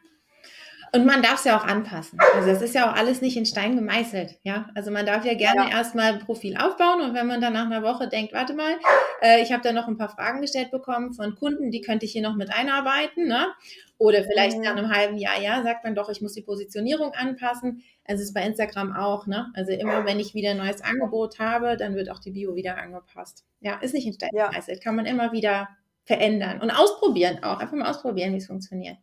Und 0.92 1.04
man 1.04 1.22
darf 1.22 1.34
es 1.34 1.44
ja 1.44 1.58
auch 1.58 1.66
anpassen. 1.66 2.18
Also 2.34 2.48
das 2.48 2.62
ist 2.62 2.74
ja 2.74 2.90
auch 2.90 2.96
alles 2.96 3.20
nicht 3.20 3.36
in 3.36 3.44
Stein 3.44 3.76
gemeißelt. 3.76 4.38
Ja, 4.44 4.70
also 4.74 4.90
man 4.90 5.04
darf 5.04 5.24
ja 5.24 5.34
gerne 5.34 5.68
ja. 5.68 5.78
erstmal 5.78 6.14
ein 6.14 6.18
Profil 6.20 6.56
aufbauen 6.56 7.00
und 7.00 7.14
wenn 7.14 7.26
man 7.26 7.40
dann 7.40 7.52
nach 7.52 7.66
einer 7.66 7.82
Woche 7.82 8.08
denkt, 8.08 8.32
warte 8.32 8.54
mal, 8.54 8.76
äh, 9.20 9.42
ich 9.42 9.52
habe 9.52 9.62
da 9.62 9.72
noch 9.72 9.88
ein 9.88 9.98
paar 9.98 10.08
Fragen 10.08 10.40
gestellt 10.40 10.70
bekommen 10.70 11.12
von 11.12 11.34
Kunden, 11.34 11.70
die 11.70 11.80
könnte 11.80 12.06
ich 12.06 12.12
hier 12.12 12.22
noch 12.22 12.36
mit 12.36 12.52
einarbeiten, 12.52 13.26
ne? 13.26 13.48
Oder 13.98 14.24
vielleicht 14.24 14.58
mhm. 14.58 14.64
nach 14.64 14.76
einem 14.76 14.90
halben 14.90 15.16
Jahr, 15.16 15.40
ja, 15.40 15.62
sagt 15.62 15.84
man 15.84 15.94
doch, 15.94 16.10
ich 16.10 16.20
muss 16.20 16.34
die 16.34 16.42
Positionierung 16.42 17.12
anpassen. 17.12 17.82
Also 18.04 18.22
ist 18.22 18.34
bei 18.34 18.42
Instagram 18.42 18.94
auch, 18.94 19.26
ne? 19.26 19.50
Also 19.54 19.72
immer 19.72 20.04
wenn 20.04 20.20
ich 20.20 20.34
wieder 20.34 20.50
ein 20.50 20.58
neues 20.58 20.82
Angebot 20.82 21.38
habe, 21.38 21.76
dann 21.76 21.94
wird 21.94 22.10
auch 22.10 22.18
die 22.18 22.30
Bio 22.30 22.54
wieder 22.54 22.76
angepasst. 22.76 23.46
Ja, 23.60 23.76
ist 23.76 23.94
nicht 23.94 24.06
in 24.06 24.12
Stein 24.12 24.30
gemeißelt, 24.32 24.82
kann 24.82 24.96
man 24.96 25.06
immer 25.06 25.32
wieder 25.32 25.68
verändern 26.04 26.60
und 26.60 26.70
ausprobieren 26.70 27.42
auch, 27.42 27.58
einfach 27.58 27.76
mal 27.76 27.90
ausprobieren, 27.90 28.32
wie 28.32 28.38
es 28.38 28.46
funktioniert. 28.46 28.98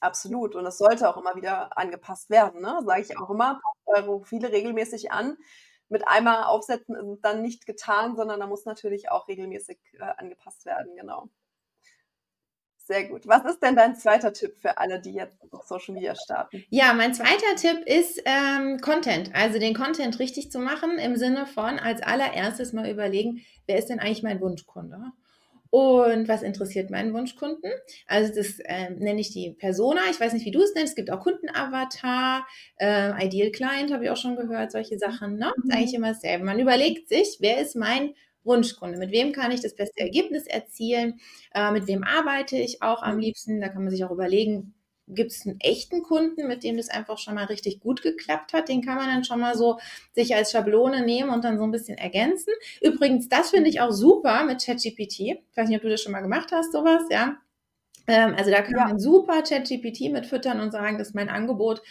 Absolut. 0.00 0.54
Und 0.54 0.64
es 0.66 0.78
sollte 0.78 1.08
auch 1.08 1.16
immer 1.16 1.34
wieder 1.34 1.76
angepasst 1.76 2.30
werden. 2.30 2.60
Ne? 2.62 2.80
Sage 2.84 3.02
ich 3.02 3.18
auch 3.18 3.30
immer, 3.30 3.60
passt 3.60 3.86
eure 3.86 4.18
Profile 4.18 4.52
regelmäßig 4.52 5.10
an. 5.10 5.36
Mit 5.88 6.06
einmal 6.06 6.44
aufsetzen 6.44 6.94
ist 6.94 7.06
es 7.06 7.20
dann 7.20 7.42
nicht 7.42 7.66
getan, 7.66 8.14
sondern 8.14 8.40
da 8.40 8.46
muss 8.46 8.64
natürlich 8.64 9.10
auch 9.10 9.26
regelmäßig 9.26 9.78
äh, 9.98 10.04
angepasst 10.16 10.66
werden. 10.66 10.94
Genau. 10.96 11.28
Sehr 12.88 13.04
gut. 13.04 13.28
Was 13.28 13.44
ist 13.44 13.62
denn 13.62 13.76
dein 13.76 13.96
zweiter 13.96 14.32
Tipp 14.32 14.56
für 14.56 14.78
alle, 14.78 14.98
die 14.98 15.12
jetzt 15.12 15.36
auf 15.52 15.66
Social 15.66 15.94
Media 15.94 16.14
starten? 16.14 16.64
Ja, 16.70 16.94
mein 16.94 17.12
zweiter 17.12 17.54
Tipp 17.54 17.84
ist 17.84 18.22
ähm, 18.24 18.80
Content. 18.80 19.30
Also 19.34 19.58
den 19.58 19.74
Content 19.74 20.18
richtig 20.18 20.50
zu 20.50 20.58
machen 20.58 20.98
im 20.98 21.16
Sinne 21.16 21.44
von 21.44 21.78
als 21.78 22.02
allererstes 22.02 22.72
mal 22.72 22.88
überlegen, 22.88 23.44
wer 23.66 23.76
ist 23.76 23.90
denn 23.90 24.00
eigentlich 24.00 24.22
mein 24.22 24.40
Wunschkunde? 24.40 24.96
Und 25.68 26.28
was 26.28 26.42
interessiert 26.42 26.88
meinen 26.88 27.12
Wunschkunden? 27.12 27.70
Also 28.06 28.34
das 28.34 28.58
äh, 28.60 28.88
nenne 28.88 29.20
ich 29.20 29.32
die 29.32 29.50
Persona. 29.50 30.00
Ich 30.10 30.18
weiß 30.18 30.32
nicht, 30.32 30.46
wie 30.46 30.50
du 30.50 30.62
es 30.62 30.74
nennst. 30.74 30.92
Es 30.92 30.96
gibt 30.96 31.10
auch 31.10 31.20
Kundenavatar, 31.20 32.46
äh, 32.78 33.22
Ideal 33.22 33.50
Client 33.50 33.92
habe 33.92 34.04
ich 34.04 34.10
auch 34.10 34.16
schon 34.16 34.36
gehört, 34.36 34.72
solche 34.72 34.98
Sachen. 34.98 35.36
Ne? 35.36 35.52
Das 35.56 35.64
ist 35.66 35.72
eigentlich 35.74 35.94
immer 35.94 36.12
dasselbe. 36.14 36.46
Man 36.46 36.58
überlegt 36.58 37.10
sich, 37.10 37.36
wer 37.40 37.60
ist 37.60 37.76
mein 37.76 38.14
Wunschkunde? 38.48 38.98
Mit 38.98 39.12
wem 39.12 39.32
kann 39.32 39.52
ich 39.52 39.60
das 39.60 39.76
beste 39.76 40.00
Ergebnis 40.00 40.46
erzielen? 40.48 41.20
Äh, 41.54 41.70
mit 41.70 41.86
wem 41.86 42.02
arbeite 42.02 42.56
ich 42.56 42.82
auch 42.82 43.02
am 43.02 43.18
liebsten? 43.18 43.60
Da 43.60 43.68
kann 43.68 43.82
man 43.82 43.90
sich 43.90 44.04
auch 44.04 44.10
überlegen, 44.10 44.74
gibt 45.10 45.32
es 45.32 45.46
einen 45.46 45.60
echten 45.60 46.02
Kunden, 46.02 46.46
mit 46.46 46.64
dem 46.64 46.76
das 46.76 46.88
einfach 46.88 47.18
schon 47.18 47.34
mal 47.34 47.44
richtig 47.44 47.80
gut 47.80 48.02
geklappt 48.02 48.52
hat. 48.52 48.68
Den 48.68 48.82
kann 48.82 48.96
man 48.96 49.06
dann 49.08 49.24
schon 49.24 49.40
mal 49.40 49.56
so 49.56 49.78
sich 50.12 50.34
als 50.34 50.50
Schablone 50.50 51.04
nehmen 51.04 51.30
und 51.30 51.44
dann 51.44 51.58
so 51.58 51.64
ein 51.64 51.70
bisschen 51.70 51.98
ergänzen. 51.98 52.52
Übrigens, 52.80 53.28
das 53.28 53.50
finde 53.50 53.70
ich 53.70 53.80
auch 53.80 53.92
super 53.92 54.44
mit 54.44 54.64
ChatGPT. 54.64 55.20
Ich 55.20 55.56
weiß 55.56 55.68
nicht, 55.68 55.76
ob 55.76 55.82
du 55.82 55.88
das 55.90 56.02
schon 56.02 56.12
mal 56.12 56.20
gemacht 56.20 56.50
hast, 56.52 56.72
sowas, 56.72 57.02
ja. 57.10 57.36
Ähm, 58.06 58.34
also 58.36 58.50
da 58.50 58.62
kann 58.62 58.76
ja. 58.76 58.84
man 58.86 58.98
super 58.98 59.42
ChatGPT 59.42 60.10
mit 60.10 60.26
füttern 60.26 60.60
und 60.60 60.72
sagen, 60.72 60.98
das 60.98 61.08
ist 61.08 61.14
mein 61.14 61.28
Angebot. 61.28 61.82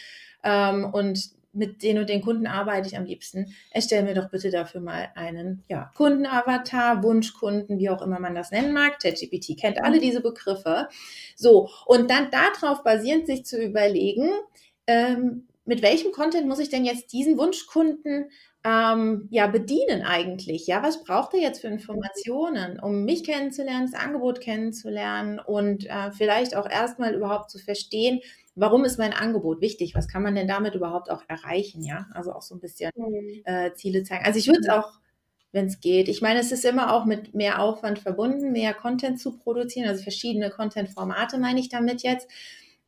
Ähm, 0.44 0.86
und 0.92 1.37
mit 1.54 1.82
den 1.84 1.98
und 1.98 2.10
den 2.10 2.22
Kunden 2.22 2.48
arbeite 2.48 2.88
ich 2.88 2.98
am 2.98 3.06
liebsten. 3.06 3.54
Erstell 3.72 4.04
mir 4.04 4.14
doch 4.14 4.30
bitte 4.30 4.52
dafür 4.52 4.82
mal 4.82 5.10
einen 5.16 5.64
ja, 5.68 5.92
Kundenavatar, 5.96 7.04
Wunschkunden, 7.04 7.80
wie 7.80 7.90
auch 7.90 8.02
immer 8.02 8.20
man 8.20 8.36
das 8.36 8.52
nennen 8.52 8.74
mag. 8.74 9.00
ChatGPT 9.00 9.60
kennt 9.60 9.84
alle 9.84 9.98
mhm. 9.98 10.02
diese 10.02 10.22
Begriffe. 10.22 10.88
So, 11.36 11.70
und 11.86 12.12
dann 12.12 12.30
darauf 12.32 12.84
basierend 12.84 13.28
sich 13.28 13.46
zu 13.46 13.62
überlegen, 13.62 14.30
ähm, 14.86 15.48
mit 15.66 15.82
welchem 15.82 16.12
Content 16.12 16.48
muss 16.48 16.60
ich 16.60 16.70
denn 16.70 16.86
jetzt 16.86 17.12
diesen 17.12 17.38
Wunschkunden 17.38 18.30
ähm, 18.64 19.28
ja 19.32 19.48
bedienen 19.48 20.02
eigentlich? 20.04 20.68
Ja, 20.68 20.82
was 20.84 21.04
braucht 21.04 21.34
er 21.34 21.42
jetzt 21.42 21.62
für 21.62 21.68
Informationen, 21.68 22.80
um 22.80 23.04
mich 23.04 23.24
kennenzulernen, 23.24 23.90
das 23.92 24.00
Angebot 24.00 24.42
kennenzulernen 24.42 25.40
und 25.40 25.86
äh, 25.86 26.12
vielleicht 26.12 26.56
auch 26.56 26.70
erstmal 26.70 27.14
überhaupt 27.14 27.50
zu 27.52 27.60
verstehen, 27.60 28.22
warum 28.58 28.84
ist 28.86 28.98
mein 28.98 29.14
Angebot 29.14 29.62
wichtig? 29.62 29.96
Was 29.96 30.08
kann 30.08 30.24
man 30.24 30.36
denn 30.36 30.48
damit 30.48 30.76
überhaupt 30.76 31.10
auch 31.10 31.24
erreichen? 31.28 31.84
Ja, 31.84 32.08
also 32.14 32.34
auch 32.34 32.42
so 32.42 32.56
ein 32.56 32.60
bisschen 32.60 32.92
mhm. 32.96 33.42
äh, 33.46 33.74
Ziele 33.76 34.04
zeigen. 34.04 34.26
Also 34.26 34.40
ich 34.40 34.48
würde 34.48 34.62
es 34.62 34.70
auch, 34.70 35.00
wenn 35.52 35.68
es 35.68 35.80
geht. 35.80 36.10
Ich 36.10 36.22
meine, 36.22 36.40
es 36.40 36.52
ist 36.52 36.66
immer 36.66 36.94
auch 36.94 37.06
mit 37.06 37.34
mehr 37.34 37.62
Aufwand 37.62 38.00
verbunden, 38.00 38.52
mehr 38.52 38.74
Content 38.74 39.20
zu 39.20 39.38
produzieren, 39.38 39.88
also 39.88 40.04
verschiedene 40.04 40.50
Content-Formate 40.50 41.38
meine 41.38 41.60
ich 41.60 41.70
damit 41.70 42.04
jetzt. 42.04 42.28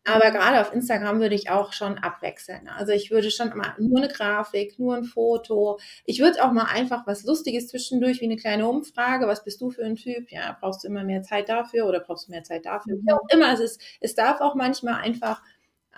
Aber 0.06 0.32
gerade 0.32 0.62
auf 0.62 0.74
Instagram 0.74 1.20
würde 1.20 1.36
ich 1.36 1.50
auch 1.50 1.74
schon 1.74 1.98
abwechseln. 1.98 2.68
Also 2.68 2.94
ich 2.94 3.12
würde 3.12 3.30
schon 3.30 3.50
mal 3.56 3.76
nur 3.78 4.00
eine 4.00 4.08
Grafik, 4.08 4.80
nur 4.80 4.96
ein 4.96 5.04
Foto. 5.04 5.78
Ich 6.06 6.20
würde 6.20 6.44
auch 6.44 6.52
mal 6.52 6.66
einfach 6.66 7.06
was 7.06 7.26
Lustiges 7.26 7.68
zwischendurch, 7.68 8.22
wie 8.22 8.26
eine 8.26 8.38
kleine 8.38 8.68
Umfrage. 8.68 9.28
Was 9.28 9.44
bist 9.44 9.62
du 9.62 9.70
für 9.70 9.84
ein 9.84 9.98
Typ? 9.98 10.32
Ja, 10.32 10.58
brauchst 10.60 10.84
du 10.84 10.88
immer 10.88 11.04
mehr 11.04 11.22
Zeit 11.22 11.50
dafür 11.50 11.86
oder 11.86 12.00
brauchst 12.00 12.28
du 12.28 12.32
mehr 12.32 12.44
Zeit 12.44 12.66
dafür? 12.66 12.96
Wie 12.96 13.12
auch 13.12 13.28
immer 13.30 13.54
es 13.54 13.60
ist. 13.60 13.82
Es 14.00 14.16
darf 14.16 14.42
auch 14.42 14.56
manchmal 14.56 14.96
einfach 14.96 15.44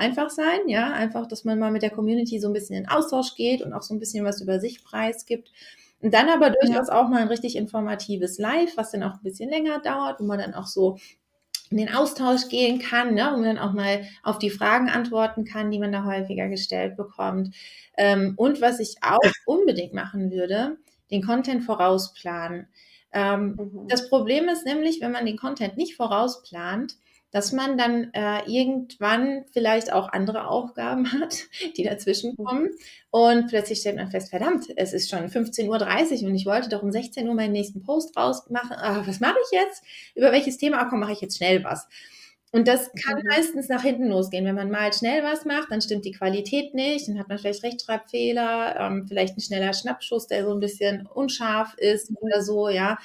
einfach 0.01 0.31
sein, 0.31 0.67
ja, 0.67 0.91
einfach, 0.91 1.27
dass 1.27 1.45
man 1.45 1.59
mal 1.59 1.71
mit 1.71 1.83
der 1.83 1.91
Community 1.91 2.39
so 2.39 2.47
ein 2.47 2.53
bisschen 2.53 2.75
in 2.75 2.89
Austausch 2.89 3.35
geht 3.35 3.61
und 3.61 3.71
auch 3.71 3.83
so 3.83 3.93
ein 3.93 3.99
bisschen 3.99 4.25
was 4.25 4.41
über 4.41 4.59
sich 4.59 4.83
preisgibt. 4.83 5.51
Und 6.01 6.13
dann 6.13 6.29
aber 6.29 6.49
durchaus 6.49 6.87
ja. 6.87 6.99
auch 6.99 7.07
mal 7.07 7.21
ein 7.21 7.27
richtig 7.27 7.55
informatives 7.55 8.39
Live, 8.39 8.75
was 8.75 8.91
dann 8.91 9.03
auch 9.03 9.13
ein 9.13 9.23
bisschen 9.23 9.49
länger 9.49 9.79
dauert, 9.79 10.19
wo 10.19 10.25
man 10.25 10.39
dann 10.39 10.55
auch 10.55 10.65
so 10.65 10.97
in 11.69 11.77
den 11.77 11.93
Austausch 11.93 12.49
gehen 12.49 12.79
kann, 12.79 13.13
ne, 13.13 13.29
wo 13.31 13.37
man 13.37 13.55
dann 13.55 13.59
auch 13.59 13.73
mal 13.73 14.05
auf 14.23 14.39
die 14.39 14.49
Fragen 14.49 14.89
antworten 14.89 15.45
kann, 15.45 15.71
die 15.71 15.79
man 15.79 15.91
da 15.91 16.03
häufiger 16.03 16.49
gestellt 16.49 16.97
bekommt. 16.97 17.55
Ähm, 17.95 18.33
und 18.35 18.59
was 18.59 18.79
ich 18.79 18.95
auch 19.01 19.19
unbedingt 19.45 19.93
machen 19.93 20.31
würde, 20.31 20.77
den 21.11 21.23
Content 21.23 21.63
vorausplanen. 21.63 22.67
Ähm, 23.13 23.55
mhm. 23.57 23.87
Das 23.87 24.09
Problem 24.09 24.49
ist 24.49 24.65
nämlich, 24.65 24.99
wenn 25.01 25.11
man 25.11 25.25
den 25.25 25.37
Content 25.37 25.77
nicht 25.77 25.95
vorausplant, 25.95 26.95
dass 27.31 27.53
man 27.53 27.77
dann 27.77 28.13
äh, 28.13 28.41
irgendwann 28.45 29.45
vielleicht 29.51 29.91
auch 29.91 30.09
andere 30.09 30.47
Aufgaben 30.47 31.11
hat, 31.21 31.43
die 31.77 31.83
dazwischen 31.83 32.35
mhm. 32.37 32.43
kommen. 32.43 32.69
Und 33.09 33.47
plötzlich 33.47 33.79
stellt 33.79 33.95
man 33.95 34.11
fest, 34.11 34.29
verdammt, 34.29 34.67
es 34.75 34.93
ist 34.93 35.09
schon 35.09 35.27
15.30 35.27 36.21
Uhr 36.21 36.29
und 36.29 36.35
ich 36.35 36.45
wollte 36.45 36.69
doch 36.69 36.83
um 36.83 36.91
16 36.91 37.27
Uhr 37.27 37.35
meinen 37.35 37.53
nächsten 37.53 37.81
Post 37.81 38.15
rausmachen. 38.15 38.75
Ah, 38.77 39.03
was 39.05 39.19
mache 39.19 39.37
ich 39.45 39.57
jetzt? 39.57 39.83
Über 40.15 40.31
welches 40.31 40.57
Thema? 40.57 40.79
Ach, 40.81 40.89
komm, 40.89 40.99
mache 40.99 41.13
ich 41.13 41.21
jetzt 41.21 41.37
schnell 41.37 41.63
was. 41.63 41.87
Und 42.53 42.67
das 42.67 42.91
kann 43.05 43.19
mhm. 43.19 43.29
meistens 43.29 43.69
nach 43.69 43.81
hinten 43.81 44.07
losgehen. 44.07 44.43
Wenn 44.43 44.55
man 44.55 44.69
mal 44.69 44.91
schnell 44.91 45.23
was 45.23 45.45
macht, 45.45 45.71
dann 45.71 45.81
stimmt 45.81 46.03
die 46.03 46.11
Qualität 46.11 46.73
nicht, 46.73 47.07
dann 47.07 47.17
hat 47.17 47.29
man 47.29 47.37
vielleicht 47.37 47.63
Rechtschreibfehler, 47.63 48.75
ähm, 48.77 49.05
vielleicht 49.07 49.37
ein 49.37 49.41
schneller 49.41 49.73
Schnappschuss, 49.73 50.27
der 50.27 50.45
so 50.45 50.51
ein 50.51 50.59
bisschen 50.59 51.07
unscharf 51.07 51.75
ist 51.77 52.11
oder 52.21 52.41
so, 52.41 52.67
ja 52.67 52.97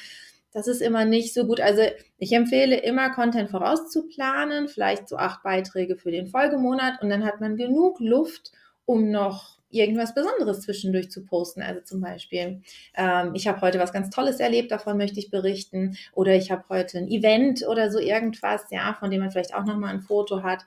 das 0.56 0.68
ist 0.68 0.80
immer 0.80 1.04
nicht 1.04 1.34
so 1.34 1.46
gut. 1.46 1.60
Also 1.60 1.82
ich 2.16 2.32
empfehle 2.32 2.78
immer, 2.78 3.10
Content 3.10 3.50
vorauszuplanen, 3.50 4.68
vielleicht 4.68 5.06
so 5.06 5.18
acht 5.18 5.42
Beiträge 5.42 5.98
für 5.98 6.10
den 6.10 6.28
Folgemonat 6.28 7.02
und 7.02 7.10
dann 7.10 7.26
hat 7.26 7.42
man 7.42 7.58
genug 7.58 8.00
Luft, 8.00 8.52
um 8.86 9.10
noch 9.10 9.58
irgendwas 9.68 10.14
Besonderes 10.14 10.62
zwischendurch 10.62 11.10
zu 11.10 11.26
posten. 11.26 11.60
Also 11.60 11.82
zum 11.82 12.00
Beispiel, 12.00 12.62
ähm, 12.94 13.34
ich 13.34 13.46
habe 13.46 13.60
heute 13.60 13.78
was 13.78 13.92
ganz 13.92 14.08
Tolles 14.08 14.40
erlebt, 14.40 14.70
davon 14.70 14.96
möchte 14.96 15.20
ich 15.20 15.30
berichten. 15.30 15.98
Oder 16.14 16.34
ich 16.36 16.50
habe 16.50 16.64
heute 16.70 16.96
ein 16.96 17.08
Event 17.08 17.68
oder 17.68 17.90
so 17.90 17.98
irgendwas, 17.98 18.62
ja, 18.70 18.96
von 18.98 19.10
dem 19.10 19.20
man 19.20 19.30
vielleicht 19.30 19.54
auch 19.54 19.66
nochmal 19.66 19.92
ein 19.92 20.00
Foto 20.00 20.42
hat. 20.42 20.64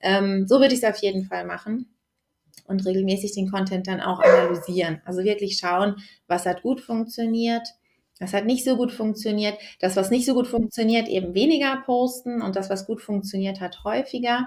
Ähm, 0.00 0.46
so 0.46 0.60
würde 0.60 0.74
ich 0.74 0.84
es 0.84 0.88
auf 0.88 1.02
jeden 1.02 1.24
Fall 1.24 1.44
machen 1.46 1.92
und 2.68 2.86
regelmäßig 2.86 3.34
den 3.34 3.50
Content 3.50 3.88
dann 3.88 4.00
auch 4.00 4.20
analysieren. 4.20 5.02
Also 5.04 5.24
wirklich 5.24 5.58
schauen, 5.58 5.96
was 6.28 6.46
hat 6.46 6.62
gut 6.62 6.80
funktioniert, 6.80 7.66
das 8.22 8.32
hat 8.32 8.46
nicht 8.46 8.64
so 8.64 8.76
gut 8.76 8.92
funktioniert. 8.92 9.58
Das, 9.80 9.96
was 9.96 10.10
nicht 10.12 10.26
so 10.26 10.34
gut 10.34 10.46
funktioniert, 10.46 11.08
eben 11.08 11.34
weniger 11.34 11.82
posten 11.84 12.40
und 12.40 12.54
das, 12.54 12.70
was 12.70 12.86
gut 12.86 13.02
funktioniert 13.02 13.60
hat, 13.60 13.82
häufiger. 13.82 14.46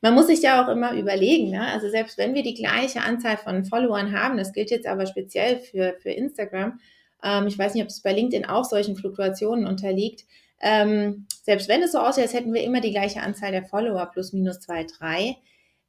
Man 0.00 0.14
muss 0.14 0.26
sich 0.26 0.42
ja 0.42 0.64
auch 0.64 0.68
immer 0.68 0.94
überlegen, 0.94 1.50
ne? 1.50 1.64
also 1.68 1.88
selbst 1.88 2.18
wenn 2.18 2.34
wir 2.34 2.42
die 2.42 2.54
gleiche 2.54 3.02
Anzahl 3.02 3.36
von 3.36 3.64
Followern 3.64 4.20
haben, 4.20 4.36
das 4.36 4.52
gilt 4.52 4.72
jetzt 4.72 4.88
aber 4.88 5.06
speziell 5.06 5.60
für, 5.60 5.94
für 6.00 6.10
Instagram, 6.10 6.80
ähm, 7.22 7.46
ich 7.46 7.56
weiß 7.56 7.74
nicht, 7.74 7.84
ob 7.84 7.88
es 7.88 8.00
bei 8.00 8.12
LinkedIn 8.12 8.46
auch 8.46 8.64
solchen 8.64 8.96
Fluktuationen 8.96 9.64
unterliegt, 9.64 10.24
ähm, 10.60 11.26
selbst 11.44 11.68
wenn 11.68 11.84
es 11.84 11.92
so 11.92 11.98
aussieht, 11.98 12.24
als 12.24 12.34
hätten 12.34 12.52
wir 12.52 12.64
immer 12.64 12.80
die 12.80 12.90
gleiche 12.90 13.22
Anzahl 13.22 13.52
der 13.52 13.64
Follower, 13.64 14.10
plus 14.12 14.32
minus 14.32 14.58
zwei, 14.58 14.84
drei, 14.84 15.36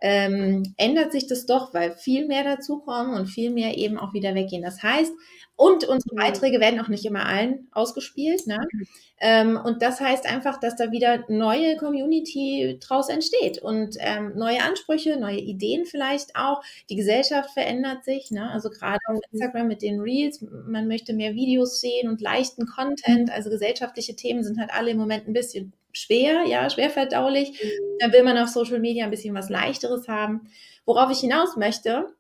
ähm, 0.02 0.74
ändert 0.78 1.12
sich 1.12 1.28
das 1.28 1.46
doch, 1.46 1.74
weil 1.74 1.92
viel 1.92 2.28
mehr 2.28 2.44
dazukommen 2.44 3.16
und 3.16 3.28
viel 3.28 3.50
mehr 3.50 3.78
eben 3.78 3.98
auch 3.98 4.14
wieder 4.14 4.36
weggehen. 4.36 4.62
Das 4.62 4.84
heißt, 4.84 5.14
und 5.58 5.86
unsere 5.86 6.16
Beiträge 6.16 6.60
werden 6.60 6.82
auch 6.82 6.90
nicht 6.90 7.06
immer 7.06 7.26
allen 7.26 7.70
ausgespielt. 7.72 8.46
Ne? 8.46 8.58
Mhm. 8.72 8.88
Ähm, 9.22 9.60
und 9.64 9.82
das 9.82 10.02
heißt 10.02 10.26
einfach, 10.26 10.60
dass 10.60 10.76
da 10.76 10.92
wieder 10.92 11.24
neue 11.30 11.78
Community 11.78 12.78
draus 12.86 13.08
entsteht 13.08 13.60
und 13.60 13.96
ähm, 14.00 14.34
neue 14.36 14.62
Ansprüche, 14.62 15.18
neue 15.18 15.40
Ideen 15.40 15.86
vielleicht 15.86 16.36
auch. 16.36 16.62
Die 16.90 16.98
Gesellschaft 16.98 17.52
verändert 17.52 18.04
sich. 18.04 18.32
Ne? 18.32 18.52
Also 18.52 18.70
gerade 18.70 19.00
auf 19.08 19.16
mhm. 19.16 19.22
Instagram 19.32 19.68
mit 19.68 19.82
den 19.82 20.02
Reels, 20.02 20.42
man 20.42 20.90
möchte 20.90 21.14
mehr 21.14 21.36
Videos 21.36 21.80
sehen 21.80 22.10
und 22.10 22.20
leichten 22.20 22.66
Content. 22.66 23.32
Also 23.32 23.50
gesellschaftliche 23.50 24.16
Themen 24.16 24.44
sind 24.44 24.60
halt 24.60 24.72
alle 24.74 24.92
im 24.92 24.98
Moment 24.98 25.28
ein 25.28 25.34
bisschen 25.34 25.72
schwer, 25.96 26.46
ja, 26.46 26.70
schwer 26.70 26.90
verdaulich. 26.90 27.52
Mhm. 27.52 27.98
Dann 28.00 28.14
will 28.14 28.24
man 28.24 28.38
auf 28.38 28.50
Social 28.50 28.80
Media 28.80 29.06
ein 29.06 29.12
bisschen 29.12 29.36
was 29.36 29.50
Leichteres 29.50 30.08
haben. 30.08 30.50
Worauf 30.86 31.12
ich 31.12 31.20
hinaus 31.20 31.56
möchte, 31.56 32.14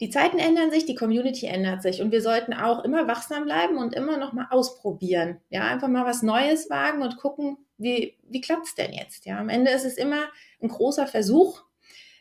die 0.00 0.10
Zeiten 0.10 0.40
ändern 0.40 0.72
sich, 0.72 0.84
die 0.84 0.96
Community 0.96 1.46
ändert 1.46 1.82
sich 1.82 2.02
und 2.02 2.10
wir 2.10 2.22
sollten 2.22 2.52
auch 2.52 2.82
immer 2.82 3.06
wachsam 3.06 3.44
bleiben 3.44 3.76
und 3.76 3.94
immer 3.94 4.16
noch 4.16 4.32
mal 4.32 4.48
ausprobieren. 4.50 5.38
Ja, 5.48 5.62
einfach 5.62 5.86
mal 5.86 6.04
was 6.04 6.22
Neues 6.22 6.68
wagen 6.70 7.02
und 7.02 7.18
gucken, 7.18 7.56
wie, 7.78 8.16
wie 8.28 8.40
klappt 8.40 8.66
es 8.66 8.74
denn 8.74 8.92
jetzt? 8.92 9.26
Ja, 9.26 9.38
am 9.38 9.48
Ende 9.48 9.70
ist 9.70 9.84
es 9.84 9.96
immer 9.96 10.24
ein 10.60 10.68
großer 10.68 11.06
Versuch, 11.06 11.62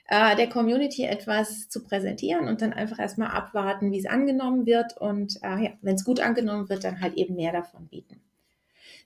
äh, 0.08 0.36
der 0.36 0.48
Community 0.48 1.06
etwas 1.06 1.70
zu 1.70 1.84
präsentieren 1.84 2.48
und 2.48 2.62
dann 2.62 2.74
einfach 2.74 3.00
erstmal 3.00 3.32
abwarten, 3.32 3.92
wie 3.92 4.00
es 4.00 4.06
angenommen 4.06 4.68
wird 4.68 4.98
und 4.98 5.38
äh, 5.42 5.64
ja, 5.64 5.72
wenn 5.82 5.96
es 5.96 6.06
gut 6.06 6.20
angenommen 6.20 6.70
wird, 6.70 6.84
dann 6.84 7.02
halt 7.02 7.16
eben 7.16 7.36
mehr 7.36 7.52
davon 7.52 7.88
bieten. 7.88 8.22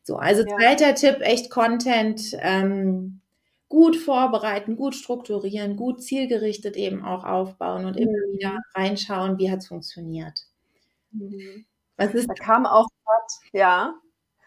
So, 0.05 0.17
also 0.17 0.43
ja. 0.43 0.55
zweiter 0.55 0.93
Tipp, 0.93 1.17
echt 1.21 1.49
Content 1.49 2.21
ähm, 2.39 3.21
gut 3.69 3.95
vorbereiten, 3.95 4.75
gut 4.75 4.93
strukturieren, 4.93 5.77
gut 5.77 6.03
zielgerichtet 6.03 6.77
eben 6.77 7.03
auch 7.03 7.23
aufbauen 7.23 7.85
und 7.85 7.95
mhm. 7.95 8.03
immer 8.03 8.17
wieder 8.31 8.59
reinschauen, 8.75 9.39
wie 9.39 9.49
hat 9.49 9.59
es 9.59 9.67
funktioniert. 9.67 10.45
Mhm. 11.09 11.65
Was 11.97 12.13
ist? 12.13 12.29
Da 12.29 12.35
kam 12.35 12.67
auch 12.67 12.87
ja, 13.51 13.95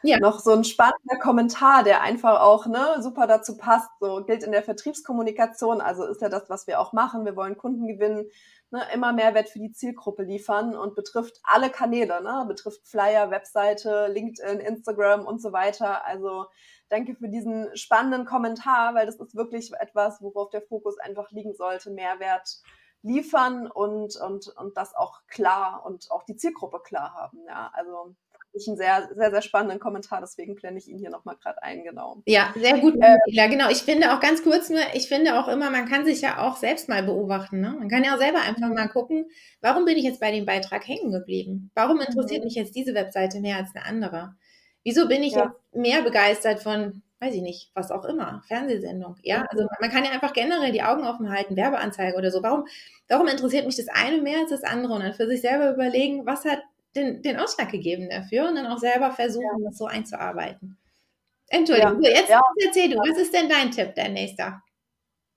ja. 0.05 0.21
noch 0.21 0.39
so 0.39 0.53
ein 0.53 0.63
spannender 0.63 1.19
Kommentar, 1.21 1.83
der 1.83 2.03
einfach 2.03 2.41
auch 2.41 2.67
ne, 2.67 2.99
super 3.01 3.27
dazu 3.27 3.57
passt. 3.57 3.91
So 3.99 4.23
gilt 4.25 4.45
in 4.45 4.53
der 4.53 4.63
Vertriebskommunikation, 4.63 5.81
also 5.81 6.05
ist 6.05 6.23
ja 6.23 6.29
das, 6.29 6.49
was 6.49 6.69
wir 6.69 6.79
auch 6.79 6.93
machen. 6.93 7.25
Wir 7.25 7.35
wollen 7.35 7.59
Kunden 7.59 7.89
gewinnen, 7.89 8.27
ne, 8.71 8.83
immer 8.93 9.13
Mehrwert 9.13 9.49
für 9.49 9.59
die 9.59 9.73
Zielgruppe 9.73 10.23
liefern 10.23 10.77
und 10.77 10.95
betrifft 10.95 11.41
alle 11.43 11.71
Kanäle, 11.71 12.23
ne, 12.23 12.45
betrifft 12.47 12.87
Flyer, 12.87 13.31
Webseite, 13.31 14.09
LinkedIn, 14.09 14.61
Instagram 14.61 15.27
und 15.27 15.41
so 15.41 15.53
weiter. 15.53 16.05
Also 16.05 16.47
danke 16.89 17.15
für 17.15 17.29
diesen 17.29 17.75
spannenden 17.77 18.25
Kommentar, 18.25 18.95
weil 18.95 19.07
das 19.07 19.17
ist 19.17 19.35
wirklich 19.35 19.73
etwas, 19.79 20.21
worauf 20.21 20.51
der 20.51 20.63
Fokus 20.63 20.99
einfach 20.99 21.31
liegen 21.31 21.55
sollte, 21.55 21.91
Mehrwert 21.91 22.63
liefern 23.03 23.69
und, 23.69 24.17
und, 24.17 24.49
und 24.57 24.77
das 24.77 24.95
auch 24.95 25.21
klar 25.29 25.85
und 25.85 26.11
auch 26.11 26.25
die 26.25 26.37
Zielgruppe 26.37 26.81
klar 26.81 27.15
haben. 27.15 27.39
Ja, 27.47 27.71
also 27.75 28.15
ich 28.53 28.67
einen 28.67 28.77
sehr, 28.77 29.09
sehr, 29.15 29.31
sehr 29.31 29.43
spannenden 29.43 29.79
Kommentar, 29.79 30.21
deswegen 30.21 30.55
blende 30.55 30.79
ich 30.79 30.89
ihn 30.89 30.99
hier 30.99 31.11
nochmal 31.11 31.37
gerade 31.37 31.63
ein, 31.63 31.85
genau. 31.85 32.23
Ja, 32.27 32.53
sehr 32.57 32.79
gut, 32.79 32.97
äh, 33.01 33.17
ja, 33.27 33.47
genau. 33.47 33.69
Ich 33.71 33.79
finde 33.79 34.13
auch 34.13 34.21
ganz 34.21 34.43
kurz 34.43 34.71
nur, 34.71 34.81
ich 34.95 35.09
finde 35.09 35.39
auch 35.39 35.49
immer, 35.49 35.71
man 35.71 35.89
kann 35.89 36.05
sich 36.05 36.21
ja 36.21 36.39
auch 36.39 36.57
selbst 36.57 36.89
mal 36.89 37.03
beobachten. 37.03 37.61
Ne? 37.61 37.77
Man 37.79 37.89
kann 37.89 38.05
ja 38.05 38.15
auch 38.15 38.19
selber 38.19 38.41
einfach 38.41 38.69
mal 38.69 38.89
gucken, 38.89 39.27
warum 39.61 39.85
bin 39.85 39.97
ich 39.97 40.05
jetzt 40.05 40.21
bei 40.21 40.31
dem 40.31 40.47
Beitrag 40.47 40.87
hängen 40.87 41.13
geblieben? 41.13 41.71
Warum 41.75 42.01
interessiert 42.01 42.41
mhm. 42.41 42.47
mich 42.47 42.55
jetzt 42.55 42.75
diese 42.75 42.95
Webseite 42.95 43.41
mehr 43.41 43.57
als 43.57 43.71
eine 43.75 43.85
andere? 43.85 44.35
Wieso 44.85 45.09
bin 45.09 45.23
ich 45.23 45.35
ja. 45.35 45.45
jetzt 45.45 45.75
mehr 45.75 46.03
begeistert 46.03 46.63
von 46.63 47.03
weiß 47.21 47.35
ich 47.35 47.43
nicht, 47.43 47.71
was 47.75 47.91
auch 47.91 48.05
immer, 48.05 48.43
Fernsehsendung. 48.47 49.17
Ja, 49.23 49.45
also 49.51 49.67
man 49.81 49.91
kann 49.91 50.05
ja 50.05 50.13
einfach 50.13 50.33
generell 50.33 50.73
die 50.73 50.83
Augen 50.83 51.05
offen 51.05 51.31
halten, 51.31 51.57
Werbeanzeige 51.57 52.17
oder 52.17 52.31
so. 52.31 52.43
Warum, 52.43 52.67
warum 53.09 53.27
interessiert 53.27 53.67
mich 53.67 53.77
das 53.77 53.89
eine 53.89 54.23
mehr 54.23 54.39
als 54.41 54.51
das 54.51 54.63
andere? 54.63 54.95
Und 54.95 55.03
dann 55.03 55.15
für 55.15 55.27
sich 55.27 55.41
selber 55.41 55.73
überlegen, 55.73 56.27
was 56.27 56.45
hat 56.45 56.61
den, 56.95 57.23
den 57.23 57.39
Ausschlag 57.39 57.71
gegeben 57.71 58.09
dafür 58.11 58.49
und 58.49 58.57
dann 58.57 58.67
auch 58.67 58.79
selber 58.79 59.11
versuchen, 59.11 59.63
ja. 59.63 59.69
das 59.69 59.79
so 59.79 59.87
einzuarbeiten. 59.87 60.79
Entschuldigung, 61.49 62.03
ja. 62.03 62.11
jetzt, 62.11 62.31
ja. 62.31 62.41
erzähl 62.67 62.91
du, 62.91 62.97
was 62.97 63.19
ist 63.19 63.33
denn 63.33 63.49
dein 63.49 63.71
Tipp, 63.71 63.95
dein 63.95 64.13
nächster? 64.13 64.63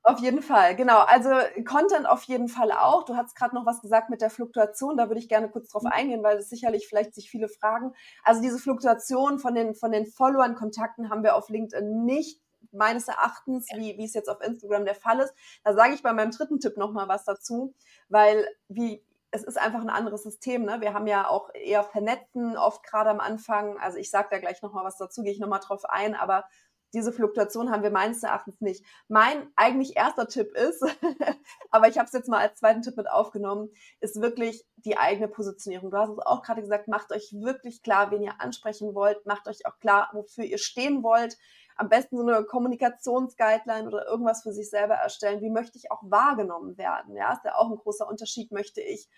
Auf 0.03 0.19
jeden 0.19 0.41
Fall, 0.41 0.75
genau. 0.75 0.99
Also 1.01 1.29
Content 1.63 2.07
auf 2.07 2.23
jeden 2.23 2.47
Fall 2.47 2.71
auch. 2.71 3.05
Du 3.05 3.15
hast 3.15 3.35
gerade 3.35 3.53
noch 3.53 3.67
was 3.67 3.81
gesagt 3.81 4.09
mit 4.09 4.21
der 4.21 4.31
Fluktuation. 4.31 4.97
Da 4.97 5.09
würde 5.09 5.19
ich 5.19 5.29
gerne 5.29 5.47
kurz 5.47 5.69
drauf 5.69 5.83
mhm. 5.83 5.91
eingehen, 5.91 6.23
weil 6.23 6.37
es 6.37 6.49
sicherlich 6.49 6.87
vielleicht 6.87 7.13
sich 7.13 7.29
viele 7.29 7.47
fragen. 7.47 7.93
Also 8.23 8.41
diese 8.41 8.57
Fluktuation 8.57 9.37
von 9.37 9.53
den, 9.53 9.75
von 9.75 9.91
den 9.91 10.07
Followern, 10.07 10.55
Kontakten 10.55 11.11
haben 11.11 11.23
wir 11.23 11.35
auf 11.35 11.49
LinkedIn 11.49 12.03
nicht 12.03 12.41
meines 12.71 13.07
Erachtens, 13.07 13.67
wie, 13.75 13.97
wie 13.97 14.05
es 14.05 14.13
jetzt 14.15 14.29
auf 14.29 14.41
Instagram 14.41 14.85
der 14.85 14.95
Fall 14.95 15.19
ist. 15.19 15.33
Da 15.63 15.73
sage 15.73 15.93
ich 15.93 16.01
bei 16.01 16.13
meinem 16.13 16.31
dritten 16.31 16.59
Tipp 16.59 16.77
nochmal 16.77 17.07
was 17.07 17.23
dazu, 17.25 17.75
weil 18.09 18.47
wie 18.69 19.03
es 19.31 19.43
ist 19.43 19.57
einfach 19.57 19.81
ein 19.81 19.89
anderes 19.89 20.23
System. 20.23 20.65
Ne? 20.65 20.81
Wir 20.81 20.93
haben 20.93 21.07
ja 21.07 21.27
auch 21.27 21.49
eher 21.53 21.83
Vernetzen 21.83 22.57
oft 22.57 22.83
gerade 22.83 23.09
am 23.09 23.19
Anfang. 23.19 23.77
Also 23.79 23.97
ich 23.97 24.11
sage 24.11 24.27
da 24.29 24.39
gleich 24.39 24.61
nochmal 24.61 24.85
was 24.85 24.97
dazu, 24.97 25.23
gehe 25.23 25.31
ich 25.31 25.39
nochmal 25.39 25.61
drauf 25.61 25.85
ein, 25.85 26.15
aber 26.15 26.45
diese 26.93 27.13
Fluktuation 27.13 27.71
haben 27.71 27.83
wir 27.83 27.91
meines 27.91 28.21
Erachtens 28.21 28.59
nicht. 28.59 28.85
Mein 29.07 29.49
eigentlich 29.55 29.95
erster 29.95 30.27
Tipp 30.27 30.53
ist, 30.55 30.83
aber 31.71 31.87
ich 31.87 31.97
habe 31.97 32.07
es 32.07 32.13
jetzt 32.13 32.27
mal 32.27 32.39
als 32.39 32.59
zweiten 32.59 32.81
Tipp 32.81 32.97
mit 32.97 33.09
aufgenommen, 33.09 33.69
ist 34.01 34.21
wirklich 34.21 34.65
die 34.75 34.97
eigene 34.97 35.29
Positionierung. 35.29 35.89
Du 35.89 35.97
hast 35.97 36.09
es 36.09 36.19
auch 36.19 36.43
gerade 36.43 36.61
gesagt, 36.61 36.89
macht 36.89 37.13
euch 37.13 37.31
wirklich 37.31 37.81
klar, 37.81 38.11
wen 38.11 38.21
ihr 38.21 38.41
ansprechen 38.41 38.93
wollt, 38.93 39.25
macht 39.25 39.47
euch 39.47 39.65
auch 39.65 39.79
klar, 39.79 40.09
wofür 40.11 40.43
ihr 40.43 40.57
stehen 40.57 41.01
wollt. 41.03 41.37
Am 41.81 41.89
besten 41.89 42.15
so 42.15 42.23
eine 42.23 42.43
Kommunikationsguideline 42.43 43.87
oder 43.87 44.07
irgendwas 44.07 44.43
für 44.43 44.53
sich 44.53 44.69
selber 44.69 44.93
erstellen. 44.93 45.41
Wie 45.41 45.49
möchte 45.49 45.79
ich 45.79 45.91
auch 45.91 46.03
wahrgenommen 46.03 46.77
werden? 46.77 47.15
Ja, 47.15 47.33
ist 47.33 47.43
ja 47.43 47.55
auch 47.55 47.71
ein 47.71 47.77
großer 47.77 48.07
Unterschied. 48.07 48.51
Möchte 48.51 48.81
ich 48.81 49.09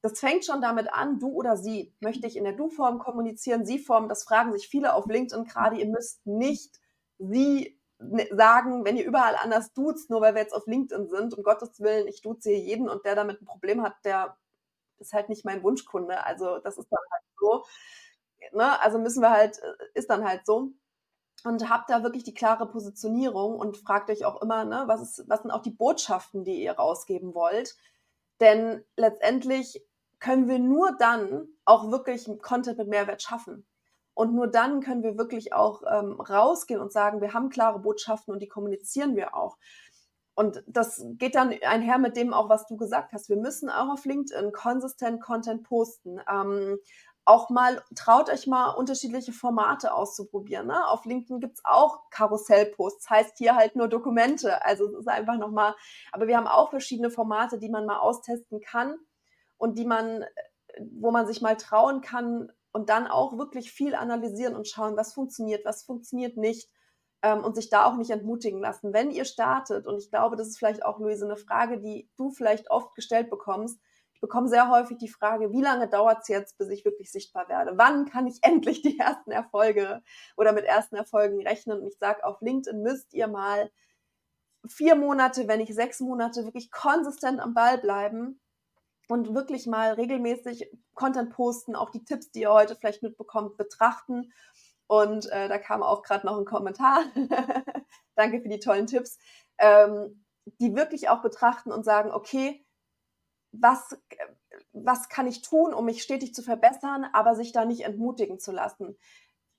das 0.00 0.20
fängt 0.20 0.44
schon 0.44 0.60
damit 0.60 0.92
an, 0.92 1.18
du 1.18 1.28
oder 1.28 1.56
sie. 1.56 1.94
Möchte 2.00 2.26
ich 2.26 2.36
in 2.36 2.44
der 2.44 2.52
Du-Form 2.52 2.98
kommunizieren, 2.98 3.64
Sie-Form? 3.64 4.06
Das 4.10 4.24
fragen 4.24 4.52
sich 4.52 4.68
viele 4.68 4.92
auf 4.92 5.06
LinkedIn 5.06 5.46
gerade. 5.46 5.76
Ihr 5.78 5.86
müsst 5.86 6.26
nicht 6.26 6.78
sie 7.18 7.80
ne, 7.98 8.28
sagen, 8.30 8.84
wenn 8.84 8.98
ihr 8.98 9.06
überall 9.06 9.34
anders 9.34 9.72
duzt, 9.72 10.10
nur 10.10 10.20
weil 10.20 10.34
wir 10.34 10.42
jetzt 10.42 10.52
auf 10.52 10.66
LinkedIn 10.66 11.08
sind, 11.08 11.32
um 11.32 11.42
Gottes 11.42 11.80
Willen, 11.80 12.06
ich 12.06 12.20
duze 12.20 12.50
hier 12.50 12.58
jeden 12.58 12.88
und 12.88 13.06
der 13.06 13.14
damit 13.14 13.40
ein 13.40 13.46
Problem 13.46 13.82
hat, 13.82 13.94
der 14.04 14.36
ist 14.98 15.14
halt 15.14 15.30
nicht 15.30 15.46
mein 15.46 15.62
Wunschkunde. 15.62 16.22
Also 16.22 16.58
das 16.58 16.76
ist 16.76 16.88
dann 16.90 17.00
halt 17.10 17.24
so. 17.40 17.64
Ne? 18.52 18.80
Also 18.82 18.98
müssen 18.98 19.22
wir 19.22 19.30
halt, 19.30 19.58
äh, 19.58 19.72
ist 19.94 20.10
dann 20.10 20.28
halt 20.28 20.44
so. 20.44 20.68
Und 21.44 21.68
habt 21.68 21.90
da 21.90 22.02
wirklich 22.02 22.24
die 22.24 22.34
klare 22.34 22.66
Positionierung 22.66 23.58
und 23.58 23.76
fragt 23.76 24.10
euch 24.10 24.24
auch 24.24 24.40
immer, 24.40 24.64
ne, 24.64 24.84
was, 24.86 25.02
ist, 25.02 25.28
was 25.28 25.42
sind 25.42 25.50
auch 25.50 25.62
die 25.62 25.70
Botschaften, 25.70 26.42
die 26.42 26.62
ihr 26.62 26.72
rausgeben 26.72 27.34
wollt. 27.34 27.76
Denn 28.40 28.82
letztendlich 28.96 29.84
können 30.20 30.48
wir 30.48 30.58
nur 30.58 30.96
dann 30.96 31.46
auch 31.66 31.90
wirklich 31.90 32.26
Content 32.40 32.78
mit 32.78 32.88
Mehrwert 32.88 33.22
schaffen. 33.22 33.66
Und 34.14 34.34
nur 34.34 34.46
dann 34.46 34.80
können 34.80 35.02
wir 35.02 35.18
wirklich 35.18 35.52
auch 35.52 35.82
ähm, 35.90 36.20
rausgehen 36.20 36.80
und 36.80 36.92
sagen, 36.92 37.20
wir 37.20 37.34
haben 37.34 37.50
klare 37.50 37.80
Botschaften 37.80 38.32
und 38.32 38.40
die 38.40 38.48
kommunizieren 38.48 39.16
wir 39.16 39.36
auch. 39.36 39.58
Und 40.36 40.64
das 40.66 41.04
geht 41.18 41.34
dann 41.34 41.54
einher 41.62 41.98
mit 41.98 42.16
dem 42.16 42.32
auch, 42.32 42.48
was 42.48 42.66
du 42.66 42.76
gesagt 42.76 43.12
hast. 43.12 43.28
Wir 43.28 43.36
müssen 43.36 43.70
auch 43.70 43.92
auf 43.92 44.04
LinkedIn 44.04 44.52
konsistent 44.52 45.20
Content 45.20 45.62
posten. 45.64 46.20
Ähm, 46.30 46.78
auch 47.24 47.48
mal, 47.50 47.82
traut 47.94 48.28
euch 48.28 48.46
mal 48.46 48.70
unterschiedliche 48.70 49.32
Formate 49.32 49.94
auszuprobieren. 49.94 50.66
Ne? 50.66 50.86
Auf 50.88 51.04
LinkedIn 51.04 51.40
gibt's 51.40 51.62
auch 51.64 52.10
Karussellposts, 52.10 53.08
heißt 53.08 53.38
hier 53.38 53.56
halt 53.56 53.76
nur 53.76 53.88
Dokumente. 53.88 54.64
Also 54.64 54.86
es 54.86 54.94
ist 55.00 55.08
einfach 55.08 55.38
nochmal, 55.38 55.74
aber 56.12 56.26
wir 56.26 56.36
haben 56.36 56.46
auch 56.46 56.70
verschiedene 56.70 57.10
Formate, 57.10 57.58
die 57.58 57.70
man 57.70 57.86
mal 57.86 57.98
austesten 57.98 58.60
kann 58.60 58.96
und 59.56 59.78
die 59.78 59.86
man, 59.86 60.24
wo 60.78 61.10
man 61.10 61.26
sich 61.26 61.40
mal 61.40 61.56
trauen 61.56 62.00
kann, 62.02 62.50
und 62.74 62.90
dann 62.90 63.06
auch 63.06 63.38
wirklich 63.38 63.70
viel 63.70 63.94
analysieren 63.94 64.56
und 64.56 64.66
schauen, 64.66 64.96
was 64.96 65.14
funktioniert, 65.14 65.64
was 65.64 65.84
funktioniert 65.84 66.36
nicht 66.36 66.68
ähm, 67.22 67.44
und 67.44 67.54
sich 67.54 67.70
da 67.70 67.86
auch 67.86 67.96
nicht 67.96 68.10
entmutigen 68.10 68.60
lassen. 68.60 68.92
Wenn 68.92 69.12
ihr 69.12 69.24
startet, 69.24 69.86
und 69.86 69.96
ich 69.98 70.10
glaube, 70.10 70.34
das 70.34 70.48
ist 70.48 70.58
vielleicht 70.58 70.84
auch, 70.84 70.98
Luise, 70.98 71.24
eine 71.24 71.36
Frage, 71.36 71.78
die 71.78 72.10
du 72.16 72.30
vielleicht 72.30 72.72
oft 72.72 72.96
gestellt 72.96 73.30
bekommst, 73.30 73.80
bekomme 74.24 74.48
sehr 74.48 74.70
häufig 74.70 74.96
die 74.96 75.08
Frage, 75.08 75.52
wie 75.52 75.60
lange 75.60 75.86
dauert 75.86 76.22
es 76.22 76.28
jetzt, 76.28 76.56
bis 76.56 76.70
ich 76.70 76.86
wirklich 76.86 77.12
sichtbar 77.12 77.46
werde? 77.50 77.76
Wann 77.76 78.06
kann 78.06 78.26
ich 78.26 78.38
endlich 78.42 78.80
die 78.80 78.98
ersten 78.98 79.30
Erfolge 79.30 80.02
oder 80.38 80.52
mit 80.52 80.64
ersten 80.64 80.96
Erfolgen 80.96 81.46
rechnen? 81.46 81.80
Und 81.80 81.86
ich 81.86 81.98
sage, 81.98 82.24
auf 82.24 82.40
LinkedIn 82.40 82.80
müsst 82.80 83.12
ihr 83.12 83.28
mal 83.28 83.70
vier 84.66 84.94
Monate, 84.94 85.46
wenn 85.46 85.60
nicht 85.60 85.74
sechs 85.74 86.00
Monate, 86.00 86.44
wirklich 86.44 86.70
konsistent 86.70 87.38
am 87.38 87.52
Ball 87.52 87.76
bleiben 87.76 88.40
und 89.08 89.34
wirklich 89.34 89.66
mal 89.66 89.92
regelmäßig 89.92 90.70
Content 90.94 91.28
posten, 91.28 91.76
auch 91.76 91.90
die 91.90 92.06
Tipps, 92.06 92.30
die 92.30 92.40
ihr 92.40 92.52
heute 92.52 92.76
vielleicht 92.76 93.02
mitbekommt, 93.02 93.58
betrachten. 93.58 94.32
Und 94.86 95.30
äh, 95.32 95.48
da 95.48 95.58
kam 95.58 95.82
auch 95.82 96.02
gerade 96.02 96.24
noch 96.24 96.38
ein 96.38 96.46
Kommentar. 96.46 97.04
Danke 98.14 98.40
für 98.40 98.48
die 98.48 98.60
tollen 98.60 98.86
Tipps. 98.86 99.18
Ähm, 99.58 100.24
die 100.60 100.74
wirklich 100.74 101.10
auch 101.10 101.20
betrachten 101.20 101.72
und 101.72 101.84
sagen, 101.84 102.10
okay, 102.10 102.63
was, 103.60 103.96
was 104.72 105.08
kann 105.08 105.26
ich 105.26 105.42
tun, 105.42 105.74
um 105.74 105.84
mich 105.84 106.02
stetig 106.02 106.34
zu 106.34 106.42
verbessern, 106.42 107.06
aber 107.12 107.34
sich 107.34 107.52
da 107.52 107.64
nicht 107.64 107.82
entmutigen 107.82 108.38
zu 108.38 108.52
lassen. 108.52 108.96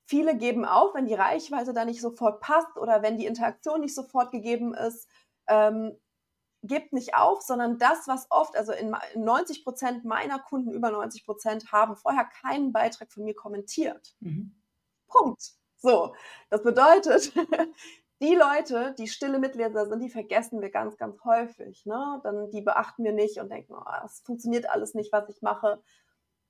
Viele 0.06 0.38
geben 0.38 0.66
auf, 0.66 0.94
wenn 0.94 1.06
die 1.06 1.14
Reichweite 1.14 1.74
da 1.74 1.86
nicht 1.86 2.02
sofort 2.02 2.40
passt 2.40 2.78
oder 2.78 3.02
wenn 3.02 3.18
die 3.18 3.26
Interaktion 3.26 3.82
nicht 3.82 3.96
sofort 3.96 4.32
gegeben 4.32 4.74
ist. 4.74 5.08
Ähm, 5.48 5.98
gebt 6.68 6.94
nicht 6.94 7.16
auf, 7.16 7.42
sondern 7.42 7.78
das, 7.78 8.08
was 8.08 8.28
oft, 8.30 8.56
also 8.56 8.72
in 8.72 8.96
90 9.16 9.64
Prozent 9.64 10.06
meiner 10.06 10.40
Kunden, 10.40 10.72
über 10.72 10.92
90 10.92 11.26
Prozent, 11.26 11.72
haben 11.72 11.96
vorher 11.96 12.26
keinen 12.26 12.72
Beitrag 12.72 13.12
von 13.12 13.24
mir 13.24 13.36
kommentiert. 13.36 14.16
Mhm. 14.20 14.56
Punkt. 15.08 15.52
So, 15.78 16.16
das 16.50 16.64
bedeutet, 16.64 17.32
die 18.22 18.36
Leute, 18.36 18.96
die 18.98 19.08
stille 19.08 19.40
Mitleser 19.40 19.88
sind, 19.88 20.00
die 20.02 20.10
vergessen 20.10 20.62
wir 20.62 20.70
ganz, 20.70 20.98
ganz 20.98 21.24
häufig. 21.26 21.86
Ne? 21.86 22.22
Dann 22.24 22.50
die 22.52 22.62
beachten 22.62 23.04
wir 23.04 23.12
nicht 23.12 23.40
und 23.40 23.50
denken, 23.52 23.74
oh, 23.74 24.06
es 24.06 24.22
funktioniert 24.22 24.70
alles 24.70 24.94
nicht, 24.94 25.12
was 25.12 25.28
ich 25.30 25.42
mache. 25.42 25.82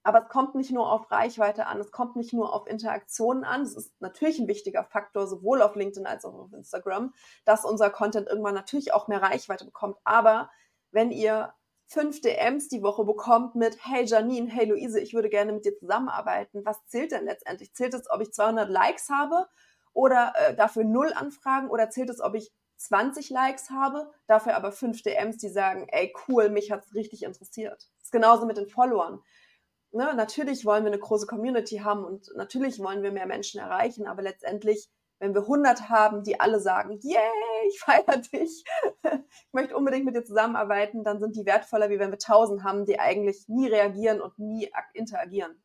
Aber 0.04 0.22
es 0.24 0.30
kommt 0.30 0.54
nicht 0.54 0.72
nur 0.72 0.92
auf 0.92 1.10
Reichweite 1.10 1.66
an, 1.66 1.80
es 1.80 1.92
kommt 1.92 2.16
nicht 2.16 2.32
nur 2.32 2.54
auf 2.54 2.68
Interaktionen 2.68 3.44
an. 3.44 3.64
Das 3.64 3.76
ist 3.76 4.00
natürlich 4.00 4.38
ein 4.38 4.48
wichtiger 4.48 4.84
Faktor, 4.84 5.26
sowohl 5.26 5.64
auf 5.64 5.76
LinkedIn 5.76 6.06
als 6.06 6.26
auch 6.26 6.36
auf 6.36 6.54
Instagram, 6.54 7.12
dass 7.44 7.66
unser 7.66 7.90
Content 7.90 8.28
irgendwann 8.28 8.54
natürlich 8.54 8.94
auch 8.94 9.08
mehr 9.08 9.24
Reichweite 9.24 9.66
bekommt. 9.66 9.98
Aber 10.04 10.52
wenn 10.92 11.10
ihr 11.10 11.56
fünf 11.88 12.22
DMs 12.22 12.68
die 12.68 12.84
Woche 12.84 13.04
bekommt 13.04 13.56
mit, 13.56 13.84
hey 13.84 14.06
Janine, 14.06 14.48
hey 14.52 14.68
Luise, 14.68 15.00
ich 15.00 15.16
würde 15.16 15.30
gerne 15.30 15.54
mit 15.54 15.66
dir 15.66 15.76
zusammenarbeiten, 15.76 16.64
was 16.66 16.86
zählt 16.86 17.12
denn 17.12 17.26
letztendlich? 17.26 17.74
Zählt 17.74 17.96
es, 17.96 18.10
ob 18.12 18.22
ich 18.22 18.32
200 18.32 18.70
Likes 18.70 19.10
habe 19.10 19.48
oder 19.96 20.34
äh, 20.36 20.56
dafür 20.56 20.84
null 20.84 21.12
Anfragen 21.16 21.70
oder 21.70 21.90
zählt 21.90 22.10
es, 22.10 22.22
ob 22.22 22.36
ich 22.36 22.52
20 22.78 23.30
Likes 23.30 23.70
habe, 23.70 24.12
dafür 24.28 24.56
aber 24.56 24.72
fünf 24.72 25.02
DMs, 25.02 25.38
die 25.38 25.50
sagen, 25.50 25.88
ey 25.90 26.14
cool, 26.28 26.50
mich 26.50 26.72
hat 26.72 26.86
es 26.86 26.94
richtig 26.94 27.24
interessiert. 27.24 27.90
Das 27.98 28.08
ist 28.08 28.12
genauso 28.12 28.46
mit 28.46 28.58
den 28.58 28.68
Followern. 28.68 29.22
Ne, 29.92 30.14
natürlich 30.14 30.66
wollen 30.66 30.84
wir 30.84 30.92
eine 30.92 31.00
große 31.00 31.26
Community 31.26 31.78
haben 31.78 32.04
und 32.04 32.30
natürlich 32.36 32.80
wollen 32.80 33.02
wir 33.02 33.14
mehr 33.14 33.26
Menschen 33.26 33.62
erreichen, 33.62 34.08
aber 34.08 34.22
letztendlich 34.22 34.90
wenn 35.20 35.34
wir 35.34 35.42
100 35.42 35.90
haben, 35.90 36.24
die 36.24 36.40
alle 36.40 36.60
sagen, 36.60 37.00
yay, 37.02 37.68
ich 37.70 37.80
feiere 37.80 38.18
dich, 38.18 38.66
ich 39.04 39.54
möchte 39.54 39.78
unbedingt 39.78 40.06
mit 40.06 40.16
dir 40.16 40.26
zusammenarbeiten, 40.26 41.04
dann 41.04 41.20
sind 41.20 41.36
die 41.36 41.46
wertvoller, 41.46 41.90
wie 41.90 42.00
wenn 42.00 42.12
wir 42.12 42.20
1000 42.20 42.64
haben, 42.64 42.86
die 42.86 43.00
eigentlich 43.00 43.48
nie 43.48 43.68
reagieren 43.68 44.22
und 44.22 44.38
nie 44.38 44.70
interagieren. 44.94 45.64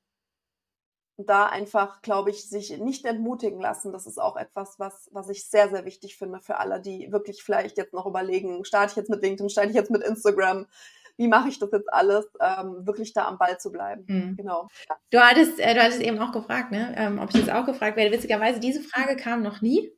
Und 1.20 1.28
da 1.28 1.44
einfach, 1.44 2.00
glaube 2.00 2.30
ich, 2.30 2.48
sich 2.48 2.78
nicht 2.78 3.04
entmutigen 3.04 3.60
lassen, 3.60 3.92
das 3.92 4.06
ist 4.06 4.18
auch 4.18 4.38
etwas, 4.38 4.78
was, 4.78 5.10
was 5.12 5.28
ich 5.28 5.44
sehr, 5.44 5.68
sehr 5.68 5.84
wichtig 5.84 6.16
finde 6.16 6.40
für 6.40 6.56
alle, 6.56 6.80
die 6.80 7.12
wirklich 7.12 7.42
vielleicht 7.42 7.76
jetzt 7.76 7.92
noch 7.92 8.06
überlegen, 8.06 8.64
starte 8.64 8.92
ich 8.92 8.96
jetzt 8.96 9.10
mit 9.10 9.20
LinkedIn, 9.20 9.50
starte 9.50 9.68
ich 9.68 9.74
jetzt 9.74 9.90
mit 9.90 10.02
Instagram, 10.02 10.64
wie 11.18 11.28
mache 11.28 11.50
ich 11.50 11.58
das 11.58 11.68
jetzt 11.72 11.92
alles, 11.92 12.24
ähm, 12.40 12.86
wirklich 12.86 13.12
da 13.12 13.28
am 13.28 13.36
Ball 13.36 13.60
zu 13.60 13.70
bleiben. 13.70 14.04
Mhm. 14.06 14.36
Genau. 14.38 14.68
Du 15.10 15.20
hattest, 15.20 15.60
äh, 15.60 15.74
du 15.74 15.82
hattest 15.82 16.00
eben 16.00 16.18
auch 16.20 16.32
gefragt, 16.32 16.72
ne? 16.72 16.94
ähm, 16.96 17.18
ob 17.18 17.34
ich 17.34 17.44
das 17.44 17.54
auch 17.54 17.66
gefragt 17.66 17.98
werde. 17.98 18.16
Witzigerweise, 18.16 18.58
diese 18.58 18.80
Frage 18.80 19.14
kam 19.16 19.42
noch 19.42 19.60
nie. 19.60 19.92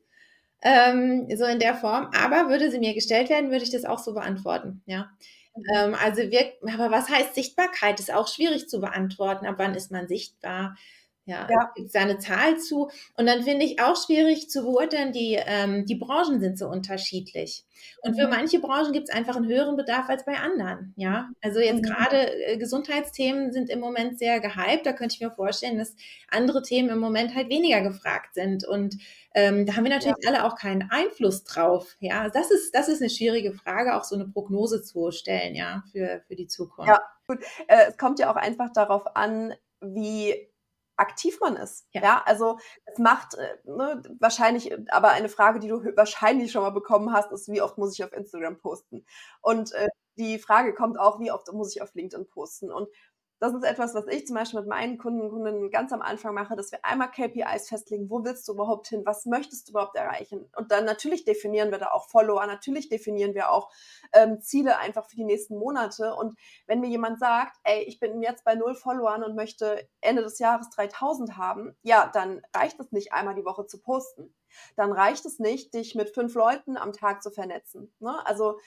Ähm, 0.61 1.29
so 1.37 1.45
in 1.45 1.59
der 1.59 1.75
Form, 1.75 2.09
aber 2.21 2.49
würde 2.49 2.69
sie 2.69 2.79
mir 2.79 2.93
gestellt 2.93 3.29
werden, 3.29 3.49
würde 3.49 3.63
ich 3.63 3.71
das 3.71 3.85
auch 3.85 3.99
so 3.99 4.13
beantworten, 4.13 4.81
ja. 4.87 5.09
Mhm. 5.55 5.63
Ähm, 5.73 5.95
also 6.03 6.21
wir, 6.21 6.51
aber 6.63 6.91
was 6.91 7.07
heißt 7.07 7.33
Sichtbarkeit? 7.33 8.01
Ist 8.01 8.13
auch 8.13 8.27
schwierig 8.27 8.67
zu 8.67 8.81
beantworten. 8.81 9.45
Ab 9.45 9.55
wann 9.57 9.73
ist 9.73 9.89
man 9.89 10.09
sichtbar? 10.09 10.75
Ja, 11.25 11.47
ja. 11.49 11.71
gibt 11.75 11.91
seine 11.91 12.17
Zahl 12.19 12.59
zu. 12.59 12.89
Und 13.15 13.25
dann 13.27 13.43
finde 13.43 13.65
ich 13.65 13.79
auch 13.79 13.95
schwierig 13.95 14.49
zu 14.49 14.63
beurteilen, 14.63 15.13
die, 15.13 15.39
ähm, 15.45 15.85
die 15.85 15.95
Branchen 15.95 16.41
sind 16.41 16.57
so 16.57 16.67
unterschiedlich. 16.67 17.63
Und 18.01 18.15
für 18.15 18.25
mhm. 18.25 18.31
manche 18.31 18.59
Branchen 18.59 18.91
gibt 18.91 19.09
es 19.09 19.15
einfach 19.15 19.37
einen 19.37 19.47
höheren 19.47 19.77
Bedarf 19.77 20.09
als 20.09 20.25
bei 20.25 20.37
anderen. 20.37 20.93
Ja, 20.97 21.29
also 21.41 21.59
jetzt 21.59 21.81
mhm. 21.81 21.83
gerade 21.83 22.45
äh, 22.45 22.57
Gesundheitsthemen 22.57 23.53
sind 23.53 23.69
im 23.69 23.79
Moment 23.79 24.19
sehr 24.19 24.41
gehypt. 24.41 24.85
Da 24.85 24.91
könnte 24.91 25.15
ich 25.15 25.21
mir 25.21 25.31
vorstellen, 25.31 25.77
dass 25.77 25.95
andere 26.29 26.61
Themen 26.61 26.89
im 26.89 26.99
Moment 26.99 27.35
halt 27.35 27.49
weniger 27.49 27.81
gefragt 27.81 28.33
sind. 28.33 28.67
Und 28.67 28.97
ähm, 29.33 29.65
da 29.65 29.75
haben 29.75 29.85
wir 29.85 29.91
natürlich 29.91 30.17
ja. 30.21 30.29
alle 30.29 30.43
auch 30.45 30.57
keinen 30.57 30.89
Einfluss 30.91 31.45
drauf. 31.45 31.95
Ja, 31.99 32.29
das 32.29 32.51
ist, 32.51 32.75
das 32.75 32.89
ist 32.89 33.01
eine 33.01 33.09
schwierige 33.09 33.53
Frage, 33.53 33.95
auch 33.95 34.03
so 34.03 34.15
eine 34.15 34.27
Prognose 34.27 34.81
zu 34.83 35.11
stellen, 35.11 35.55
ja, 35.55 35.83
für, 35.91 36.21
für 36.27 36.35
die 36.35 36.47
Zukunft. 36.47 36.89
Ja, 36.89 37.01
gut. 37.27 37.39
Äh, 37.67 37.87
es 37.89 37.97
kommt 37.97 38.19
ja 38.19 38.29
auch 38.29 38.37
einfach 38.37 38.73
darauf 38.73 39.15
an, 39.15 39.53
wie 39.81 40.35
aktiv 41.03 41.39
man 41.39 41.55
ist. 41.55 41.87
Ja, 41.91 42.01
ja 42.01 42.23
also 42.25 42.57
es 42.85 42.97
macht 42.97 43.35
äh, 43.35 43.57
ne, 43.65 44.01
wahrscheinlich, 44.19 44.73
aber 44.91 45.09
eine 45.09 45.29
Frage, 45.29 45.59
die 45.59 45.67
du 45.67 45.83
wahrscheinlich 45.95 46.51
schon 46.51 46.63
mal 46.63 46.71
bekommen 46.71 47.13
hast, 47.13 47.31
ist, 47.31 47.49
wie 47.49 47.61
oft 47.61 47.77
muss 47.77 47.93
ich 47.93 48.03
auf 48.03 48.13
Instagram 48.13 48.57
posten? 48.57 49.05
Und 49.41 49.73
äh, 49.73 49.87
die 50.17 50.39
Frage 50.39 50.73
kommt 50.73 50.99
auch, 50.99 51.19
wie 51.19 51.31
oft 51.31 51.51
muss 51.53 51.75
ich 51.75 51.81
auf 51.81 51.93
LinkedIn 51.95 52.27
posten? 52.27 52.71
Und 52.71 52.87
das 53.43 53.53
ist 53.53 53.65
etwas, 53.65 53.93
was 53.93 54.07
ich 54.07 54.25
zum 54.25 54.37
Beispiel 54.37 54.61
mit 54.61 54.69
meinen 54.69 54.97
Kunden 54.97 55.19
und 55.19 55.29
Kundinnen 55.31 55.69
ganz 55.69 55.91
am 55.91 56.01
Anfang 56.01 56.33
mache, 56.33 56.55
dass 56.55 56.71
wir 56.71 56.85
einmal 56.85 57.11
KPIs 57.11 57.67
festlegen, 57.67 58.09
wo 58.09 58.23
willst 58.23 58.47
du 58.47 58.53
überhaupt 58.53 58.87
hin, 58.87 59.01
was 59.03 59.25
möchtest 59.25 59.67
du 59.67 59.71
überhaupt 59.71 59.97
erreichen? 59.97 60.49
Und 60.55 60.71
dann 60.71 60.85
natürlich 60.85 61.25
definieren 61.25 61.69
wir 61.69 61.77
da 61.77 61.91
auch 61.91 62.07
Follower, 62.07 62.45
natürlich 62.45 62.87
definieren 62.87 63.35
wir 63.35 63.51
auch 63.51 63.69
ähm, 64.13 64.39
Ziele 64.39 64.77
einfach 64.77 65.09
für 65.09 65.17
die 65.17 65.25
nächsten 65.25 65.57
Monate. 65.57 66.15
Und 66.15 66.37
wenn 66.67 66.79
mir 66.79 66.87
jemand 66.87 67.19
sagt, 67.19 67.57
ey, 67.65 67.83
ich 67.83 67.99
bin 67.99 68.21
jetzt 68.21 68.45
bei 68.45 68.55
null 68.55 68.75
Followern 68.75 69.23
und 69.23 69.35
möchte 69.35 69.89
Ende 69.99 70.21
des 70.21 70.39
Jahres 70.39 70.69
3000 70.69 71.35
haben, 71.35 71.75
ja, 71.81 72.09
dann 72.13 72.43
reicht 72.55 72.79
es 72.79 72.93
nicht, 72.93 73.11
einmal 73.11 73.35
die 73.35 73.43
Woche 73.43 73.65
zu 73.65 73.81
posten. 73.81 74.33
Dann 74.77 74.93
reicht 74.93 75.25
es 75.25 75.39
nicht, 75.39 75.73
dich 75.73 75.95
mit 75.95 76.11
fünf 76.11 76.33
Leuten 76.35 76.77
am 76.77 76.93
Tag 76.93 77.23
zu 77.23 77.31
vernetzen. 77.31 77.93
Ne? 77.99 78.25
Also 78.25 78.59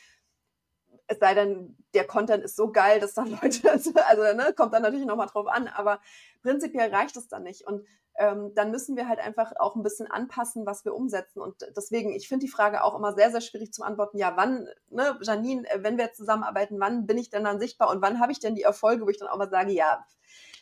es 1.09 1.19
sei 1.19 1.35
denn, 1.35 1.77
der 1.95 2.07
Content 2.07 2.45
ist 2.45 2.57
so 2.57 2.73
geil, 2.73 3.01
dass 3.01 3.15
dann 3.15 3.31
Leute, 3.43 3.73
also 4.07 4.23
ne, 4.23 4.53
kommt 4.57 4.75
dann 4.75 4.83
natürlich 4.83 5.07
nochmal 5.07 5.29
drauf 5.29 5.47
an, 5.47 5.69
aber 5.69 6.01
prinzipiell 6.43 6.95
reicht 6.95 7.17
es 7.17 7.29
dann 7.29 7.45
nicht. 7.45 7.67
Und 7.67 7.85
ähm, 8.19 8.53
dann 8.55 8.71
müssen 8.71 8.97
wir 8.97 9.09
halt 9.09 9.19
einfach 9.19 9.53
auch 9.59 9.77
ein 9.77 9.83
bisschen 9.83 10.11
anpassen, 10.11 10.65
was 10.65 10.85
wir 10.85 10.95
umsetzen. 10.95 11.41
Und 11.41 11.57
deswegen, 11.77 12.13
ich 12.13 12.29
finde 12.29 12.47
die 12.47 12.51
Frage 12.51 12.83
auch 12.83 12.97
immer 12.97 13.13
sehr, 13.15 13.31
sehr 13.31 13.43
schwierig 13.43 13.73
zu 13.73 13.83
beantworten. 13.83 14.19
Ja, 14.19 14.37
wann, 14.37 14.69
ne, 14.89 15.19
Janine, 15.21 15.69
äh, 15.69 15.83
wenn 15.83 15.99
wir 15.99 16.13
zusammenarbeiten, 16.13 16.81
wann 16.81 17.07
bin 17.07 17.19
ich 17.19 17.31
denn 17.31 17.45
dann 17.45 17.61
sichtbar 17.61 17.91
und 17.91 18.01
wann 18.03 18.21
habe 18.21 18.33
ich 18.33 18.41
denn 18.41 18.55
die 18.55 18.63
Erfolge, 18.63 19.05
wo 19.05 19.11
ich 19.11 19.19
dann 19.19 19.29
auch 19.29 19.37
mal 19.37 19.51
sage, 19.51 19.73
ja, 19.73 20.05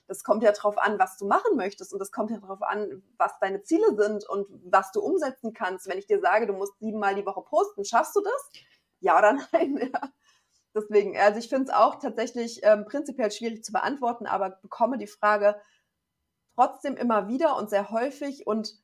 das 0.07 0.25
kommt 0.25 0.43
ja 0.43 0.53
drauf 0.53 0.77
an, 0.79 0.99
was 0.99 1.17
du 1.17 1.27
machen 1.27 1.57
möchtest 1.57 1.93
und 1.93 1.99
das 1.99 2.13
kommt 2.13 2.31
ja 2.31 2.39
drauf 2.39 2.63
an, 2.63 3.03
was 3.17 3.39
deine 3.41 3.63
Ziele 3.63 3.97
sind 3.97 4.29
und 4.29 4.47
was 4.65 4.93
du 4.93 5.01
umsetzen 5.01 5.55
kannst. 5.55 5.89
Wenn 5.89 5.99
ich 5.99 6.07
dir 6.07 6.21
sage, 6.21 6.47
du 6.47 6.53
musst 6.53 6.79
siebenmal 6.81 7.15
die 7.15 7.25
Woche 7.25 7.43
posten, 7.43 7.85
schaffst 7.85 8.15
du 8.17 8.21
das? 8.21 8.51
Ja 9.01 9.19
oder 9.19 9.33
nein? 9.53 9.91
Ja. 9.93 10.01
Deswegen, 10.75 11.17
also 11.17 11.39
ich 11.39 11.49
finde 11.49 11.65
es 11.71 11.71
auch 11.77 11.97
tatsächlich 11.97 12.61
ähm, 12.65 12.85
prinzipiell 12.85 13.31
schwierig 13.31 13.65
zu 13.65 13.73
beantworten, 13.73 14.27
aber 14.27 14.51
bekomme 14.51 14.99
die 14.99 15.07
Frage 15.07 15.57
trotzdem 16.57 16.97
immer 16.97 17.29
wieder 17.29 17.57
und 17.57 17.71
sehr 17.71 17.91
häufig 17.91 18.45
und 18.47 18.75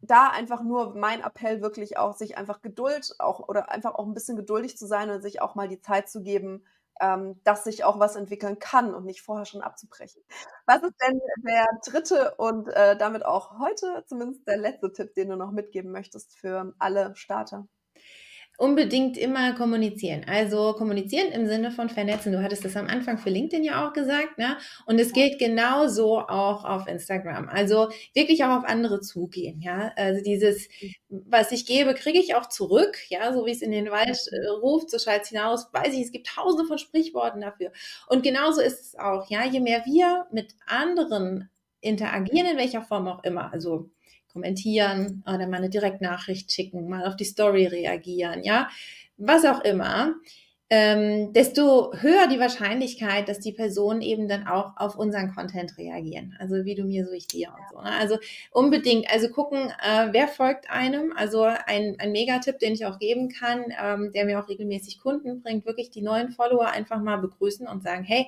da 0.00 0.28
einfach 0.28 0.62
nur 0.62 0.94
mein 0.94 1.22
Appell 1.22 1.62
wirklich 1.62 1.96
auch, 1.98 2.14
sich 2.16 2.36
einfach 2.38 2.62
Geduld 2.62 3.14
auch 3.18 3.48
oder 3.48 3.70
einfach 3.70 3.94
auch 3.94 4.06
ein 4.06 4.14
bisschen 4.14 4.36
geduldig 4.36 4.76
zu 4.76 4.86
sein 4.86 5.10
und 5.10 5.22
sich 5.22 5.40
auch 5.42 5.54
mal 5.54 5.68
die 5.68 5.80
Zeit 5.80 6.08
zu 6.08 6.22
geben, 6.22 6.64
ähm, 7.00 7.40
dass 7.44 7.64
sich 7.64 7.84
auch 7.84 7.98
was 7.98 8.16
entwickeln 8.16 8.58
kann 8.58 8.94
und 8.94 9.04
nicht 9.04 9.22
vorher 9.22 9.46
schon 9.46 9.62
abzubrechen. 9.62 10.22
Was 10.66 10.82
ist 10.82 10.94
denn 11.06 11.20
der 11.46 11.66
dritte 11.86 12.34
und 12.36 12.68
äh, 12.68 12.96
damit 12.96 13.24
auch 13.24 13.58
heute 13.58 14.04
zumindest 14.06 14.46
der 14.46 14.58
letzte 14.58 14.92
Tipp, 14.92 15.14
den 15.14 15.30
du 15.30 15.36
noch 15.36 15.50
mitgeben 15.52 15.92
möchtest 15.92 16.36
für 16.38 16.74
alle 16.78 17.14
Starter? 17.16 17.66
Unbedingt 18.56 19.16
immer 19.18 19.54
kommunizieren. 19.54 20.24
Also 20.26 20.72
kommunizieren 20.74 21.30
im 21.32 21.46
Sinne 21.46 21.70
von 21.70 21.88
vernetzen. 21.88 22.32
Du 22.32 22.42
hattest 22.42 22.64
das 22.64 22.76
am 22.76 22.86
Anfang 22.86 23.18
für 23.18 23.30
LinkedIn 23.30 23.64
ja 23.64 23.86
auch 23.86 23.92
gesagt, 23.92 24.38
ne? 24.38 24.56
Und 24.86 24.98
es 24.98 25.12
gilt 25.12 25.38
genauso 25.38 26.20
auch 26.20 26.64
auf 26.64 26.86
Instagram. 26.86 27.48
Also 27.48 27.88
wirklich 28.14 28.44
auch 28.44 28.58
auf 28.58 28.64
andere 28.64 29.00
zugehen, 29.00 29.60
ja. 29.60 29.92
Also 29.96 30.22
dieses, 30.22 30.68
was 31.08 31.52
ich 31.52 31.66
gebe, 31.66 31.94
kriege 31.94 32.18
ich 32.18 32.34
auch 32.34 32.48
zurück, 32.48 32.98
ja, 33.08 33.32
so 33.32 33.46
wie 33.46 33.52
es 33.52 33.62
in 33.62 33.72
den 33.72 33.90
Wald 33.90 34.18
äh, 34.32 34.48
ruft, 34.48 34.90
so 34.90 34.98
schallt 34.98 35.24
es 35.24 35.28
hinaus, 35.28 35.68
weiß 35.72 35.92
ich, 35.94 36.02
es 36.02 36.12
gibt 36.12 36.26
tausende 36.28 36.66
von 36.66 36.78
Sprichworten 36.78 37.40
dafür. 37.40 37.72
Und 38.08 38.22
genauso 38.22 38.60
ist 38.60 38.80
es 38.80 38.98
auch, 38.98 39.28
ja, 39.30 39.44
je 39.44 39.60
mehr 39.60 39.84
wir 39.84 40.26
mit 40.30 40.54
anderen 40.66 41.50
interagieren, 41.80 42.48
in 42.50 42.56
welcher 42.56 42.82
Form 42.82 43.06
auch 43.06 43.22
immer, 43.22 43.52
also 43.52 43.90
kommentieren 44.36 45.24
oder 45.26 45.46
mal 45.46 45.56
eine 45.56 45.70
Direktnachricht 45.70 46.52
schicken, 46.52 46.88
mal 46.88 47.06
auf 47.06 47.16
die 47.16 47.24
Story 47.24 47.66
reagieren, 47.66 48.44
ja, 48.44 48.68
was 49.16 49.46
auch 49.46 49.64
immer, 49.64 50.14
ähm, 50.68 51.32
desto 51.32 51.94
höher 51.94 52.26
die 52.26 52.40
Wahrscheinlichkeit, 52.40 53.28
dass 53.28 53.38
die 53.38 53.52
Personen 53.52 54.02
eben 54.02 54.28
dann 54.28 54.46
auch 54.46 54.76
auf 54.76 54.98
unseren 54.98 55.32
Content 55.32 55.78
reagieren. 55.78 56.36
Also 56.40 56.64
wie 56.64 56.74
du 56.74 56.84
mir, 56.84 57.06
so 57.06 57.12
ich 57.12 57.28
dir 57.28 57.48
und 57.48 57.64
so. 57.70 57.80
Ne? 57.80 57.92
Also 57.98 58.18
unbedingt, 58.50 59.08
also 59.10 59.28
gucken, 59.28 59.70
äh, 59.80 60.08
wer 60.10 60.26
folgt 60.26 60.68
einem. 60.68 61.12
Also 61.16 61.44
ein, 61.44 61.96
ein 61.98 62.10
Megatipp, 62.10 62.58
den 62.58 62.72
ich 62.72 62.84
auch 62.84 62.98
geben 62.98 63.28
kann, 63.28 63.66
ähm, 63.80 64.10
der 64.12 64.24
mir 64.24 64.40
auch 64.40 64.48
regelmäßig 64.48 64.98
Kunden 64.98 65.40
bringt, 65.40 65.66
wirklich 65.66 65.90
die 65.90 66.02
neuen 66.02 66.30
Follower 66.30 66.66
einfach 66.66 67.00
mal 67.00 67.18
begrüßen 67.18 67.68
und 67.68 67.84
sagen, 67.84 68.02
hey, 68.02 68.26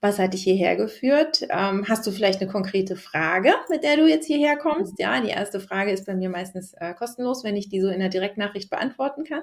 was 0.00 0.18
hat 0.18 0.32
dich 0.32 0.44
hierher 0.44 0.76
geführt? 0.76 1.42
Ähm, 1.50 1.86
hast 1.88 2.06
du 2.06 2.12
vielleicht 2.12 2.40
eine 2.40 2.50
konkrete 2.50 2.94
Frage, 2.94 3.52
mit 3.68 3.82
der 3.82 3.96
du 3.96 4.08
jetzt 4.08 4.26
hierher 4.26 4.56
kommst? 4.56 4.98
Ja, 4.98 5.20
die 5.20 5.30
erste 5.30 5.58
Frage 5.58 5.90
ist 5.90 6.06
bei 6.06 6.14
mir 6.14 6.30
meistens 6.30 6.72
äh, 6.74 6.94
kostenlos, 6.94 7.42
wenn 7.42 7.56
ich 7.56 7.68
die 7.68 7.80
so 7.80 7.88
in 7.88 7.98
der 7.98 8.08
Direktnachricht 8.08 8.70
beantworten 8.70 9.24
kann. 9.24 9.42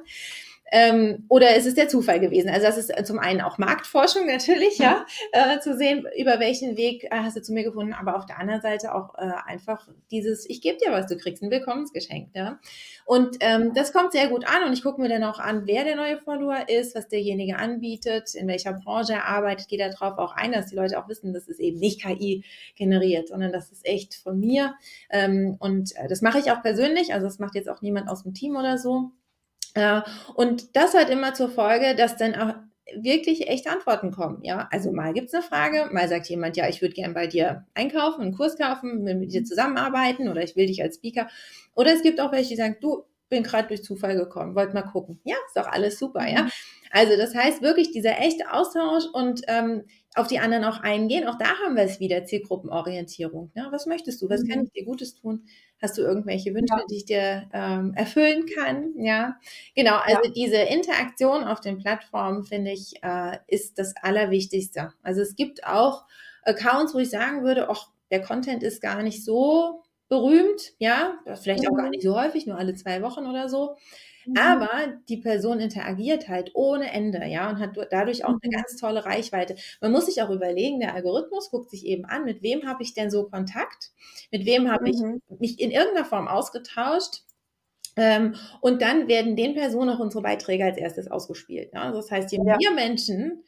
Ähm, 0.71 1.25
oder 1.29 1.55
ist 1.55 1.67
es 1.67 1.75
der 1.75 1.87
Zufall 1.87 2.19
gewesen? 2.19 2.49
Also 2.49 2.65
das 2.65 2.77
ist 2.77 3.05
zum 3.05 3.19
einen 3.19 3.41
auch 3.41 3.57
Marktforschung 3.57 4.25
natürlich, 4.25 4.79
ja, 4.79 5.05
äh, 5.31 5.59
zu 5.59 5.77
sehen, 5.77 6.07
über 6.17 6.39
welchen 6.39 6.75
Weg 6.75 7.03
äh, 7.05 7.09
hast 7.11 7.37
du 7.37 7.41
zu 7.41 7.53
mir 7.53 7.63
gefunden, 7.63 7.93
aber 7.93 8.15
auf 8.15 8.25
der 8.25 8.39
anderen 8.39 8.61
Seite 8.61 8.95
auch 8.95 9.15
äh, 9.15 9.31
einfach 9.45 9.87
dieses, 10.09 10.49
ich 10.49 10.61
gebe 10.61 10.77
dir 10.77 10.91
was, 10.91 11.05
du 11.07 11.17
kriegst 11.17 11.43
ein 11.43 11.51
Willkommensgeschenk, 11.51 12.29
ja. 12.33 12.59
Und 13.05 13.37
ähm, 13.41 13.73
das 13.75 13.93
kommt 13.93 14.13
sehr 14.13 14.27
gut 14.27 14.47
an 14.47 14.63
und 14.63 14.73
ich 14.73 14.81
gucke 14.81 14.99
mir 14.99 15.09
dann 15.09 15.23
auch 15.23 15.37
an, 15.37 15.67
wer 15.67 15.83
der 15.83 15.95
neue 15.95 16.17
Follower 16.17 16.67
ist, 16.67 16.95
was 16.95 17.07
derjenige 17.07 17.57
anbietet, 17.57 18.33
in 18.33 18.47
welcher 18.47 18.73
Branche 18.73 19.13
er 19.13 19.25
arbeitet, 19.25 19.67
gehe 19.67 19.77
darauf 19.77 20.17
auch 20.17 20.35
ein, 20.35 20.51
dass 20.51 20.67
die 20.67 20.75
Leute 20.75 20.97
auch 20.97 21.07
wissen, 21.07 21.31
dass 21.31 21.47
es 21.47 21.59
eben 21.59 21.79
nicht 21.79 22.01
KI 22.01 22.43
generiert, 22.75 23.27
sondern 23.27 23.51
das 23.51 23.71
ist 23.71 23.85
echt 23.85 24.15
von 24.15 24.39
mir. 24.39 24.73
Ähm, 25.11 25.57
und 25.59 25.95
äh, 25.95 26.07
das 26.07 26.21
mache 26.21 26.39
ich 26.39 26.51
auch 26.51 26.63
persönlich, 26.63 27.13
also 27.13 27.27
das 27.27 27.37
macht 27.37 27.53
jetzt 27.53 27.69
auch 27.69 27.81
niemand 27.81 28.09
aus 28.09 28.23
dem 28.23 28.33
Team 28.33 28.55
oder 28.55 28.79
so. 28.79 29.11
Äh, 29.75 30.01
und 30.33 30.75
das 30.75 30.93
hat 30.93 31.09
immer 31.09 31.33
zur 31.33 31.49
Folge, 31.49 31.95
dass 31.95 32.17
dann 32.17 32.35
auch 32.35 32.55
wirklich 32.95 33.47
echte 33.47 33.69
Antworten 33.69 34.11
kommen. 34.11 34.43
Ja, 34.43 34.67
also 34.71 34.91
mal 34.91 35.13
gibt's 35.13 35.33
eine 35.33 35.43
Frage, 35.43 35.89
mal 35.91 36.07
sagt 36.07 36.27
jemand, 36.27 36.57
ja, 36.57 36.67
ich 36.67 36.81
würde 36.81 36.93
gern 36.93 37.13
bei 37.13 37.27
dir 37.27 37.65
einkaufen, 37.73 38.21
einen 38.21 38.35
Kurs 38.35 38.57
kaufen, 38.57 39.03
mit 39.03 39.31
dir 39.31 39.43
zusammenarbeiten 39.43 40.29
oder 40.29 40.43
ich 40.43 40.55
will 40.55 40.67
dich 40.67 40.81
als 40.81 40.95
Speaker. 40.95 41.27
Oder 41.75 41.93
es 41.93 42.03
gibt 42.03 42.19
auch 42.19 42.31
welche, 42.31 42.49
die 42.49 42.55
sagen, 42.55 42.77
du, 42.81 43.03
bin 43.27 43.43
gerade 43.43 43.67
durch 43.67 43.83
Zufall 43.83 44.15
gekommen, 44.15 44.55
wollte 44.55 44.73
mal 44.73 44.83
gucken. 44.83 45.19
Ja, 45.23 45.35
ist 45.47 45.57
doch 45.57 45.67
alles 45.67 45.97
super, 45.97 46.27
ja. 46.27 46.43
Mhm. 46.43 46.51
Also 46.91 47.17
das 47.17 47.33
heißt 47.35 47.61
wirklich 47.61 47.91
dieser 47.91 48.19
echte 48.19 48.51
Austausch 48.53 49.05
und 49.11 49.41
ähm, 49.47 49.83
auf 50.15 50.27
die 50.27 50.39
anderen 50.39 50.63
auch 50.63 50.79
eingehen. 50.79 51.27
Auch 51.27 51.37
da 51.37 51.47
haben 51.65 51.75
wir 51.75 51.83
es 51.83 51.99
wieder, 51.99 52.23
Zielgruppenorientierung. 52.23 53.51
Ne? 53.55 53.67
Was 53.71 53.85
möchtest 53.85 54.21
du? 54.21 54.29
Was 54.29 54.43
mhm. 54.43 54.47
kann 54.47 54.63
ich 54.63 54.71
dir 54.71 54.85
Gutes 54.85 55.15
tun? 55.15 55.47
Hast 55.81 55.97
du 55.97 56.01
irgendwelche 56.01 56.53
Wünsche, 56.53 56.73
ja. 56.75 56.83
die 56.89 56.95
ich 56.95 57.05
dir 57.05 57.49
ähm, 57.53 57.93
erfüllen 57.95 58.45
kann? 58.45 58.93
Ja, 58.97 59.37
genau. 59.75 59.97
Also 59.97 60.23
ja. 60.23 60.31
diese 60.31 60.57
Interaktion 60.57 61.43
auf 61.43 61.59
den 61.59 61.77
Plattformen, 61.77 62.43
finde 62.43 62.71
ich, 62.71 62.93
äh, 63.03 63.37
ist 63.47 63.77
das 63.77 63.93
Allerwichtigste. 64.01 64.93
Also 65.03 65.21
es 65.21 65.35
gibt 65.35 65.65
auch 65.65 66.05
Accounts, 66.43 66.93
wo 66.93 66.99
ich 66.99 67.09
sagen 67.09 67.43
würde, 67.43 67.69
ach, 67.69 67.89
der 68.11 68.21
Content 68.21 68.63
ist 68.63 68.81
gar 68.81 69.03
nicht 69.03 69.25
so 69.25 69.83
berühmt, 70.07 70.73
ja, 70.77 71.17
vielleicht 71.41 71.67
auch 71.67 71.75
gar 71.75 71.85
mhm. 71.85 71.91
nicht 71.91 72.03
so 72.03 72.15
häufig, 72.15 72.45
nur 72.45 72.57
alle 72.57 72.75
zwei 72.75 73.01
Wochen 73.01 73.25
oder 73.25 73.49
so. 73.49 73.75
Mhm. 74.25 74.37
Aber 74.37 74.69
die 75.09 75.17
Person 75.17 75.59
interagiert 75.59 76.27
halt 76.27 76.51
ohne 76.53 76.91
Ende, 76.91 77.25
ja, 77.25 77.49
und 77.49 77.59
hat 77.59 77.77
dadurch 77.91 78.23
auch 78.25 78.29
eine 78.29 78.39
mhm. 78.43 78.51
ganz 78.51 78.75
tolle 78.77 79.05
Reichweite. 79.05 79.55
Man 79.81 79.91
muss 79.91 80.05
sich 80.05 80.21
auch 80.21 80.29
überlegen, 80.29 80.79
der 80.79 80.93
Algorithmus 80.93 81.51
guckt 81.51 81.69
sich 81.69 81.85
eben 81.85 82.05
an, 82.05 82.25
mit 82.25 82.41
wem 82.41 82.67
habe 82.67 82.83
ich 82.83 82.93
denn 82.93 83.11
so 83.11 83.25
Kontakt? 83.29 83.91
Mit 84.31 84.45
wem 84.45 84.71
habe 84.71 84.83
mhm. 84.83 85.21
ich 85.29 85.39
mich 85.39 85.59
in 85.59 85.71
irgendeiner 85.71 86.05
Form 86.05 86.27
ausgetauscht? 86.27 87.23
Ähm, 87.97 88.35
und 88.61 88.81
dann 88.81 89.07
werden 89.07 89.35
den 89.35 89.53
Personen 89.53 89.89
auch 89.89 89.99
unsere 89.99 90.21
Beiträge 90.21 90.65
als 90.65 90.77
erstes 90.77 91.09
ausgespielt. 91.09 91.71
Ja? 91.73 91.91
Das 91.91 92.11
heißt, 92.11 92.31
je 92.31 92.39
ja. 92.39 92.57
mehr 92.57 92.71
Menschen 92.71 93.43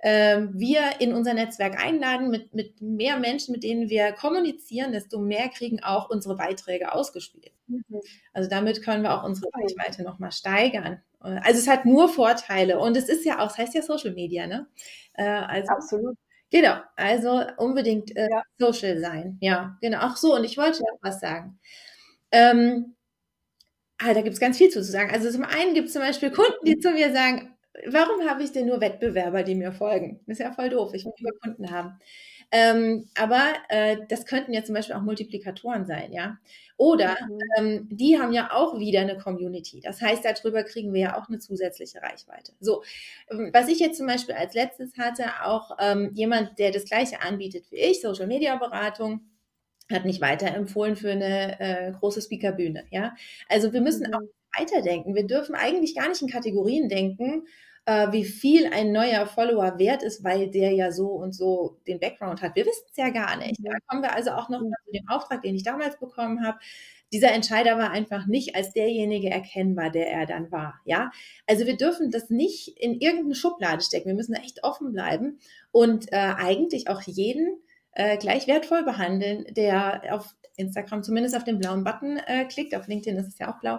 wir 0.00 1.00
in 1.00 1.12
unser 1.12 1.34
Netzwerk 1.34 1.84
einladen, 1.84 2.30
mit, 2.30 2.54
mit 2.54 2.80
mehr 2.80 3.18
Menschen, 3.18 3.52
mit 3.52 3.64
denen 3.64 3.88
wir 3.88 4.12
kommunizieren, 4.12 4.92
desto 4.92 5.18
mehr 5.18 5.48
kriegen 5.48 5.82
auch 5.82 6.08
unsere 6.08 6.36
Beiträge 6.36 6.92
ausgespielt. 6.92 7.52
Mhm. 7.66 8.00
Also 8.32 8.48
damit 8.48 8.82
können 8.82 9.02
wir 9.02 9.12
auch 9.12 9.24
unsere 9.24 9.48
Reichweite 9.52 10.04
nochmal 10.04 10.30
steigern. 10.30 11.02
Also 11.20 11.58
es 11.58 11.66
hat 11.66 11.84
nur 11.84 12.08
Vorteile 12.08 12.78
und 12.78 12.96
es 12.96 13.08
ist 13.08 13.24
ja 13.24 13.40
auch, 13.40 13.50
es 13.50 13.58
heißt 13.58 13.74
ja 13.74 13.82
Social 13.82 14.14
Media, 14.14 14.46
ne? 14.46 14.68
Äh, 15.14 15.24
also, 15.24 15.68
Absolut. 15.72 16.16
Genau, 16.50 16.76
also 16.96 17.42
unbedingt 17.58 18.16
äh, 18.16 18.28
ja. 18.30 18.42
Social 18.56 18.98
sein. 19.00 19.36
Ja, 19.40 19.76
genau. 19.82 19.98
Ach 20.00 20.16
so, 20.16 20.34
und 20.34 20.44
ich 20.44 20.56
wollte 20.56 20.80
noch 20.80 20.98
was 21.02 21.20
sagen. 21.20 21.58
Ähm, 22.32 22.94
ah, 23.98 24.14
da 24.14 24.22
gibt 24.22 24.34
es 24.34 24.40
ganz 24.40 24.56
viel 24.56 24.70
zu 24.70 24.82
sagen. 24.82 25.10
Also 25.10 25.30
zum 25.30 25.44
einen 25.44 25.74
gibt 25.74 25.88
es 25.88 25.92
zum 25.92 26.02
Beispiel 26.02 26.30
Kunden, 26.30 26.64
die 26.64 26.78
zu 26.78 26.90
mir 26.92 27.12
sagen, 27.12 27.57
warum 27.86 28.28
habe 28.28 28.42
ich 28.42 28.52
denn 28.52 28.66
nur 28.66 28.80
Wettbewerber, 28.80 29.42
die 29.42 29.54
mir 29.54 29.72
folgen? 29.72 30.20
Das 30.26 30.38
ist 30.38 30.44
ja 30.44 30.52
voll 30.52 30.70
doof. 30.70 30.92
Ich 30.94 31.04
will 31.04 31.12
lieber 31.18 31.32
Kunden 31.42 31.70
haben. 31.70 31.98
Ähm, 32.50 33.08
aber 33.14 33.42
äh, 33.68 33.98
das 34.08 34.24
könnten 34.24 34.54
ja 34.54 34.64
zum 34.64 34.74
Beispiel 34.74 34.96
auch 34.96 35.02
Multiplikatoren 35.02 35.84
sein, 35.86 36.12
ja. 36.12 36.38
Oder 36.78 37.16
mhm. 37.28 37.40
ähm, 37.58 37.88
die 37.90 38.18
haben 38.18 38.32
ja 38.32 38.52
auch 38.52 38.78
wieder 38.78 39.00
eine 39.00 39.18
Community. 39.18 39.80
Das 39.80 40.00
heißt, 40.00 40.24
darüber 40.24 40.62
kriegen 40.62 40.94
wir 40.94 41.00
ja 41.00 41.18
auch 41.18 41.28
eine 41.28 41.40
zusätzliche 41.40 42.00
Reichweite. 42.00 42.52
So, 42.60 42.82
ähm, 43.30 43.50
was 43.52 43.68
ich 43.68 43.80
jetzt 43.80 43.98
zum 43.98 44.06
Beispiel 44.06 44.34
als 44.34 44.54
letztes 44.54 44.96
hatte, 44.96 45.24
auch 45.44 45.76
ähm, 45.78 46.10
jemand, 46.14 46.58
der 46.58 46.70
das 46.70 46.84
gleiche 46.84 47.20
anbietet 47.20 47.70
wie 47.70 47.76
ich, 47.76 48.00
Social 48.00 48.26
Media 48.26 48.56
Beratung, 48.56 49.20
hat 49.92 50.04
mich 50.04 50.20
weiterempfohlen 50.20 50.96
für 50.96 51.10
eine 51.10 51.60
äh, 51.60 51.92
große 51.92 52.22
Speakerbühne. 52.22 52.84
Ja, 52.90 53.14
also 53.48 53.72
wir 53.72 53.80
müssen 53.82 54.06
mhm. 54.06 54.14
auch 54.14 54.22
weiterdenken. 54.58 55.14
Wir 55.14 55.26
dürfen 55.26 55.54
eigentlich 55.54 55.94
gar 55.94 56.08
nicht 56.08 56.22
in 56.22 56.28
Kategorien 56.28 56.88
denken, 56.88 57.46
äh, 57.88 58.12
wie 58.12 58.24
viel 58.24 58.66
ein 58.66 58.92
neuer 58.92 59.26
Follower 59.26 59.78
wert 59.78 60.02
ist, 60.02 60.22
weil 60.22 60.50
der 60.50 60.72
ja 60.72 60.92
so 60.92 61.06
und 61.06 61.32
so 61.34 61.78
den 61.86 61.98
Background 61.98 62.42
hat. 62.42 62.54
Wir 62.54 62.66
wissen 62.66 62.84
es 62.90 62.96
ja 62.98 63.08
gar 63.08 63.38
nicht. 63.38 63.58
Da 63.64 63.72
kommen 63.86 64.02
wir 64.02 64.14
also 64.14 64.32
auch 64.32 64.50
noch 64.50 64.60
mhm. 64.60 64.74
zu 64.84 64.92
dem 64.92 65.08
Auftrag, 65.08 65.40
den 65.40 65.54
ich 65.54 65.62
damals 65.62 65.98
bekommen 65.98 66.44
habe. 66.44 66.58
Dieser 67.14 67.32
Entscheider 67.32 67.78
war 67.78 67.90
einfach 67.90 68.26
nicht 68.26 68.54
als 68.54 68.74
derjenige 68.74 69.30
erkennbar, 69.30 69.88
der 69.88 70.12
er 70.12 70.26
dann 70.26 70.52
war. 70.52 70.82
Ja, 70.84 71.10
also 71.46 71.64
wir 71.64 71.78
dürfen 71.78 72.10
das 72.10 72.28
nicht 72.28 72.76
in 72.76 73.00
irgendeine 73.00 73.34
Schublade 73.34 73.80
stecken. 73.80 74.08
Wir 74.08 74.14
müssen 74.14 74.34
echt 74.34 74.62
offen 74.64 74.92
bleiben 74.92 75.38
und 75.72 76.12
äh, 76.12 76.16
eigentlich 76.16 76.90
auch 76.90 77.00
jeden 77.00 77.58
äh, 77.92 78.16
gleich 78.16 78.46
wertvoll 78.46 78.84
behandeln, 78.84 79.46
der 79.50 80.02
auf 80.10 80.34
Instagram 80.58 81.02
zumindest 81.02 81.36
auf 81.36 81.44
den 81.44 81.58
blauen 81.58 81.84
Button 81.84 82.18
äh, 82.26 82.44
klickt, 82.44 82.74
auf 82.74 82.88
LinkedIn 82.88 83.18
ist 83.18 83.28
es 83.28 83.38
ja 83.38 83.52
auch 83.52 83.60
blau, 83.60 83.78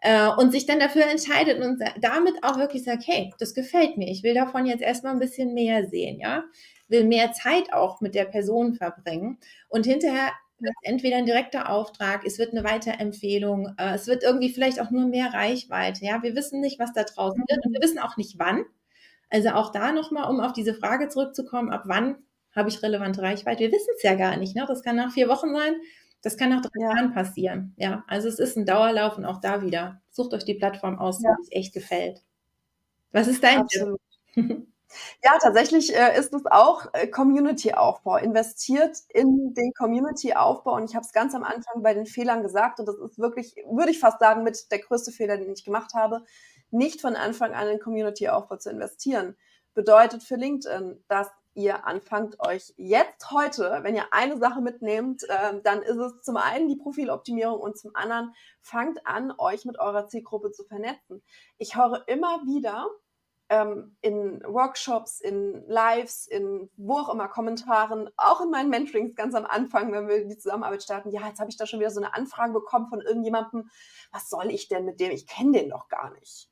äh, 0.00 0.28
und 0.28 0.50
sich 0.50 0.66
dann 0.66 0.80
dafür 0.80 1.06
entscheidet 1.06 1.64
und 1.64 1.80
damit 2.00 2.34
auch 2.42 2.58
wirklich 2.58 2.84
sagt, 2.84 3.06
hey, 3.06 3.32
das 3.38 3.54
gefällt 3.54 3.96
mir, 3.96 4.10
ich 4.10 4.22
will 4.22 4.34
davon 4.34 4.66
jetzt 4.66 4.82
erstmal 4.82 5.12
ein 5.12 5.20
bisschen 5.20 5.54
mehr 5.54 5.88
sehen, 5.88 6.20
ja, 6.20 6.44
will 6.88 7.04
mehr 7.04 7.32
Zeit 7.32 7.72
auch 7.72 8.00
mit 8.00 8.14
der 8.14 8.26
Person 8.26 8.74
verbringen. 8.74 9.38
Und 9.68 9.86
hinterher 9.86 10.30
wird 10.58 10.74
entweder 10.82 11.16
ein 11.16 11.26
direkter 11.26 11.70
Auftrag, 11.70 12.24
es 12.24 12.38
wird 12.38 12.52
eine 12.52 12.64
Weiterempfehlung, 12.64 13.74
äh, 13.78 13.94
es 13.94 14.06
wird 14.06 14.22
irgendwie 14.22 14.50
vielleicht 14.50 14.80
auch 14.80 14.90
nur 14.90 15.06
mehr 15.06 15.32
Reichweite, 15.32 16.04
ja, 16.04 16.22
wir 16.22 16.34
wissen 16.34 16.60
nicht, 16.60 16.78
was 16.78 16.92
da 16.92 17.04
draußen 17.04 17.44
wird 17.48 17.64
und 17.64 17.72
wir 17.72 17.82
wissen 17.82 17.98
auch 17.98 18.16
nicht 18.16 18.38
wann. 18.38 18.64
Also 19.28 19.50
auch 19.50 19.72
da 19.72 19.92
nochmal, 19.92 20.30
um 20.30 20.40
auf 20.40 20.52
diese 20.52 20.74
Frage 20.74 21.08
zurückzukommen, 21.08 21.70
ab 21.70 21.82
wann 21.86 22.16
habe 22.56 22.68
ich 22.68 22.82
relevante 22.82 23.22
Reichweite? 23.22 23.60
Wir 23.60 23.72
wissen 23.72 23.94
es 23.96 24.02
ja 24.02 24.14
gar 24.14 24.36
nicht. 24.36 24.56
Ne? 24.56 24.64
Das 24.66 24.82
kann 24.82 24.96
nach 24.96 25.12
vier 25.12 25.28
Wochen 25.28 25.54
sein, 25.54 25.76
das 26.22 26.36
kann 26.36 26.50
nach 26.50 26.62
drei 26.62 26.80
ja. 26.80 26.94
Jahren 26.94 27.12
passieren. 27.12 27.74
Ja, 27.76 28.04
also 28.08 28.28
es 28.28 28.38
ist 28.38 28.56
ein 28.56 28.66
Dauerlauf 28.66 29.16
und 29.16 29.24
auch 29.24 29.40
da 29.40 29.62
wieder. 29.62 30.00
Sucht 30.10 30.34
euch 30.34 30.44
die 30.44 30.54
Plattform 30.54 30.98
aus, 30.98 31.22
ja. 31.22 31.30
die 31.30 31.42
euch 31.42 31.58
echt 31.60 31.74
gefällt. 31.74 32.22
Was 33.12 33.28
ist 33.28 33.44
dein 33.44 33.60
Absolut. 33.60 34.00
Tipp? 34.34 34.66
Ja, 35.22 35.32
tatsächlich 35.40 35.94
äh, 35.94 36.18
ist 36.18 36.32
es 36.32 36.46
auch 36.46 36.86
äh, 36.92 37.06
Community-Aufbau. 37.08 38.16
Investiert 38.16 38.98
in 39.12 39.52
den 39.54 39.72
Community-Aufbau. 39.74 40.76
Und 40.76 40.88
ich 40.88 40.94
habe 40.94 41.04
es 41.04 41.12
ganz 41.12 41.34
am 41.34 41.42
Anfang 41.42 41.82
bei 41.82 41.92
den 41.92 42.06
Fehlern 42.06 42.42
gesagt. 42.42 42.80
Und 42.80 42.86
das 42.86 42.96
ist 42.96 43.18
wirklich, 43.18 43.56
würde 43.68 43.90
ich 43.90 43.98
fast 43.98 44.20
sagen, 44.20 44.44
mit 44.44 44.70
der 44.70 44.78
größte 44.78 45.12
Fehler, 45.12 45.36
den 45.36 45.52
ich 45.52 45.64
gemacht 45.64 45.92
habe, 45.94 46.22
nicht 46.70 47.00
von 47.00 47.16
Anfang 47.16 47.52
an 47.52 47.68
in 47.68 47.80
Community-Aufbau 47.80 48.56
zu 48.56 48.70
investieren. 48.70 49.36
Bedeutet 49.74 50.22
für 50.22 50.36
LinkedIn, 50.36 51.02
dass 51.08 51.28
ihr 51.56 51.86
anfangt 51.86 52.38
euch 52.38 52.74
jetzt 52.76 53.30
heute, 53.30 53.80
wenn 53.82 53.96
ihr 53.96 54.12
eine 54.12 54.38
Sache 54.38 54.60
mitnehmt, 54.60 55.24
äh, 55.24 55.60
dann 55.64 55.82
ist 55.82 55.96
es 55.96 56.22
zum 56.22 56.36
einen 56.36 56.68
die 56.68 56.76
Profiloptimierung 56.76 57.58
und 57.58 57.78
zum 57.78 57.96
anderen 57.96 58.34
fangt 58.60 59.06
an, 59.06 59.32
euch 59.38 59.64
mit 59.64 59.80
eurer 59.80 60.06
Zielgruppe 60.06 60.52
zu 60.52 60.64
vernetzen. 60.64 61.22
Ich 61.56 61.76
höre 61.76 62.06
immer 62.08 62.42
wieder 62.44 62.86
ähm, 63.48 63.96
in 64.02 64.42
Workshops, 64.44 65.20
in 65.20 65.64
Lives, 65.66 66.26
in 66.26 66.68
wo 66.76 66.98
auch 66.98 67.08
immer 67.08 67.28
Kommentaren, 67.28 68.10
auch 68.18 68.42
in 68.42 68.50
meinen 68.50 68.68
Mentorings 68.68 69.14
ganz 69.14 69.34
am 69.34 69.46
Anfang, 69.46 69.92
wenn 69.92 70.08
wir 70.08 70.26
die 70.26 70.36
Zusammenarbeit 70.36 70.82
starten, 70.82 71.10
ja, 71.10 71.26
jetzt 71.26 71.40
habe 71.40 71.50
ich 71.50 71.56
da 71.56 71.66
schon 71.66 71.80
wieder 71.80 71.90
so 71.90 72.00
eine 72.00 72.14
Anfrage 72.14 72.52
bekommen 72.52 72.88
von 72.88 73.00
irgendjemandem, 73.00 73.70
was 74.12 74.28
soll 74.28 74.50
ich 74.50 74.68
denn 74.68 74.84
mit 74.84 75.00
dem? 75.00 75.10
Ich 75.10 75.26
kenne 75.26 75.52
den 75.52 75.70
doch 75.70 75.88
gar 75.88 76.12
nicht. 76.12 76.50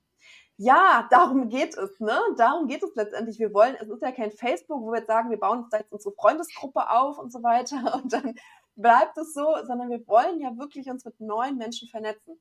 Ja, 0.56 1.08
darum 1.10 1.48
geht 1.48 1.76
es, 1.76 1.98
ne? 1.98 2.16
Darum 2.36 2.68
geht 2.68 2.82
es 2.84 2.94
letztendlich. 2.94 3.40
Wir 3.40 3.52
wollen, 3.52 3.74
es 3.80 3.88
ist 3.88 4.02
ja 4.02 4.12
kein 4.12 4.30
Facebook, 4.30 4.82
wo 4.82 4.92
wir 4.92 4.98
jetzt 4.98 5.08
sagen, 5.08 5.30
wir 5.30 5.38
bauen 5.38 5.66
jetzt 5.72 5.92
unsere 5.92 6.14
Freundesgruppe 6.14 6.90
auf 6.90 7.18
und 7.18 7.32
so 7.32 7.42
weiter 7.42 7.94
und 8.02 8.12
dann 8.12 8.36
bleibt 8.76 9.18
es 9.18 9.34
so, 9.34 9.56
sondern 9.66 9.90
wir 9.90 10.06
wollen 10.06 10.40
ja 10.40 10.56
wirklich 10.56 10.88
uns 10.88 11.04
mit 11.04 11.20
neuen 11.20 11.56
Menschen 11.58 11.88
vernetzen, 11.88 12.40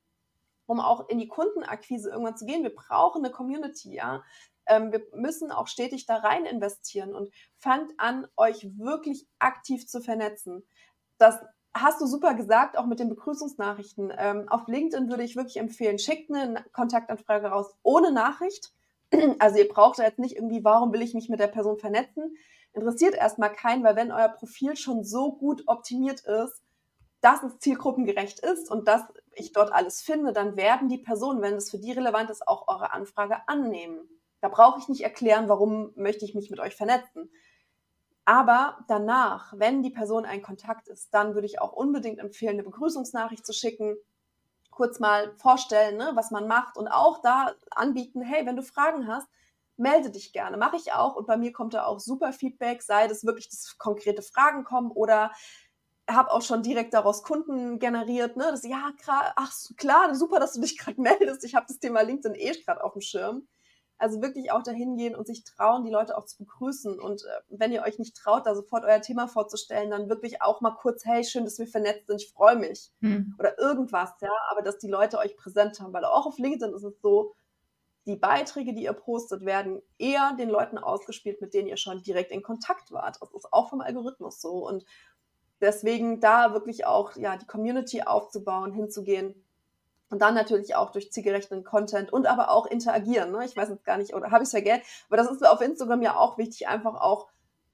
um 0.68 0.80
auch 0.80 1.10
in 1.10 1.18
die 1.20 1.28
Kundenakquise 1.28 2.12
irgendwann 2.12 2.38
zu 2.38 2.46
gehen. 2.46 2.64
Wir 2.64 2.76
brauchen 2.76 3.24
eine 3.24 3.34
Community, 3.34 3.96
ja. 3.96 4.24
Ähm, 4.68 4.92
wir 4.92 5.06
müssen 5.14 5.52
auch 5.52 5.68
stetig 5.68 6.06
da 6.06 6.18
rein 6.18 6.46
investieren 6.46 7.16
und 7.16 7.34
fangt 7.58 7.92
an, 7.98 8.28
euch 8.38 8.78
wirklich 8.78 9.28
aktiv 9.40 9.88
zu 9.88 10.02
vernetzen. 10.02 10.64
Das 11.18 11.40
hast 11.74 12.02
du 12.02 12.06
super 12.06 12.34
gesagt, 12.34 12.78
auch 12.78 12.86
mit 12.86 13.00
den 13.00 13.10
Begrüßungsnachrichten. 13.10 14.14
Ähm, 14.18 14.48
auf 14.50 14.68
LinkedIn 14.68 15.10
würde 15.10 15.24
ich 15.24 15.36
wirklich 15.36 15.58
empfehlen, 15.58 16.00
schickt 16.00 16.32
eine 16.32 16.64
Kontaktanfrage 16.72 17.48
raus 17.48 17.76
ohne 17.84 18.12
Nachricht. 18.12 18.72
Also 19.40 19.60
ihr 19.60 19.68
braucht 19.68 20.00
da 20.00 20.04
jetzt 20.04 20.18
nicht 20.18 20.36
irgendwie, 20.36 20.64
warum 20.64 20.92
will 20.92 21.02
ich 21.04 21.14
mich 21.14 21.30
mit 21.30 21.40
der 21.40 21.48
Person 21.48 21.78
vernetzen? 21.78 22.36
Interessiert 22.74 23.14
erstmal 23.14 23.52
keinen, 23.54 23.84
weil 23.84 23.96
wenn 23.96 24.12
euer 24.12 24.30
Profil 24.30 24.76
schon 24.76 25.04
so 25.04 25.34
gut 25.34 25.64
optimiert 25.68 26.22
ist, 26.22 26.64
dass 27.22 27.44
es 27.44 27.60
zielgruppengerecht 27.60 28.40
ist 28.40 28.72
und 28.72 28.88
dass 28.88 29.04
ich 29.36 29.54
dort 29.54 29.72
alles 29.72 30.02
finde, 30.02 30.34
dann 30.34 30.58
werden 30.58 30.90
die 30.90 30.98
Personen, 30.98 31.42
wenn 31.42 31.54
es 31.54 31.70
für 31.70 31.78
die 31.78 31.92
relevant 31.92 32.30
ist, 32.30 32.48
auch 32.48 32.68
eure 32.68 32.92
Anfrage 32.92 33.48
annehmen. 33.48 34.00
Da 34.42 34.50
brauche 34.50 34.80
ich 34.80 34.90
nicht 34.90 35.02
erklären, 35.02 35.48
warum 35.48 35.94
möchte 35.96 36.26
ich 36.26 36.36
mich 36.36 36.50
mit 36.50 36.60
euch 36.60 36.76
vernetzen. 36.76 37.30
Aber 38.26 38.78
danach, 38.88 39.54
wenn 39.58 39.84
die 39.84 39.90
Person 39.90 40.26
ein 40.26 40.42
Kontakt 40.42 40.88
ist, 40.88 41.14
dann 41.14 41.34
würde 41.36 41.46
ich 41.46 41.60
auch 41.60 41.74
unbedingt 41.74 42.20
empfehlen, 42.20 42.54
eine 42.54 42.64
Begrüßungsnachricht 42.64 43.46
zu 43.46 43.54
schicken, 43.54 43.98
kurz 44.72 45.00
mal 45.00 45.34
vorstellen, 45.38 45.98
ne, 45.98 46.12
was 46.16 46.32
man 46.32 46.48
macht 46.48 46.78
und 46.78 46.88
auch 46.88 47.22
da 47.22 47.54
anbieten, 47.72 48.22
hey, 48.22 48.46
wenn 48.46 48.56
du 48.56 48.64
Fragen 48.64 49.08
hast, 49.08 49.28
melde 49.78 50.10
dich 50.10 50.34
gerne. 50.34 50.58
Mache 50.58 50.78
ich 50.78 50.94
auch 50.94 51.16
und 51.16 51.28
bei 51.28 51.38
mir 51.38 51.52
kommt 51.52 51.74
da 51.74 51.86
auch 51.86 52.00
super 52.00 52.34
Feedback, 52.34 52.82
sei 52.82 53.08
das 53.08 53.26
wirklich 53.26 53.50
das 53.50 53.78
konkrete 53.78 54.22
Fragen 54.22 54.64
kommen 54.64 54.92
oder 54.92 55.32
habe 56.10 56.32
auch 56.32 56.42
schon 56.42 56.64
direkt 56.64 56.94
daraus 56.94 57.24
Kunden 57.24 57.80
generiert, 57.80 58.36
ne, 58.38 58.46
das 58.52 58.64
ja, 58.64 58.92
ach 59.36 59.54
klar, 59.78 60.16
super, 60.16 60.40
dass 60.40 60.54
du 60.54 60.62
dich 60.62 60.78
gerade 60.78 61.02
meldest. 61.02 61.44
Ich 61.44 61.56
habe 61.56 61.66
das 61.68 61.80
Thema 61.80 62.02
LinkedIn 62.02 62.36
eh 62.36 62.52
gerade 62.64 62.84
auf 62.84 62.94
dem 62.94 63.02
Schirm. 63.02 63.48
Also 63.98 64.22
wirklich 64.22 64.52
auch 64.52 64.64
dahin 64.64 64.98
gehen 64.98 65.16
und 65.16 65.28
sich 65.28 65.44
trauen, 65.44 65.84
die 65.84 65.92
Leute 65.92 66.18
auch 66.18 66.26
zu 66.26 66.38
begrüßen. 66.38 67.00
Und 67.00 67.24
äh, 67.24 67.28
wenn 67.50 67.72
ihr 67.72 67.84
euch 67.84 68.00
nicht 68.00 68.16
traut, 68.16 68.46
da 68.46 68.56
sofort 68.56 68.84
euer 68.84 69.02
Thema 69.02 69.28
vorzustellen, 69.28 69.92
dann 69.92 70.10
wirklich 70.10 70.42
auch 70.42 70.62
mal 70.62 70.76
kurz, 70.76 71.06
hey, 71.06 71.24
schön, 71.24 71.46
dass 71.46 71.60
wir 71.60 71.68
vernetzt 71.68 72.08
sind, 72.08 72.22
ich 72.22 72.32
freue 72.32 72.58
mich. 72.58 72.92
Hm. 73.02 73.36
Oder 73.40 73.58
irgendwas, 73.60 74.12
ja. 74.22 74.32
Aber 74.50 74.62
dass 74.62 74.78
die 74.80 74.90
Leute 74.90 75.20
euch 75.20 75.38
präsent 75.38 75.80
haben. 75.80 75.94
Weil 75.94 76.06
auch 76.06 76.26
auf 76.26 76.38
LinkedIn 76.38 76.74
ist 76.74 76.84
es 76.84 77.00
so, 77.02 77.34
die 78.06 78.16
Beiträge, 78.18 78.74
die 78.74 78.84
ihr 78.84 78.94
postet, 78.94 79.46
werden 79.46 79.82
eher 79.98 80.36
den 80.38 80.50
Leuten 80.50 80.78
ausgespielt, 80.78 81.40
mit 81.40 81.54
denen 81.54 81.70
ihr 81.70 81.78
schon 81.78 82.02
direkt 82.04 82.32
in 82.32 82.42
Kontakt 82.44 82.92
wart. 82.92 83.18
Das 83.22 83.34
ist 83.34 83.54
auch 83.54 83.70
vom 83.70 83.82
Algorithmus 83.82 84.42
so. 84.42 84.68
Und 84.68 84.86
deswegen 85.62 86.20
da 86.20 86.54
wirklich 86.54 86.86
auch 86.86 87.16
ja, 87.16 87.38
die 87.38 87.48
Community 87.48 88.02
aufzubauen, 88.02 88.74
hinzugehen 88.74 89.43
und 90.14 90.20
dann 90.20 90.36
natürlich 90.36 90.76
auch 90.76 90.92
durch 90.92 91.12
zielgerechten 91.12 91.64
Content 91.64 92.14
und 92.14 92.28
aber 92.28 92.52
auch 92.52 92.68
interagieren. 92.68 93.32
Ne? 93.32 93.46
Ich 93.46 93.58
weiß 93.58 93.70
jetzt 93.70 93.84
gar 93.84 93.98
nicht, 93.98 94.14
oder 94.14 94.30
habe 94.30 94.44
ich 94.44 94.48
es 94.48 94.52
vergessen, 94.52 94.84
aber 95.08 95.18
das 95.18 95.32
ist 95.32 95.44
auf 95.44 95.60
Instagram 95.60 96.04
ja 96.04 96.16
auch 96.16 96.38
wichtig, 96.38 96.68
einfach 96.68 97.02
auch 97.02 97.30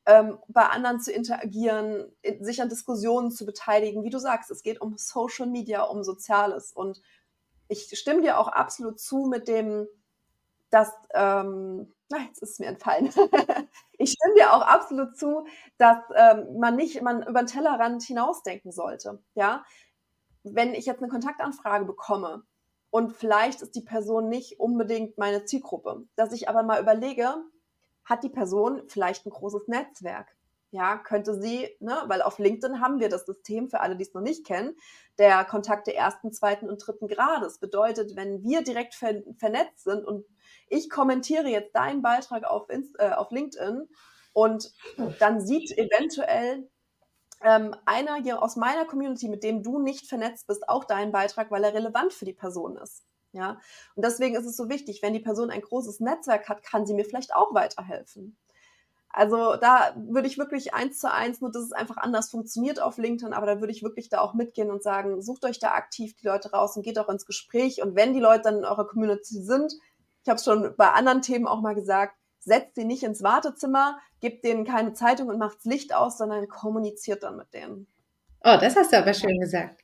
ähm, 0.06 0.38
bei 0.48 0.62
anderen 0.62 1.02
zu 1.02 1.12
interagieren, 1.12 2.10
sich 2.40 2.62
an 2.62 2.70
Diskussionen 2.70 3.30
zu 3.32 3.46
beteiligen. 3.46 4.06
Wie 4.06 4.10
du 4.10 4.20
sagst, 4.20 4.50
es 4.52 4.64
geht 4.64 4.80
um 4.80 4.96
Social 4.98 5.48
Media, 5.48 5.84
um 5.84 6.02
Soziales. 6.06 6.72
Und 6.72 7.02
ich 7.68 7.90
stimme 8.00 8.22
dir 8.22 8.40
auch 8.40 8.48
absolut 8.48 9.02
zu 9.02 9.26
mit 9.26 9.50
dem, 9.50 9.90
dass, 10.70 10.94
ähm, 11.14 11.94
na, 12.08 12.20
jetzt 12.20 12.42
ist 12.42 12.52
es 12.52 12.60
mir 12.60 12.68
entfallen. 12.68 13.08
ich 13.98 14.14
stimme 14.14 14.36
dir 14.36 14.54
auch 14.54 14.62
absolut 14.62 15.18
zu, 15.18 15.46
dass 15.78 15.98
ähm, 16.16 16.58
man 16.58 16.78
nicht, 16.78 17.02
man 17.02 17.22
über 17.22 17.44
den 17.44 17.48
Tellerrand 17.48 18.02
hinausdenken 18.02 18.72
sollte. 18.72 19.22
Ja, 19.36 19.66
wenn 20.44 20.74
ich 20.74 20.86
jetzt 20.86 21.02
eine 21.02 21.12
Kontaktanfrage 21.12 21.86
bekomme 21.86 22.44
und 22.90 23.14
vielleicht 23.14 23.62
ist 23.62 23.76
die 23.76 23.82
Person 23.82 24.30
nicht 24.30 24.60
unbedingt 24.60 25.18
meine 25.18 25.46
Zielgruppe, 25.46 26.08
dass 26.16 26.32
ich 26.32 26.50
aber 26.50 26.64
mal 26.64 26.82
überlege, 26.82 27.36
hat 28.06 28.24
die 28.24 28.30
Person 28.30 28.82
vielleicht 28.88 29.26
ein 29.26 29.32
großes 29.32 29.68
Netzwerk? 29.68 30.36
Ja, 30.72 30.98
könnte 30.98 31.40
sie, 31.40 31.68
ne, 31.80 32.04
weil 32.08 32.22
auf 32.22 32.38
LinkedIn 32.38 32.80
haben 32.80 33.00
wir 33.00 33.10
das 33.10 33.26
System 33.26 33.70
für 33.70 33.80
alle, 33.80 33.96
die 33.96 34.04
es 34.04 34.14
noch 34.14 34.22
nicht 34.22 34.46
kennen, 34.46 34.76
der 35.18 35.44
Kontakte 35.44 35.96
ersten, 35.96 36.32
zweiten 36.32 36.70
und 36.70 36.78
dritten 36.86 37.08
Grades. 37.08 37.58
Bedeutet, 37.58 38.16
wenn 38.16 38.44
wir 38.44 38.62
direkt 38.62 38.94
ver 38.94 39.24
vernetzt 39.38 39.84
sind 39.84 40.06
und 40.06 40.26
ich 40.68 40.90
kommentiere 40.92 41.48
jetzt 41.48 41.76
deinen 41.76 42.04
Beitrag 42.04 42.44
auf, 42.44 42.70
Inst 42.70 42.96
äh, 43.00 43.10
auf 43.10 43.32
LinkedIn 43.32 43.90
und 44.34 44.72
dann 45.20 45.42
sieht 45.42 45.76
eventuell 45.76 46.70
ähm, 47.42 47.76
einer 47.86 48.16
hier 48.16 48.42
aus 48.42 48.56
meiner 48.56 48.86
Community, 48.86 49.30
mit 49.30 49.44
dem 49.44 49.64
du 49.64 49.80
nicht 49.80 50.08
vernetzt 50.08 50.48
bist, 50.48 50.68
auch 50.68 50.84
deinen 50.84 51.12
Beitrag, 51.12 51.52
weil 51.52 51.64
er 51.64 51.74
relevant 51.74 52.14
für 52.14 52.26
die 52.26 52.34
Person 52.34 52.78
ist. 52.78 53.06
Ja, 53.32 53.60
und 53.96 54.04
deswegen 54.04 54.36
ist 54.36 54.46
es 54.46 54.58
so 54.58 54.70
wichtig, 54.70 55.02
wenn 55.04 55.14
die 55.14 55.20
Person 55.20 55.52
ein 55.52 55.62
großes 55.62 56.00
Netzwerk 56.00 56.50
hat, 56.50 56.64
kann 56.64 56.88
sie 56.88 56.96
mir 56.96 57.06
vielleicht 57.06 57.36
auch 57.36 57.54
weiterhelfen. 57.54 58.38
Also 59.12 59.56
da 59.56 59.96
würde 59.96 60.28
ich 60.28 60.38
wirklich 60.38 60.74
eins 60.74 61.00
zu 61.00 61.12
eins, 61.12 61.42
nur 61.42 61.52
dass 61.52 61.64
es 61.64 61.72
einfach 61.72 61.98
anders 61.98 62.30
funktioniert 62.30 62.80
auf 62.80 62.98
LinkedIn, 62.98 63.34
aber 63.34 63.48
da 63.48 63.60
würde 63.60 63.72
ich 63.72 63.84
wirklich 63.84 64.10
da 64.10 64.22
auch 64.22 64.34
mitgehen 64.34 64.70
und 64.70 64.84
sagen, 64.84 65.22
sucht 65.22 65.46
euch 65.46 65.60
da 65.60 65.72
aktiv 65.72 66.16
die 66.16 66.28
Leute 66.28 66.52
raus 66.52 66.76
und 66.78 66.84
geht 66.84 67.00
auch 67.00 67.10
ins 67.10 67.26
Gespräch. 67.26 67.82
Und 67.82 67.96
wenn 67.96 68.14
die 68.14 68.20
Leute 68.20 68.44
dann 68.44 68.58
in 68.60 68.66
eurer 68.66 68.88
Community 68.88 69.42
sind, 69.42 69.74
ich 70.24 70.30
habe 70.30 70.38
es 70.38 70.44
schon 70.44 70.76
bei 70.78 70.92
anderen 70.92 71.22
Themen 71.22 71.48
auch 71.48 71.62
mal 71.62 71.74
gesagt, 71.74 72.16
setzt 72.40 72.76
sie 72.76 72.86
nicht 72.86 73.04
ins 73.04 73.24
Wartezimmer, 73.24 74.00
gibt 74.20 74.44
denen 74.44 74.66
keine 74.66 74.94
Zeitung 74.94 75.28
und 75.28 75.38
macht 75.38 75.58
das 75.58 75.66
Licht 75.66 75.94
aus, 75.94 76.18
sondern 76.18 76.48
kommuniziert 76.48 77.24
dann 77.24 77.38
mit 77.38 77.54
denen. 77.54 77.88
Oh, 78.44 78.58
das 78.60 78.76
hast 78.76 78.94
du 78.94 78.98
aber 78.98 79.14
schön 79.14 79.40
gesagt. 79.40 79.84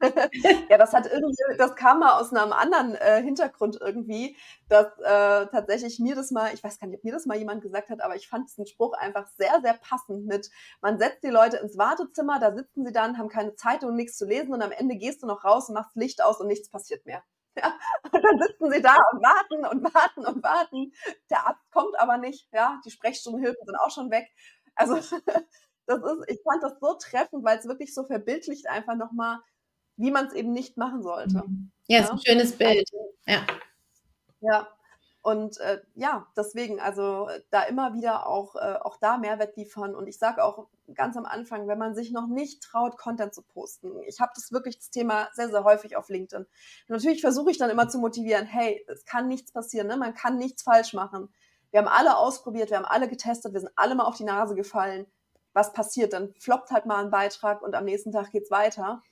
ja, 0.70 0.78
das 0.78 0.94
hat 0.94 1.06
irgendwie, 1.06 1.58
das 1.58 1.76
kam 1.76 2.00
mal 2.00 2.18
aus 2.18 2.32
einem 2.32 2.52
anderen 2.52 2.94
äh, 2.94 3.22
Hintergrund 3.22 3.78
irgendwie, 3.80 4.36
dass 4.68 4.86
äh, 4.98 5.46
tatsächlich 5.50 5.98
mir 5.98 6.14
das 6.14 6.30
mal, 6.30 6.54
ich 6.54 6.64
weiß 6.64 6.78
gar 6.78 6.88
nicht, 6.88 6.98
ob 6.98 7.04
mir 7.04 7.12
das 7.12 7.26
mal 7.26 7.36
jemand 7.36 7.62
gesagt 7.62 7.90
hat, 7.90 8.00
aber 8.00 8.16
ich 8.16 8.28
fand 8.28 8.48
diesen 8.48 8.66
Spruch 8.66 8.94
einfach 8.94 9.26
sehr, 9.36 9.60
sehr 9.62 9.74
passend 9.74 10.26
mit, 10.26 10.50
man 10.80 10.98
setzt 10.98 11.22
die 11.22 11.28
Leute 11.28 11.58
ins 11.58 11.76
Wartezimmer, 11.76 12.40
da 12.40 12.54
sitzen 12.54 12.86
sie 12.86 12.92
dann, 12.92 13.18
haben 13.18 13.28
keine 13.28 13.54
Zeitung, 13.56 13.94
nichts 13.94 14.16
zu 14.16 14.24
lesen 14.24 14.54
und 14.54 14.62
am 14.62 14.72
Ende 14.72 14.96
gehst 14.96 15.22
du 15.22 15.26
noch 15.26 15.44
raus 15.44 15.68
und 15.68 15.74
machst 15.74 15.96
Licht 15.96 16.22
aus 16.22 16.40
und 16.40 16.46
nichts 16.46 16.70
passiert 16.70 17.04
mehr. 17.04 17.22
Ja, 17.58 17.76
und 18.12 18.24
dann 18.24 18.38
sitzen 18.38 18.70
sie 18.70 18.80
da 18.80 18.96
und 19.12 19.22
warten 19.22 19.66
und 19.66 19.94
warten 19.94 20.24
und 20.24 20.42
warten. 20.42 20.92
Der 21.30 21.46
Arzt 21.48 21.70
kommt 21.72 21.98
aber 21.98 22.16
nicht. 22.16 22.48
Ja, 22.52 22.80
die 22.84 22.90
Sprechstundenhilfen 22.90 23.66
sind 23.66 23.76
auch 23.76 23.90
schon 23.90 24.10
weg. 24.10 24.28
Also 24.76 24.94
das 25.86 25.98
ist, 25.98 26.24
ich 26.28 26.40
fand 26.44 26.62
das 26.62 26.78
so 26.80 26.94
treffend, 26.94 27.44
weil 27.44 27.58
es 27.58 27.66
wirklich 27.66 27.92
so 27.92 28.04
verbildlicht 28.04 28.68
einfach 28.68 28.94
nochmal, 28.94 29.40
wie 29.96 30.12
man 30.12 30.26
es 30.26 30.32
eben 30.32 30.52
nicht 30.52 30.76
machen 30.76 31.02
sollte. 31.02 31.42
Mhm. 31.46 31.72
Ja, 31.88 31.98
ja? 31.98 32.04
ist 32.04 32.10
ein 32.12 32.20
schönes 32.24 32.56
Bild. 32.56 32.88
Ja. 33.26 33.44
Ja, 34.40 34.68
und 35.22 35.58
äh, 35.58 35.82
ja, 35.94 36.26
deswegen, 36.34 36.80
also 36.80 37.28
da 37.50 37.64
immer 37.64 37.92
wieder 37.92 38.26
auch, 38.26 38.56
äh, 38.56 38.78
auch 38.80 38.96
da 38.96 39.18
Mehrwert 39.18 39.54
liefern. 39.56 39.94
Und 39.94 40.06
ich 40.06 40.18
sage 40.18 40.42
auch 40.42 40.68
ganz 40.94 41.14
am 41.16 41.26
Anfang, 41.26 41.68
wenn 41.68 41.78
man 41.78 41.94
sich 41.94 42.10
noch 42.10 42.26
nicht 42.26 42.62
traut, 42.62 42.96
Content 42.96 43.34
zu 43.34 43.42
posten. 43.42 44.00
Ich 44.06 44.20
habe 44.20 44.32
das 44.34 44.50
wirklich 44.50 44.78
das 44.78 44.88
Thema 44.90 45.28
sehr, 45.34 45.50
sehr 45.50 45.62
häufig 45.64 45.96
auf 45.96 46.08
LinkedIn. 46.08 46.46
Natürlich 46.88 47.20
versuche 47.20 47.50
ich 47.50 47.58
dann 47.58 47.68
immer 47.68 47.88
zu 47.88 47.98
motivieren, 47.98 48.46
hey, 48.46 48.82
es 48.88 49.04
kann 49.04 49.28
nichts 49.28 49.52
passieren, 49.52 49.88
ne? 49.88 49.98
man 49.98 50.14
kann 50.14 50.38
nichts 50.38 50.62
falsch 50.62 50.94
machen. 50.94 51.28
Wir 51.70 51.80
haben 51.80 51.88
alle 51.88 52.16
ausprobiert, 52.16 52.70
wir 52.70 52.78
haben 52.78 52.86
alle 52.86 53.06
getestet, 53.06 53.52
wir 53.52 53.60
sind 53.60 53.72
alle 53.76 53.94
mal 53.94 54.04
auf 54.04 54.16
die 54.16 54.24
Nase 54.24 54.54
gefallen. 54.54 55.06
Was 55.52 55.72
passiert? 55.74 56.14
Dann 56.14 56.32
floppt 56.38 56.70
halt 56.70 56.86
mal 56.86 57.04
ein 57.04 57.10
Beitrag 57.10 57.60
und 57.60 57.74
am 57.74 57.84
nächsten 57.84 58.10
Tag 58.10 58.30
geht's 58.30 58.50
weiter. 58.50 59.02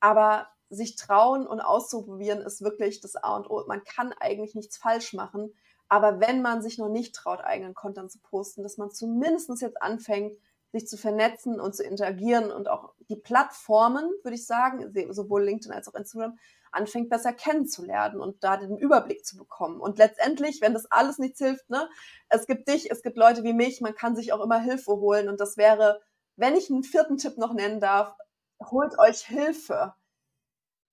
Aber 0.00 0.48
sich 0.74 0.96
trauen 0.96 1.46
und 1.46 1.60
auszuprobieren 1.60 2.40
ist 2.40 2.62
wirklich 2.62 3.00
das 3.00 3.16
A 3.16 3.36
und 3.36 3.48
O. 3.50 3.64
Man 3.66 3.84
kann 3.84 4.12
eigentlich 4.20 4.54
nichts 4.54 4.76
falsch 4.76 5.12
machen. 5.12 5.54
Aber 5.88 6.20
wenn 6.20 6.42
man 6.42 6.62
sich 6.62 6.78
noch 6.78 6.88
nicht 6.88 7.14
traut, 7.14 7.40
eigenen 7.40 7.74
Content 7.74 8.10
zu 8.10 8.18
posten, 8.18 8.62
dass 8.62 8.78
man 8.78 8.90
zumindest 8.90 9.60
jetzt 9.60 9.80
anfängt, 9.82 10.36
sich 10.72 10.88
zu 10.88 10.96
vernetzen 10.96 11.60
und 11.60 11.76
zu 11.76 11.84
interagieren 11.84 12.50
und 12.50 12.68
auch 12.68 12.94
die 13.08 13.16
Plattformen, 13.16 14.10
würde 14.24 14.34
ich 14.34 14.44
sagen, 14.44 14.92
sowohl 15.12 15.44
LinkedIn 15.44 15.72
als 15.72 15.86
auch 15.88 15.94
Instagram, 15.94 16.36
anfängt 16.72 17.08
besser 17.08 17.32
kennenzulernen 17.32 18.20
und 18.20 18.42
da 18.42 18.56
den 18.56 18.76
Überblick 18.76 19.24
zu 19.24 19.36
bekommen. 19.36 19.80
Und 19.80 19.98
letztendlich, 19.98 20.60
wenn 20.60 20.74
das 20.74 20.90
alles 20.90 21.18
nichts 21.18 21.38
hilft, 21.38 21.70
ne, 21.70 21.88
es 22.28 22.46
gibt 22.46 22.68
dich, 22.68 22.90
es 22.90 23.02
gibt 23.02 23.16
Leute 23.16 23.44
wie 23.44 23.52
mich, 23.52 23.80
man 23.80 23.94
kann 23.94 24.16
sich 24.16 24.32
auch 24.32 24.42
immer 24.42 24.58
Hilfe 24.58 24.92
holen. 24.92 25.28
Und 25.28 25.38
das 25.40 25.56
wäre, 25.56 26.00
wenn 26.34 26.56
ich 26.56 26.68
einen 26.70 26.82
vierten 26.82 27.18
Tipp 27.18 27.38
noch 27.38 27.54
nennen 27.54 27.78
darf, 27.78 28.16
holt 28.60 28.98
euch 28.98 29.20
Hilfe. 29.20 29.94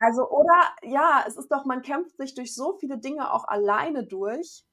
Also, 0.02 0.28
oder 0.28 0.68
ja, 0.82 1.24
es 1.28 1.38
ist 1.38 1.52
doch, 1.52 1.64
man 1.66 1.84
kämpft 1.84 2.18
sich 2.18 2.34
durch 2.34 2.56
so 2.56 2.76
viele 2.80 2.98
Dinge 2.98 3.32
auch 3.32 3.48
alleine 3.48 4.04
durch. 4.04 4.64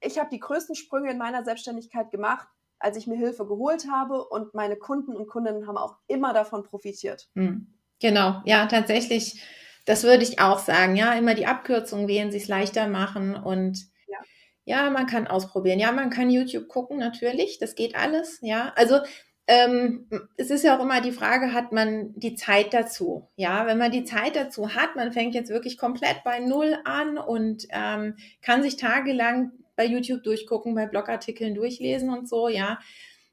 Ich 0.00 0.16
habe 0.18 0.30
die 0.30 0.38
größten 0.38 0.76
Sprünge 0.76 1.10
in 1.10 1.18
meiner 1.18 1.44
Selbstständigkeit 1.44 2.12
gemacht, 2.12 2.46
als 2.78 2.96
ich 2.96 3.08
mir 3.08 3.16
Hilfe 3.16 3.46
geholt 3.46 3.88
habe 3.90 4.24
und 4.24 4.54
meine 4.54 4.76
Kunden 4.76 5.16
und 5.16 5.26
Kundinnen 5.26 5.66
haben 5.66 5.76
auch 5.76 5.96
immer 6.06 6.32
davon 6.32 6.62
profitiert. 6.62 7.28
Hm. 7.34 7.66
Genau, 8.00 8.42
ja, 8.44 8.66
tatsächlich, 8.66 9.42
das 9.86 10.04
würde 10.04 10.22
ich 10.22 10.40
auch 10.40 10.60
sagen. 10.60 10.94
Ja, 10.94 11.14
immer 11.14 11.34
die 11.34 11.46
Abkürzung 11.46 12.06
wählen, 12.06 12.30
sich 12.30 12.46
leichter 12.46 12.86
machen 12.86 13.34
und 13.34 13.78
ja. 14.06 14.18
ja, 14.64 14.90
man 14.90 15.06
kann 15.06 15.26
ausprobieren. 15.26 15.80
Ja, 15.80 15.90
man 15.90 16.10
kann 16.10 16.30
YouTube 16.30 16.68
gucken, 16.68 16.98
natürlich, 16.98 17.58
das 17.58 17.74
geht 17.74 17.96
alles. 17.96 18.38
Ja, 18.40 18.72
also 18.76 19.00
ähm, 19.46 20.06
es 20.36 20.50
ist 20.50 20.64
ja 20.64 20.76
auch 20.76 20.82
immer 20.82 21.00
die 21.00 21.12
Frage, 21.12 21.52
hat 21.52 21.72
man 21.72 22.14
die 22.18 22.34
Zeit 22.34 22.72
dazu? 22.72 23.28
Ja, 23.36 23.66
wenn 23.66 23.78
man 23.78 23.92
die 23.92 24.04
Zeit 24.04 24.36
dazu 24.36 24.74
hat, 24.74 24.96
man 24.96 25.12
fängt 25.12 25.34
jetzt 25.34 25.50
wirklich 25.50 25.76
komplett 25.76 26.24
bei 26.24 26.40
Null 26.40 26.78
an 26.84 27.18
und 27.18 27.66
ähm, 27.70 28.16
kann 28.40 28.62
sich 28.62 28.76
tagelang 28.76 29.52
bei 29.76 29.84
YouTube 29.84 30.22
durchgucken, 30.22 30.74
bei 30.74 30.86
Blogartikeln 30.86 31.54
durchlesen 31.54 32.08
und 32.10 32.28
so, 32.28 32.48
ja, 32.48 32.78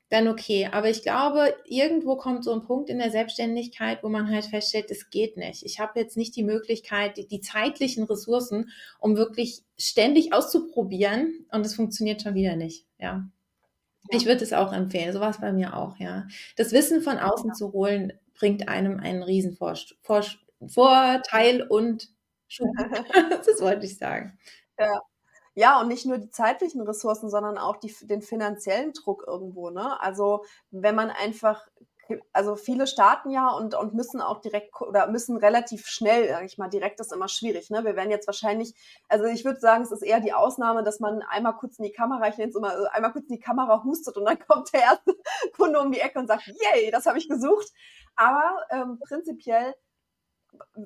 dann 0.09 0.27
okay. 0.27 0.67
Aber 0.71 0.89
ich 0.89 1.01
glaube, 1.01 1.55
irgendwo 1.65 2.17
kommt 2.17 2.43
so 2.43 2.51
ein 2.51 2.63
Punkt 2.63 2.89
in 2.89 2.99
der 2.99 3.11
Selbstständigkeit, 3.11 4.03
wo 4.03 4.09
man 4.09 4.29
halt 4.29 4.45
feststellt, 4.45 4.91
es 4.91 5.09
geht 5.09 5.37
nicht. 5.37 5.63
Ich 5.63 5.79
habe 5.79 5.99
jetzt 5.99 6.17
nicht 6.17 6.35
die 6.35 6.43
Möglichkeit, 6.43 7.17
die, 7.17 7.27
die 7.27 7.39
zeitlichen 7.39 8.03
Ressourcen, 8.03 8.69
um 8.99 9.15
wirklich 9.15 9.63
ständig 9.77 10.33
auszuprobieren 10.33 11.45
und 11.51 11.65
es 11.65 11.75
funktioniert 11.75 12.21
schon 12.21 12.35
wieder 12.35 12.57
nicht, 12.57 12.85
ja. 12.99 13.25
Ich 14.11 14.25
würde 14.25 14.43
es 14.43 14.53
auch 14.53 14.73
empfehlen. 14.73 15.13
So 15.13 15.19
war 15.19 15.29
es 15.29 15.39
bei 15.39 15.51
mir 15.51 15.75
auch, 15.75 15.97
ja. 15.97 16.27
Das 16.57 16.71
Wissen 16.71 17.01
von 17.01 17.17
außen 17.17 17.49
ja. 17.49 17.53
zu 17.53 17.73
holen, 17.73 18.13
bringt 18.33 18.67
einem 18.67 18.99
einen 18.99 19.23
riesen 19.23 19.55
Vor 19.55 19.75
Vor 20.01 20.23
Vorteil 20.67 21.63
und 21.63 22.09
das 22.59 23.61
wollte 23.61 23.85
ich 23.85 23.97
sagen. 23.97 24.37
Ja. 24.77 25.01
Ja, 25.53 25.81
und 25.81 25.89
nicht 25.89 26.05
nur 26.05 26.17
die 26.17 26.29
zeitlichen 26.29 26.81
Ressourcen, 26.81 27.29
sondern 27.29 27.57
auch 27.57 27.75
die, 27.75 27.93
den 28.03 28.21
finanziellen 28.21 28.93
Druck 28.93 29.25
irgendwo. 29.27 29.69
Ne? 29.69 29.99
Also 30.01 30.45
wenn 30.69 30.95
man 30.95 31.09
einfach 31.09 31.67
also 32.33 32.55
viele 32.55 32.87
starten 32.87 33.29
ja 33.29 33.49
und, 33.49 33.75
und 33.75 33.93
müssen 33.93 34.21
auch 34.21 34.41
direkt 34.41 34.79
oder 34.81 35.07
müssen 35.07 35.37
relativ 35.37 35.87
schnell, 35.87 36.27
sag 36.29 36.45
ich 36.45 36.57
mal, 36.57 36.69
direkt 36.69 36.99
ist 36.99 37.13
immer 37.13 37.27
schwierig. 37.27 37.69
Ne? 37.69 37.83
Wir 37.83 37.95
werden 37.95 38.11
jetzt 38.11 38.27
wahrscheinlich, 38.27 38.73
also 39.07 39.25
ich 39.25 39.45
würde 39.45 39.59
sagen, 39.59 39.83
es 39.83 39.91
ist 39.91 40.01
eher 40.01 40.19
die 40.19 40.33
Ausnahme, 40.33 40.83
dass 40.83 40.99
man 40.99 41.21
einmal 41.23 41.55
kurz 41.55 41.77
in 41.79 41.85
die 41.85 41.91
Kamera, 41.91 42.27
ich 42.27 42.37
nenne 42.37 42.49
es 42.49 42.55
immer, 42.55 42.91
einmal 42.93 43.11
kurz 43.11 43.27
in 43.29 43.35
die 43.35 43.41
Kamera 43.41 43.83
hustet 43.83 44.17
und 44.17 44.25
dann 44.25 44.39
kommt 44.47 44.73
der 44.73 44.81
erste 44.81 45.15
Kunde 45.55 45.79
um 45.79 45.91
die 45.91 45.99
Ecke 45.99 46.19
und 46.19 46.27
sagt, 46.27 46.47
yay, 46.47 46.91
das 46.91 47.05
habe 47.05 47.17
ich 47.17 47.29
gesucht. 47.29 47.71
Aber 48.15 48.65
ähm, 48.69 48.99
prinzipiell 48.99 49.73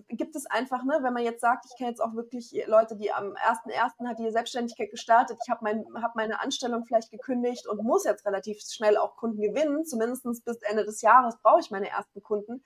gibt 0.10 0.36
es 0.36 0.46
einfach, 0.46 0.84
ne, 0.84 1.00
wenn 1.02 1.14
man 1.14 1.24
jetzt 1.24 1.42
sagt, 1.42 1.66
ich 1.66 1.76
kenne 1.78 1.90
jetzt 1.90 2.00
auch 2.00 2.14
wirklich 2.14 2.54
Leute, 2.68 2.96
die 2.96 3.12
am 3.12 3.34
1.1. 3.34 4.08
hat 4.08 4.20
die 4.20 4.32
Selbstständigkeit 4.32 4.92
gestartet, 4.92 5.38
ich 5.44 5.50
habe 5.50 5.64
mein, 5.64 5.86
hab 6.02 6.16
meine 6.16 6.40
Anstellung 6.40 6.86
vielleicht 6.86 7.12
gekündigt 7.12 7.68
und 7.68 7.84
muss 7.84 8.06
jetzt 8.06 8.26
relativ 8.26 8.62
schnell 8.62 8.98
auch 8.98 9.16
Kunden 9.16 9.42
gewinnen, 9.42 9.86
zumindest 9.86 10.24
bis 10.46 10.62
Ende 10.62 10.86
des 10.86 11.02
Jahres 11.02 11.38
brauche 11.42 11.60
ich 11.60 11.72
meine 11.72 11.90
ersten 11.90 12.22
Kunden, 12.22 12.64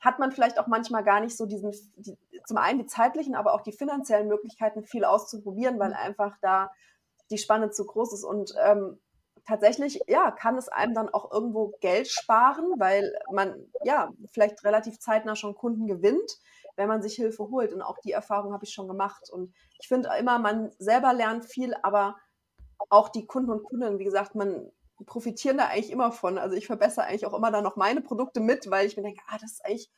hat 0.00 0.18
man 0.18 0.32
vielleicht 0.32 0.58
auch 0.58 0.66
manchmal 0.66 1.04
gar 1.04 1.20
nicht 1.20 1.36
so 1.36 1.46
diesen, 1.46 1.72
die, 1.96 2.18
zum 2.46 2.56
einen 2.56 2.80
die 2.80 2.86
zeitlichen, 2.86 3.34
aber 3.34 3.54
auch 3.54 3.62
die 3.62 3.72
finanziellen 3.72 4.28
Möglichkeiten, 4.28 4.82
viel 4.82 5.04
auszuprobieren, 5.04 5.78
weil 5.78 5.92
einfach 5.92 6.36
da 6.40 6.70
die 7.30 7.38
Spanne 7.38 7.70
zu 7.70 7.86
groß 7.86 8.12
ist 8.14 8.24
und 8.24 8.54
ähm, 8.64 8.98
tatsächlich, 9.46 10.00
ja, 10.06 10.30
kann 10.30 10.56
es 10.56 10.68
einem 10.68 10.94
dann 10.94 11.08
auch 11.08 11.30
irgendwo 11.32 11.74
Geld 11.80 12.08
sparen, 12.08 12.74
weil 12.78 13.12
man 13.32 13.70
ja 13.84 14.12
vielleicht 14.32 14.64
relativ 14.64 14.98
zeitnah 14.98 15.36
schon 15.36 15.54
Kunden 15.54 15.86
gewinnt, 15.86 16.38
wenn 16.76 16.88
man 16.88 17.02
sich 17.02 17.14
Hilfe 17.14 17.48
holt. 17.50 17.72
Und 17.72 17.82
auch 17.82 17.98
die 17.98 18.12
Erfahrung 18.12 18.52
habe 18.52 18.64
ich 18.64 18.72
schon 18.72 18.88
gemacht. 18.88 19.30
Und 19.30 19.54
ich 19.80 19.88
finde 19.88 20.10
immer, 20.18 20.38
man 20.38 20.70
selber 20.78 21.12
lernt 21.12 21.44
viel, 21.44 21.74
aber 21.82 22.16
auch 22.88 23.08
die 23.08 23.26
Kunden 23.26 23.50
und 23.50 23.64
Kunden, 23.64 23.98
wie 23.98 24.04
gesagt, 24.04 24.34
man 24.34 24.70
profitieren 25.06 25.58
da 25.58 25.66
eigentlich 25.66 25.90
immer 25.90 26.12
von. 26.12 26.38
Also 26.38 26.56
ich 26.56 26.66
verbessere 26.66 27.04
eigentlich 27.06 27.26
auch 27.26 27.34
immer 27.34 27.50
dann 27.50 27.64
noch 27.64 27.76
meine 27.76 28.00
Produkte 28.00 28.40
mit, 28.40 28.70
weil 28.70 28.86
ich 28.86 28.96
mir 28.96 29.02
denke, 29.02 29.22
ah, 29.28 29.38
das 29.40 29.52
ist 29.52 29.64
eigentlich 29.64 29.90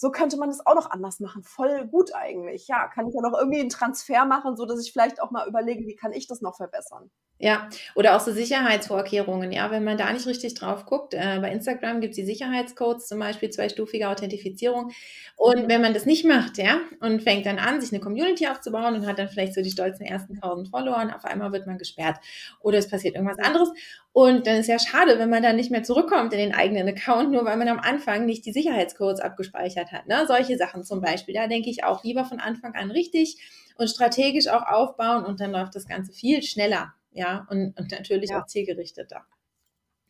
so 0.00 0.10
könnte 0.10 0.38
man 0.38 0.48
das 0.48 0.64
auch 0.64 0.74
noch 0.74 0.90
anders 0.90 1.20
machen. 1.20 1.42
Voll 1.42 1.86
gut 1.86 2.14
eigentlich. 2.14 2.66
Ja, 2.68 2.88
kann 2.88 3.06
ich 3.06 3.14
ja 3.14 3.20
noch 3.20 3.38
irgendwie 3.38 3.60
einen 3.60 3.68
Transfer 3.68 4.24
machen, 4.24 4.56
so 4.56 4.64
dass 4.64 4.80
ich 4.80 4.92
vielleicht 4.92 5.20
auch 5.20 5.30
mal 5.30 5.46
überlege, 5.46 5.86
wie 5.86 5.94
kann 5.94 6.14
ich 6.14 6.26
das 6.26 6.40
noch 6.40 6.56
verbessern. 6.56 7.10
Ja, 7.42 7.70
oder 7.94 8.14
auch 8.14 8.20
so 8.20 8.32
Sicherheitsvorkehrungen. 8.32 9.50
Ja, 9.50 9.70
wenn 9.70 9.82
man 9.82 9.96
da 9.96 10.12
nicht 10.12 10.26
richtig 10.26 10.52
drauf 10.52 10.84
guckt, 10.84 11.14
äh, 11.14 11.38
bei 11.40 11.50
Instagram 11.50 12.02
gibt 12.02 12.10
es 12.10 12.16
die 12.16 12.26
Sicherheitscodes, 12.26 13.06
zum 13.06 13.18
Beispiel 13.18 13.48
zweistufige 13.48 14.10
Authentifizierung. 14.10 14.92
Und 15.36 15.62
mhm. 15.64 15.68
wenn 15.70 15.80
man 15.80 15.94
das 15.94 16.04
nicht 16.04 16.26
macht, 16.26 16.58
ja, 16.58 16.80
und 17.00 17.22
fängt 17.22 17.46
dann 17.46 17.58
an, 17.58 17.80
sich 17.80 17.92
eine 17.92 18.00
Community 18.00 18.46
aufzubauen 18.46 18.94
und 18.94 19.06
hat 19.06 19.18
dann 19.18 19.30
vielleicht 19.30 19.54
so 19.54 19.62
die 19.62 19.70
stolzen 19.70 20.04
ersten 20.04 20.34
1000 20.34 20.68
Follower 20.68 20.98
und 21.00 21.14
auf 21.14 21.24
einmal 21.24 21.50
wird 21.50 21.66
man 21.66 21.78
gesperrt. 21.78 22.18
Oder 22.60 22.76
es 22.76 22.90
passiert 22.90 23.14
irgendwas 23.14 23.38
anderes. 23.38 23.70
Und 24.12 24.46
dann 24.46 24.56
ist 24.56 24.66
ja 24.66 24.78
schade, 24.78 25.18
wenn 25.18 25.30
man 25.30 25.42
dann 25.42 25.56
nicht 25.56 25.70
mehr 25.70 25.82
zurückkommt 25.82 26.34
in 26.34 26.40
den 26.40 26.54
eigenen 26.54 26.86
Account, 26.88 27.30
nur 27.30 27.46
weil 27.46 27.56
man 27.56 27.68
am 27.68 27.80
Anfang 27.80 28.26
nicht 28.26 28.44
die 28.44 28.52
Sicherheitscodes 28.52 29.20
abgespeichert 29.20 29.92
hat. 29.92 30.06
Ne? 30.06 30.26
Solche 30.26 30.58
Sachen 30.58 30.84
zum 30.84 31.00
Beispiel. 31.00 31.32
Da 31.34 31.46
denke 31.46 31.70
ich 31.70 31.84
auch 31.84 32.04
lieber 32.04 32.26
von 32.26 32.38
Anfang 32.38 32.74
an 32.74 32.90
richtig 32.90 33.38
und 33.78 33.88
strategisch 33.88 34.48
auch 34.48 34.66
aufbauen 34.66 35.24
und 35.24 35.40
dann 35.40 35.52
läuft 35.52 35.74
das 35.74 35.88
Ganze 35.88 36.12
viel 36.12 36.42
schneller 36.42 36.92
ja, 37.12 37.46
und, 37.50 37.78
und 37.78 37.90
natürlich 37.90 38.30
ja. 38.30 38.40
auch 38.40 38.46
zielgerichteter. 38.46 39.24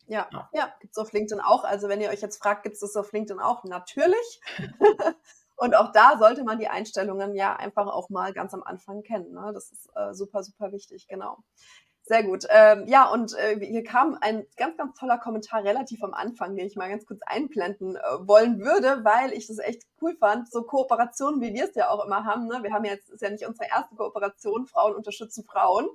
Ja, 0.07 0.27
ja, 0.31 0.49
ja 0.53 0.73
gibt 0.79 0.91
es 0.91 0.97
auf 0.97 1.11
LinkedIn 1.13 1.39
auch. 1.39 1.63
Also 1.63 1.87
wenn 1.87 2.01
ihr 2.01 2.09
euch 2.09 2.21
jetzt 2.21 2.41
fragt, 2.41 2.63
gibt 2.63 2.75
es 2.75 2.81
das 2.81 2.95
auf 2.95 3.11
LinkedIn 3.11 3.39
auch? 3.39 3.63
Natürlich. 3.63 4.41
und 5.55 5.75
auch 5.75 5.91
da 5.91 6.17
sollte 6.19 6.43
man 6.43 6.59
die 6.59 6.67
Einstellungen 6.67 7.33
ja 7.35 7.55
einfach 7.55 7.87
auch 7.87 8.09
mal 8.09 8.33
ganz 8.33 8.53
am 8.53 8.63
Anfang 8.63 9.03
kennen. 9.03 9.31
Ne? 9.31 9.51
Das 9.53 9.71
ist 9.71 9.89
äh, 9.95 10.13
super, 10.13 10.43
super 10.43 10.71
wichtig, 10.71 11.07
genau. 11.07 11.37
Sehr 12.03 12.23
gut. 12.23 12.45
Ähm, 12.49 12.87
ja, 12.87 13.09
und 13.09 13.37
äh, 13.37 13.59
hier 13.63 13.83
kam 13.83 14.17
ein 14.19 14.45
ganz, 14.57 14.75
ganz 14.75 14.97
toller 14.97 15.19
Kommentar 15.19 15.63
relativ 15.63 16.03
am 16.03 16.13
Anfang, 16.15 16.55
den 16.55 16.65
ich 16.65 16.75
mal 16.75 16.89
ganz 16.89 17.05
kurz 17.05 17.21
einblenden 17.23 17.95
äh, 17.95 18.01
wollen 18.21 18.59
würde, 18.59 19.05
weil 19.05 19.33
ich 19.33 19.47
das 19.47 19.59
echt 19.59 19.83
cool 20.01 20.15
fand. 20.17 20.51
So 20.51 20.63
Kooperationen, 20.63 21.41
wie 21.41 21.53
wir 21.53 21.65
es 21.65 21.75
ja 21.75 21.89
auch 21.89 22.03
immer 22.03 22.25
haben. 22.25 22.47
Ne? 22.47 22.63
Wir 22.63 22.73
haben 22.73 22.85
jetzt, 22.85 23.09
ist 23.11 23.21
ja 23.21 23.29
nicht 23.29 23.45
unsere 23.45 23.69
erste 23.69 23.95
Kooperation, 23.95 24.65
Frauen 24.65 24.95
unterstützen 24.95 25.45
Frauen 25.45 25.87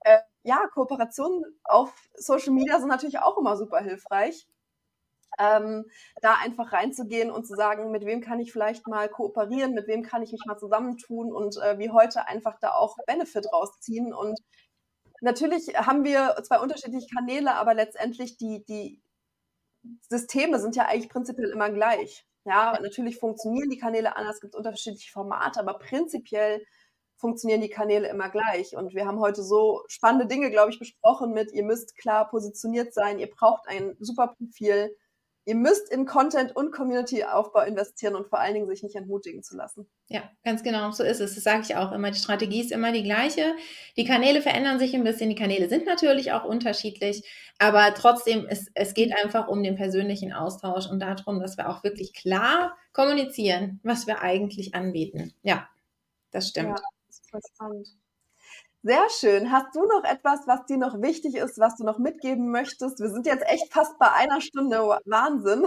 äh, 0.00 0.18
ja, 0.48 0.66
Kooperationen 0.72 1.44
auf 1.62 1.92
Social 2.14 2.54
Media 2.54 2.78
sind 2.78 2.88
natürlich 2.88 3.18
auch 3.18 3.36
immer 3.36 3.56
super 3.58 3.80
hilfreich. 3.80 4.48
Ähm, 5.38 5.84
da 6.22 6.36
einfach 6.42 6.72
reinzugehen 6.72 7.30
und 7.30 7.46
zu 7.46 7.54
sagen, 7.54 7.90
mit 7.90 8.06
wem 8.06 8.22
kann 8.22 8.40
ich 8.40 8.50
vielleicht 8.50 8.88
mal 8.88 9.10
kooperieren, 9.10 9.74
mit 9.74 9.86
wem 9.86 10.02
kann 10.02 10.22
ich 10.22 10.32
mich 10.32 10.40
mal 10.46 10.56
zusammentun 10.56 11.32
und 11.32 11.58
äh, 11.58 11.78
wie 11.78 11.90
heute 11.90 12.26
einfach 12.26 12.58
da 12.60 12.70
auch 12.70 12.96
Benefit 13.06 13.52
rausziehen. 13.52 14.14
Und 14.14 14.40
natürlich 15.20 15.68
haben 15.76 16.02
wir 16.02 16.34
zwei 16.44 16.58
unterschiedliche 16.60 17.14
Kanäle, 17.14 17.54
aber 17.54 17.74
letztendlich 17.74 18.38
die, 18.38 18.64
die 18.64 19.02
Systeme 20.08 20.58
sind 20.58 20.76
ja 20.76 20.86
eigentlich 20.86 21.10
prinzipiell 21.10 21.50
immer 21.50 21.68
gleich. 21.68 22.26
Ja, 22.46 22.78
natürlich 22.80 23.18
funktionieren 23.18 23.68
die 23.68 23.78
Kanäle 23.78 24.16
anders, 24.16 24.36
es 24.36 24.40
gibt 24.40 24.56
unterschiedliche 24.56 25.12
Formate, 25.12 25.60
aber 25.60 25.78
prinzipiell 25.78 26.64
funktionieren 27.18 27.60
die 27.60 27.68
Kanäle 27.68 28.08
immer 28.08 28.30
gleich. 28.30 28.76
Und 28.76 28.94
wir 28.94 29.06
haben 29.06 29.20
heute 29.20 29.42
so 29.42 29.82
spannende 29.88 30.26
Dinge, 30.26 30.50
glaube 30.50 30.72
ich, 30.72 30.78
besprochen 30.78 31.32
mit, 31.32 31.52
ihr 31.52 31.64
müsst 31.64 31.96
klar 31.96 32.28
positioniert 32.28 32.94
sein, 32.94 33.18
ihr 33.18 33.28
braucht 33.28 33.68
ein 33.68 33.96
super 33.98 34.34
Profil, 34.38 34.96
ihr 35.44 35.54
müsst 35.54 35.90
in 35.90 36.04
Content 36.04 36.54
und 36.54 36.72
Community-Aufbau 36.72 37.62
investieren 37.62 38.14
und 38.14 38.28
vor 38.28 38.38
allen 38.38 38.54
Dingen 38.54 38.68
sich 38.68 38.82
nicht 38.82 38.94
entmutigen 38.94 39.42
zu 39.42 39.56
lassen. 39.56 39.88
Ja, 40.08 40.30
ganz 40.44 40.62
genau, 40.62 40.90
so 40.90 41.02
ist 41.02 41.20
es. 41.20 41.34
Das 41.34 41.42
sage 41.42 41.62
ich 41.62 41.74
auch 41.74 41.90
immer. 41.90 42.10
Die 42.10 42.18
Strategie 42.18 42.60
ist 42.60 42.70
immer 42.70 42.92
die 42.92 43.02
gleiche. 43.02 43.54
Die 43.96 44.04
Kanäle 44.04 44.42
verändern 44.42 44.78
sich 44.78 44.94
ein 44.94 45.04
bisschen. 45.04 45.30
Die 45.30 45.34
Kanäle 45.34 45.68
sind 45.68 45.86
natürlich 45.86 46.32
auch 46.32 46.44
unterschiedlich, 46.44 47.24
aber 47.58 47.94
trotzdem, 47.94 48.46
es, 48.48 48.70
es 48.74 48.94
geht 48.94 49.12
einfach 49.16 49.48
um 49.48 49.62
den 49.62 49.76
persönlichen 49.76 50.32
Austausch 50.32 50.86
und 50.86 51.00
darum, 51.00 51.40
dass 51.40 51.56
wir 51.56 51.68
auch 51.70 51.82
wirklich 51.82 52.12
klar 52.12 52.76
kommunizieren, 52.92 53.80
was 53.82 54.06
wir 54.06 54.20
eigentlich 54.20 54.74
anbieten. 54.74 55.32
Ja, 55.42 55.66
das 56.30 56.48
stimmt. 56.48 56.78
Ja 56.78 56.97
spannend. 57.54 57.88
Sehr 58.84 59.10
schön. 59.10 59.50
Hast 59.50 59.74
du 59.74 59.80
noch 59.80 60.04
etwas, 60.04 60.46
was 60.46 60.64
dir 60.66 60.76
noch 60.76 61.02
wichtig 61.02 61.34
ist, 61.34 61.58
was 61.58 61.76
du 61.76 61.84
noch 61.84 61.98
mitgeben 61.98 62.52
möchtest? 62.52 63.00
Wir 63.00 63.10
sind 63.10 63.26
jetzt 63.26 63.44
echt 63.48 63.72
fast 63.72 63.98
bei 63.98 64.08
einer 64.12 64.40
Stunde. 64.40 64.78
Wahnsinn. 65.04 65.66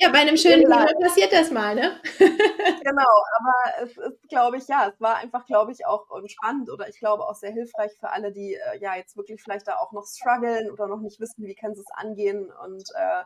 Ja, 0.00 0.10
bei 0.10 0.18
einem 0.18 0.36
schönen 0.36 0.62
Video 0.62 1.00
passiert 1.00 1.32
das 1.32 1.52
mal, 1.52 1.76
ne? 1.76 2.00
genau, 2.18 3.22
aber 3.38 3.84
es 3.84 3.96
ist, 3.96 4.28
glaube 4.28 4.56
ich, 4.56 4.66
ja, 4.66 4.88
es 4.92 5.00
war 5.00 5.18
einfach, 5.18 5.46
glaube 5.46 5.70
ich, 5.70 5.86
auch 5.86 6.06
spannend 6.26 6.70
oder 6.70 6.88
ich 6.88 6.98
glaube 6.98 7.22
auch 7.22 7.36
sehr 7.36 7.52
hilfreich 7.52 7.92
für 8.00 8.10
alle, 8.10 8.32
die 8.32 8.54
äh, 8.54 8.78
ja 8.80 8.96
jetzt 8.96 9.16
wirklich 9.16 9.40
vielleicht 9.40 9.68
da 9.68 9.76
auch 9.76 9.92
noch 9.92 10.06
strugglen 10.06 10.72
oder 10.72 10.88
noch 10.88 11.00
nicht 11.00 11.20
wissen, 11.20 11.46
wie 11.46 11.54
können 11.54 11.76
sie 11.76 11.82
es 11.82 12.04
angehen 12.04 12.50
und 12.64 12.82
äh, 12.96 13.22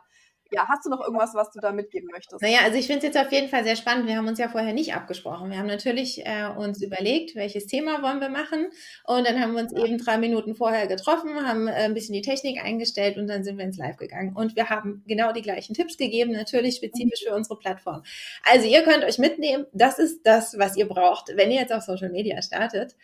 ja, 0.51 0.67
hast 0.67 0.85
du 0.85 0.89
noch 0.89 1.01
irgendwas, 1.01 1.33
was 1.33 1.51
du 1.51 1.59
da 1.59 1.71
mitgeben 1.71 2.09
möchtest? 2.11 2.41
Naja, 2.41 2.59
also 2.63 2.77
ich 2.77 2.87
finde 2.87 2.99
es 2.99 3.13
jetzt 3.13 3.17
auf 3.17 3.31
jeden 3.31 3.49
Fall 3.49 3.63
sehr 3.63 3.75
spannend. 3.75 4.07
Wir 4.07 4.17
haben 4.17 4.27
uns 4.27 4.39
ja 4.39 4.47
vorher 4.47 4.73
nicht 4.73 4.93
abgesprochen. 4.93 5.49
Wir 5.49 5.57
haben 5.57 5.67
natürlich 5.67 6.25
äh, 6.25 6.47
uns 6.55 6.81
überlegt, 6.81 7.35
welches 7.35 7.65
Thema 7.67 8.01
wollen 8.03 8.19
wir 8.19 8.29
machen. 8.29 8.67
Und 9.05 9.27
dann 9.27 9.41
haben 9.41 9.53
wir 9.53 9.63
uns 9.63 9.73
ja. 9.73 9.83
eben 9.83 9.97
drei 9.97 10.17
Minuten 10.17 10.55
vorher 10.55 10.87
getroffen, 10.87 11.47
haben 11.47 11.67
äh, 11.67 11.71
ein 11.71 11.93
bisschen 11.93 12.13
die 12.13 12.21
Technik 12.21 12.63
eingestellt 12.63 13.17
und 13.17 13.27
dann 13.27 13.43
sind 13.43 13.57
wir 13.57 13.65
ins 13.65 13.77
Live 13.77 13.97
gegangen. 13.97 14.35
Und 14.35 14.55
wir 14.55 14.69
haben 14.69 15.03
genau 15.07 15.31
die 15.31 15.41
gleichen 15.41 15.73
Tipps 15.73 15.97
gegeben, 15.97 16.31
natürlich 16.31 16.75
spezifisch 16.75 17.23
mhm. 17.25 17.29
für 17.29 17.35
unsere 17.35 17.57
Plattform. 17.57 18.03
Also 18.43 18.67
ihr 18.67 18.83
könnt 18.83 19.03
euch 19.03 19.17
mitnehmen, 19.17 19.65
das 19.73 19.99
ist 19.99 20.21
das, 20.25 20.57
was 20.57 20.77
ihr 20.77 20.87
braucht, 20.87 21.31
wenn 21.35 21.51
ihr 21.51 21.61
jetzt 21.61 21.73
auf 21.73 21.83
Social 21.83 22.09
Media 22.09 22.41
startet. 22.41 22.95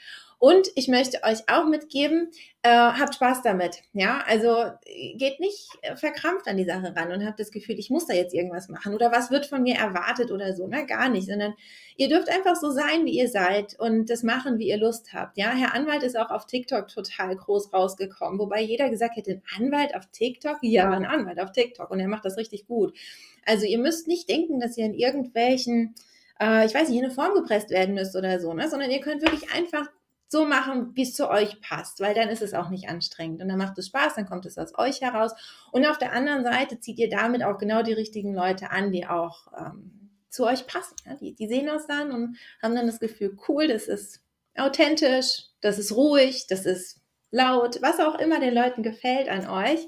Und 0.42 0.72
ich 0.74 0.88
möchte 0.88 1.22
euch 1.22 1.48
auch 1.48 1.68
mitgeben, 1.68 2.32
äh, 2.64 2.72
habt 2.72 3.14
Spaß 3.14 3.44
damit. 3.44 3.84
Ja, 3.94 4.24
also 4.26 4.72
geht 5.14 5.40
nicht 5.40 5.70
verkrampft 5.98 6.48
an 6.48 6.58
die 6.58 6.66
Sache 6.66 6.96
ran 6.96 7.12
und 7.12 7.24
habt 7.24 7.40
das 7.40 7.52
Gefühl, 7.52 7.78
ich 7.78 7.92
muss 7.92 8.08
da 8.08 8.16
jetzt 8.16 8.34
irgendwas 8.34 8.68
machen 8.68 8.96
oder 8.96 9.12
was 9.12 9.30
wird 9.30 9.46
von 9.46 9.62
mir 9.62 9.76
erwartet 9.76 10.32
oder 10.32 10.56
so. 10.56 10.66
Na, 10.68 10.82
gar 10.82 11.10
nicht, 11.10 11.28
sondern 11.28 11.54
ihr 11.96 12.10
dürft 12.10 12.28
einfach 12.28 12.56
so 12.56 12.72
sein, 12.72 13.06
wie 13.06 13.20
ihr 13.20 13.30
seid 13.30 13.80
und 13.80 14.10
das 14.10 14.24
machen, 14.24 14.58
wie 14.58 14.70
ihr 14.70 14.80
Lust 14.80 15.14
habt. 15.14 15.38
Ja, 15.38 15.52
Herr 15.52 15.76
Anwalt 15.76 16.02
ist 16.02 16.18
auch 16.18 16.32
auf 16.32 16.48
TikTok 16.48 16.88
total 16.88 17.36
groß 17.36 17.72
rausgekommen, 17.72 18.40
wobei 18.40 18.62
jeder 18.62 18.90
gesagt 18.90 19.18
hätte, 19.18 19.34
ein 19.34 19.44
Anwalt 19.60 19.94
auf 19.94 20.08
TikTok? 20.12 20.58
Ja, 20.64 20.90
ein 20.90 21.06
Anwalt 21.06 21.40
auf 21.40 21.52
TikTok 21.52 21.92
und 21.92 22.00
er 22.00 22.08
macht 22.08 22.26
das 22.26 22.38
richtig 22.38 22.66
gut. 22.66 22.98
Also 23.46 23.68
ihr 23.68 23.78
müsst 23.78 24.08
nicht 24.08 24.28
denken, 24.28 24.60
dass 24.60 24.76
ihr 24.76 24.86
in 24.86 24.96
irgendwelchen 24.96 25.94
äh, 26.40 26.66
ich 26.66 26.74
weiß 26.74 26.90
nicht, 26.90 26.98
in 26.98 27.06
eine 27.06 27.14
Form 27.14 27.36
gepresst 27.36 27.70
werden 27.70 27.94
müsst 27.94 28.16
oder 28.16 28.40
so, 28.40 28.56
ne? 28.56 28.68
sondern 28.68 28.90
ihr 28.90 29.02
könnt 29.02 29.22
wirklich 29.22 29.54
einfach 29.54 29.88
so 30.32 30.46
machen, 30.46 30.92
wie 30.96 31.02
es 31.02 31.14
zu 31.14 31.30
euch 31.30 31.60
passt, 31.60 32.00
weil 32.00 32.14
dann 32.14 32.30
ist 32.30 32.42
es 32.42 32.54
auch 32.54 32.70
nicht 32.70 32.88
anstrengend 32.88 33.42
und 33.42 33.50
dann 33.50 33.58
macht 33.58 33.78
es 33.78 33.88
Spaß, 33.88 34.16
dann 34.16 34.26
kommt 34.26 34.46
es 34.46 34.58
aus 34.58 34.78
euch 34.78 35.02
heraus. 35.02 35.34
Und 35.74 35.86
auf 35.86 35.98
der 35.98 36.14
anderen 36.14 36.46
Seite 36.46 36.80
zieht 36.80 37.00
ihr 37.00 37.10
damit 37.10 37.44
auch 37.44 37.58
genau 37.58 37.84
die 37.84 37.92
richtigen 37.92 38.34
Leute 38.34 38.72
an, 38.72 38.94
die 38.94 39.06
auch 39.06 39.52
ähm, 39.60 40.10
zu 40.30 40.46
euch 40.46 40.68
passen. 40.68 40.96
Ja? 41.06 41.16
Die, 41.16 41.36
die 41.36 41.50
sehen 41.50 41.66
das 41.66 41.86
dann 41.86 42.12
und 42.12 42.38
haben 42.64 42.76
dann 42.76 42.88
das 42.88 43.02
Gefühl, 43.02 43.38
cool, 43.50 43.68
das 43.68 43.88
ist 43.88 44.22
authentisch, 44.56 45.48
das 45.60 45.78
ist 45.78 45.94
ruhig, 45.94 46.48
das 46.48 46.66
ist 46.66 47.02
laut, 47.30 47.82
was 47.82 48.00
auch 48.00 48.18
immer 48.18 48.40
den 48.40 48.54
Leuten 48.54 48.84
gefällt 48.84 49.28
an 49.28 49.50
euch. 49.50 49.86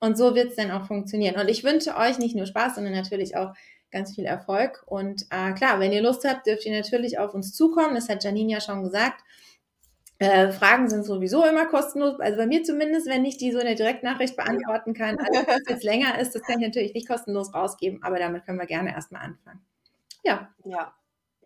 Und 0.00 0.16
so 0.16 0.34
wird 0.34 0.48
es 0.48 0.56
dann 0.56 0.70
auch 0.70 0.86
funktionieren. 0.86 1.38
Und 1.38 1.48
ich 1.48 1.62
wünsche 1.62 1.94
euch 1.94 2.18
nicht 2.18 2.34
nur 2.34 2.46
Spaß, 2.46 2.76
sondern 2.76 2.94
natürlich 2.94 3.36
auch 3.36 3.52
ganz 3.90 4.14
viel 4.14 4.24
Erfolg. 4.24 4.82
Und 4.86 5.26
äh, 5.30 5.52
klar, 5.52 5.78
wenn 5.78 5.92
ihr 5.92 6.02
Lust 6.02 6.24
habt, 6.24 6.46
dürft 6.46 6.64
ihr 6.64 6.72
natürlich 6.74 7.18
auf 7.18 7.34
uns 7.34 7.54
zukommen. 7.54 7.94
Das 7.94 8.08
hat 8.08 8.24
Janine 8.24 8.52
ja 8.52 8.60
schon 8.62 8.82
gesagt. 8.82 9.22
Äh, 10.18 10.52
Fragen 10.52 10.88
sind 10.88 11.04
sowieso 11.04 11.44
immer 11.44 11.66
kostenlos, 11.66 12.20
also 12.20 12.38
bei 12.38 12.46
mir 12.46 12.62
zumindest, 12.62 13.08
wenn 13.08 13.24
ich 13.24 13.36
die 13.36 13.50
so 13.50 13.58
in 13.58 13.66
der 13.66 13.74
Direktnachricht 13.74 14.36
beantworten 14.36 14.94
kann. 14.94 15.18
Also, 15.18 15.46
wenn 15.46 15.60
es 15.60 15.68
jetzt 15.68 15.84
länger 15.84 16.18
ist, 16.18 16.34
das 16.34 16.42
kann 16.42 16.60
ich 16.60 16.68
natürlich 16.68 16.94
nicht 16.94 17.08
kostenlos 17.08 17.52
rausgeben, 17.52 18.02
aber 18.02 18.18
damit 18.18 18.44
können 18.44 18.58
wir 18.58 18.66
gerne 18.66 18.92
erstmal 18.92 19.22
anfangen. 19.22 19.64
Ja. 20.22 20.48
Ja. 20.64 20.94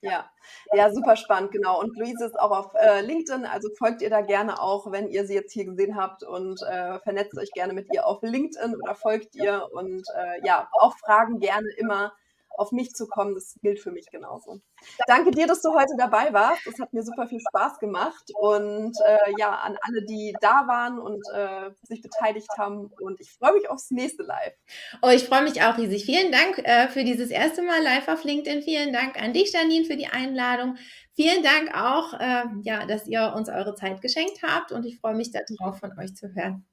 Ja, 0.01 0.31
ja, 0.73 0.93
super 0.93 1.17
spannend, 1.17 1.51
genau. 1.51 1.81
Und 1.81 1.97
Luise 1.99 2.27
ist 2.27 2.39
auch 2.39 2.53
auf 2.53 2.75
äh, 2.75 3.01
LinkedIn, 3.01 3.45
also 3.47 3.69
folgt 3.77 4.01
ihr 4.01 4.11
da 4.11 4.21
gerne 4.21 4.61
auch, 4.63 4.93
wenn 4.93 5.09
ihr 5.09 5.27
sie 5.27 5.35
jetzt 5.35 5.53
hier 5.53 5.65
gesehen 5.65 5.97
habt 5.97 6.23
und 6.23 6.63
äh, 6.63 7.01
vernetzt 7.01 7.37
euch 7.37 7.51
gerne 7.51 7.73
mit 7.73 7.93
ihr 7.93 8.07
auf 8.07 8.23
LinkedIn 8.23 8.77
oder 8.77 8.95
folgt 8.95 9.35
ihr 9.35 9.67
und 9.73 10.05
äh, 10.17 10.47
ja, 10.47 10.69
auch 10.73 10.97
Fragen 10.99 11.41
gerne 11.41 11.67
immer 11.79 12.13
auf 12.59 12.73
mich 12.73 12.93
zu 12.93 13.07
kommen, 13.07 13.35
das 13.35 13.57
gilt 13.63 13.81
für 13.81 13.91
mich 13.91 14.11
genauso. 14.11 14.61
Danke 15.07 15.31
dir, 15.31 15.47
dass 15.47 15.63
du 15.63 15.73
heute 15.75 15.95
dabei 15.97 16.33
warst. 16.33 16.67
Es 16.67 16.79
hat 16.81 16.93
mir 16.93 17.03
super 17.03 17.27
viel 17.27 17.41
Spaß 17.41 17.79
gemacht 17.79 18.31
und 18.35 18.97
äh, 19.07 19.33
ja, 19.39 19.51
an 19.51 19.77
alle, 19.81 20.05
die 20.05 20.35
da 20.41 20.67
waren 20.67 20.99
und 20.99 21.23
äh, 21.35 21.71
sich 21.83 22.03
beteiligt 22.03 22.49
haben. 22.59 22.91
Und 23.01 23.21
ich 23.21 23.31
freue 23.33 23.55
mich 23.55 23.71
aufs 23.71 23.91
nächste 23.91 24.23
Live. 24.25 24.55
Oh, 25.03 25.09
ich 25.09 25.25
freue 25.25 25.43
mich 25.43 25.63
auch 25.63 25.79
riesig. 25.79 26.05
Vielen 26.05 26.33
Dank 26.33 26.59
äh, 26.59 26.89
für 26.89 27.05
dieses 27.05 27.31
erste 27.31 27.63
Mal 27.63 27.83
live 27.83 28.09
auf 28.09 28.25
LinkedIn. 28.25 28.63
Vielen 28.63 28.93
Dank 28.93 29.21
an 29.21 29.33
dich, 29.33 29.53
Janine, 29.53 29.85
für 29.85 29.97
die 29.97 30.09
Einladung. 30.09 30.77
Vielen 31.15 31.43
Dank 31.43 31.75
auch, 31.75 32.15
äh, 32.15 32.45
ja, 32.63 32.87
dass 32.87 33.07
ihr 33.07 33.33
uns 33.35 33.49
eure 33.49 33.75
Zeit 33.75 34.01
geschenkt 34.01 34.43
habt 34.43 34.73
und 34.73 34.85
ich 34.85 35.01
freue 35.01 35.15
mich 35.15 35.33
darauf, 35.33 35.79
von 35.79 35.97
euch 35.99 36.15
zu 36.15 36.33
hören. 36.35 36.65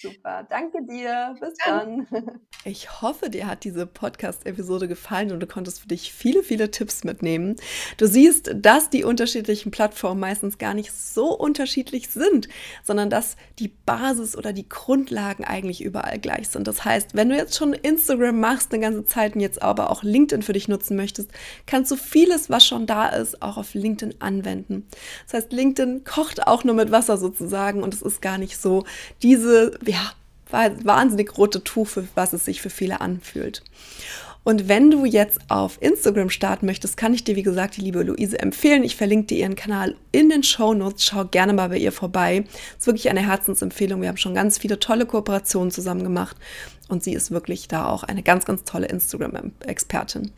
Super, 0.00 0.46
danke 0.48 0.82
dir. 0.82 1.36
Bis 1.40 1.54
dann. 1.64 2.06
Ich 2.66 3.02
hoffe, 3.02 3.28
dir 3.28 3.46
hat 3.46 3.64
diese 3.64 3.86
Podcast-Episode 3.86 4.88
gefallen 4.88 5.32
und 5.32 5.40
du 5.40 5.46
konntest 5.46 5.82
für 5.82 5.88
dich 5.88 6.14
viele, 6.14 6.42
viele 6.42 6.70
Tipps 6.70 7.04
mitnehmen. 7.04 7.56
Du 7.98 8.06
siehst, 8.06 8.52
dass 8.56 8.88
die 8.88 9.04
unterschiedlichen 9.04 9.70
Plattformen 9.70 10.18
meistens 10.18 10.56
gar 10.56 10.72
nicht 10.72 10.90
so 10.90 11.36
unterschiedlich 11.36 12.08
sind, 12.08 12.48
sondern 12.82 13.10
dass 13.10 13.36
die 13.58 13.68
Basis 13.68 14.34
oder 14.34 14.54
die 14.54 14.66
Grundlagen 14.66 15.44
eigentlich 15.44 15.82
überall 15.82 16.18
gleich 16.18 16.48
sind. 16.48 16.66
Das 16.66 16.86
heißt, 16.86 17.14
wenn 17.14 17.28
du 17.28 17.36
jetzt 17.36 17.54
schon 17.54 17.74
Instagram 17.74 18.40
machst 18.40 18.72
eine 18.72 18.80
ganze 18.82 19.04
Zeit 19.04 19.34
und 19.34 19.42
jetzt 19.42 19.60
aber 19.60 19.90
auch 19.90 20.02
LinkedIn 20.02 20.40
für 20.40 20.54
dich 20.54 20.66
nutzen 20.66 20.96
möchtest, 20.96 21.30
kannst 21.66 21.90
du 21.90 21.96
vieles, 21.96 22.48
was 22.48 22.64
schon 22.64 22.86
da 22.86 23.08
ist, 23.08 23.42
auch 23.42 23.58
auf 23.58 23.74
LinkedIn 23.74 24.22
anwenden. 24.22 24.86
Das 25.26 25.34
heißt, 25.34 25.52
LinkedIn 25.52 26.04
kocht 26.04 26.46
auch 26.46 26.64
nur 26.64 26.74
mit 26.74 26.90
Wasser 26.90 27.18
sozusagen 27.18 27.82
und 27.82 27.92
es 27.92 28.00
ist 28.00 28.22
gar 28.22 28.38
nicht 28.38 28.56
so 28.56 28.84
diese 29.22 29.73
ja, 29.86 30.12
wahnsinnig 30.50 31.36
rote 31.36 31.62
Tuch, 31.64 31.88
für 31.88 32.06
was 32.14 32.32
es 32.32 32.44
sich 32.44 32.62
für 32.62 32.70
viele 32.70 33.00
anfühlt. 33.00 33.62
Und 34.44 34.68
wenn 34.68 34.90
du 34.90 35.06
jetzt 35.06 35.40
auf 35.48 35.78
Instagram 35.80 36.28
starten 36.28 36.66
möchtest, 36.66 36.98
kann 36.98 37.14
ich 37.14 37.24
dir, 37.24 37.34
wie 37.34 37.42
gesagt, 37.42 37.78
die 37.78 37.80
liebe 37.80 38.02
Luise 38.02 38.38
empfehlen. 38.38 38.84
Ich 38.84 38.94
verlinke 38.94 39.28
dir 39.28 39.38
ihren 39.38 39.56
Kanal 39.56 39.96
in 40.12 40.28
den 40.28 40.42
Show 40.42 40.74
Notes. 40.74 41.06
Schau 41.06 41.24
gerne 41.24 41.54
mal 41.54 41.70
bei 41.70 41.78
ihr 41.78 41.92
vorbei. 41.92 42.44
ist 42.78 42.86
wirklich 42.86 43.08
eine 43.08 43.26
Herzensempfehlung. 43.26 44.02
Wir 44.02 44.08
haben 44.08 44.18
schon 44.18 44.34
ganz 44.34 44.58
viele 44.58 44.78
tolle 44.78 45.06
Kooperationen 45.06 45.70
zusammen 45.70 46.04
gemacht. 46.04 46.36
Und 46.88 47.02
sie 47.02 47.14
ist 47.14 47.30
wirklich 47.30 47.68
da 47.68 47.86
auch 47.86 48.02
eine 48.02 48.22
ganz, 48.22 48.44
ganz 48.44 48.64
tolle 48.64 48.86
Instagram-Expertin. 48.88 50.30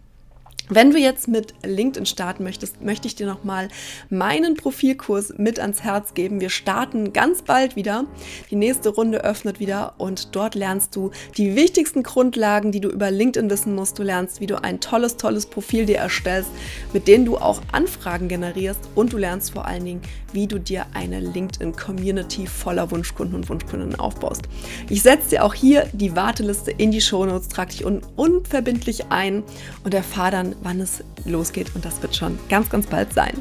Wenn 0.68 0.90
du 0.90 0.98
jetzt 0.98 1.28
mit 1.28 1.54
LinkedIn 1.64 2.06
starten 2.06 2.42
möchtest, 2.42 2.82
möchte 2.82 3.06
ich 3.06 3.14
dir 3.14 3.26
nochmal 3.26 3.68
meinen 4.10 4.54
Profilkurs 4.54 5.34
mit 5.36 5.60
ans 5.60 5.84
Herz 5.84 6.12
geben. 6.14 6.40
Wir 6.40 6.50
starten 6.50 7.12
ganz 7.12 7.42
bald 7.42 7.76
wieder. 7.76 8.04
Die 8.50 8.56
nächste 8.56 8.88
Runde 8.88 9.22
öffnet 9.22 9.60
wieder 9.60 9.94
und 9.98 10.34
dort 10.34 10.56
lernst 10.56 10.96
du 10.96 11.12
die 11.36 11.54
wichtigsten 11.54 12.02
Grundlagen, 12.02 12.72
die 12.72 12.80
du 12.80 12.88
über 12.88 13.12
LinkedIn 13.12 13.48
wissen 13.48 13.76
musst. 13.76 13.96
Du 14.00 14.02
lernst, 14.02 14.40
wie 14.40 14.48
du 14.48 14.60
ein 14.60 14.80
tolles, 14.80 15.16
tolles 15.16 15.46
Profil 15.46 15.86
dir 15.86 15.98
erstellst, 15.98 16.50
mit 16.92 17.06
denen 17.06 17.26
du 17.26 17.36
auch 17.36 17.62
Anfragen 17.70 18.26
generierst 18.26 18.80
und 18.96 19.12
du 19.12 19.18
lernst 19.18 19.52
vor 19.52 19.66
allen 19.66 19.84
Dingen, 19.84 20.02
wie 20.32 20.48
du 20.48 20.58
dir 20.58 20.86
eine 20.94 21.20
LinkedIn-Community 21.20 22.48
voller 22.48 22.90
Wunschkunden 22.90 23.36
und 23.36 23.48
Wunschkundinnen 23.48 24.00
aufbaust. 24.00 24.42
Ich 24.90 25.02
setze 25.02 25.30
dir 25.30 25.44
auch 25.44 25.54
hier 25.54 25.88
die 25.92 26.16
Warteliste 26.16 26.72
in 26.72 26.90
die 26.90 27.00
Shownotes, 27.00 27.48
trag 27.48 27.70
dich 27.70 27.84
un 27.84 28.00
unverbindlich 28.16 29.06
ein 29.10 29.44
und 29.84 29.94
erfahre 29.94 30.32
dann, 30.32 30.55
wann 30.62 30.80
es 30.80 31.02
losgeht 31.24 31.74
und 31.74 31.84
das 31.84 32.02
wird 32.02 32.16
schon 32.16 32.38
ganz, 32.48 32.70
ganz 32.70 32.86
bald 32.86 33.12
sein. 33.12 33.34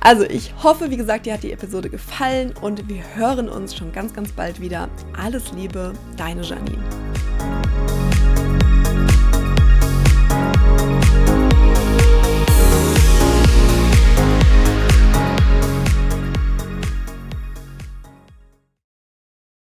Also 0.00 0.24
ich 0.24 0.52
hoffe, 0.62 0.90
wie 0.90 0.96
gesagt, 0.96 1.26
dir 1.26 1.34
hat 1.34 1.42
die 1.42 1.52
Episode 1.52 1.90
gefallen 1.90 2.54
und 2.60 2.88
wir 2.88 3.02
hören 3.14 3.48
uns 3.48 3.74
schon 3.74 3.92
ganz, 3.92 4.12
ganz 4.12 4.32
bald 4.32 4.60
wieder. 4.60 4.88
Alles 5.20 5.52
Liebe, 5.52 5.92
deine 6.16 6.42
Janine. 6.42 6.78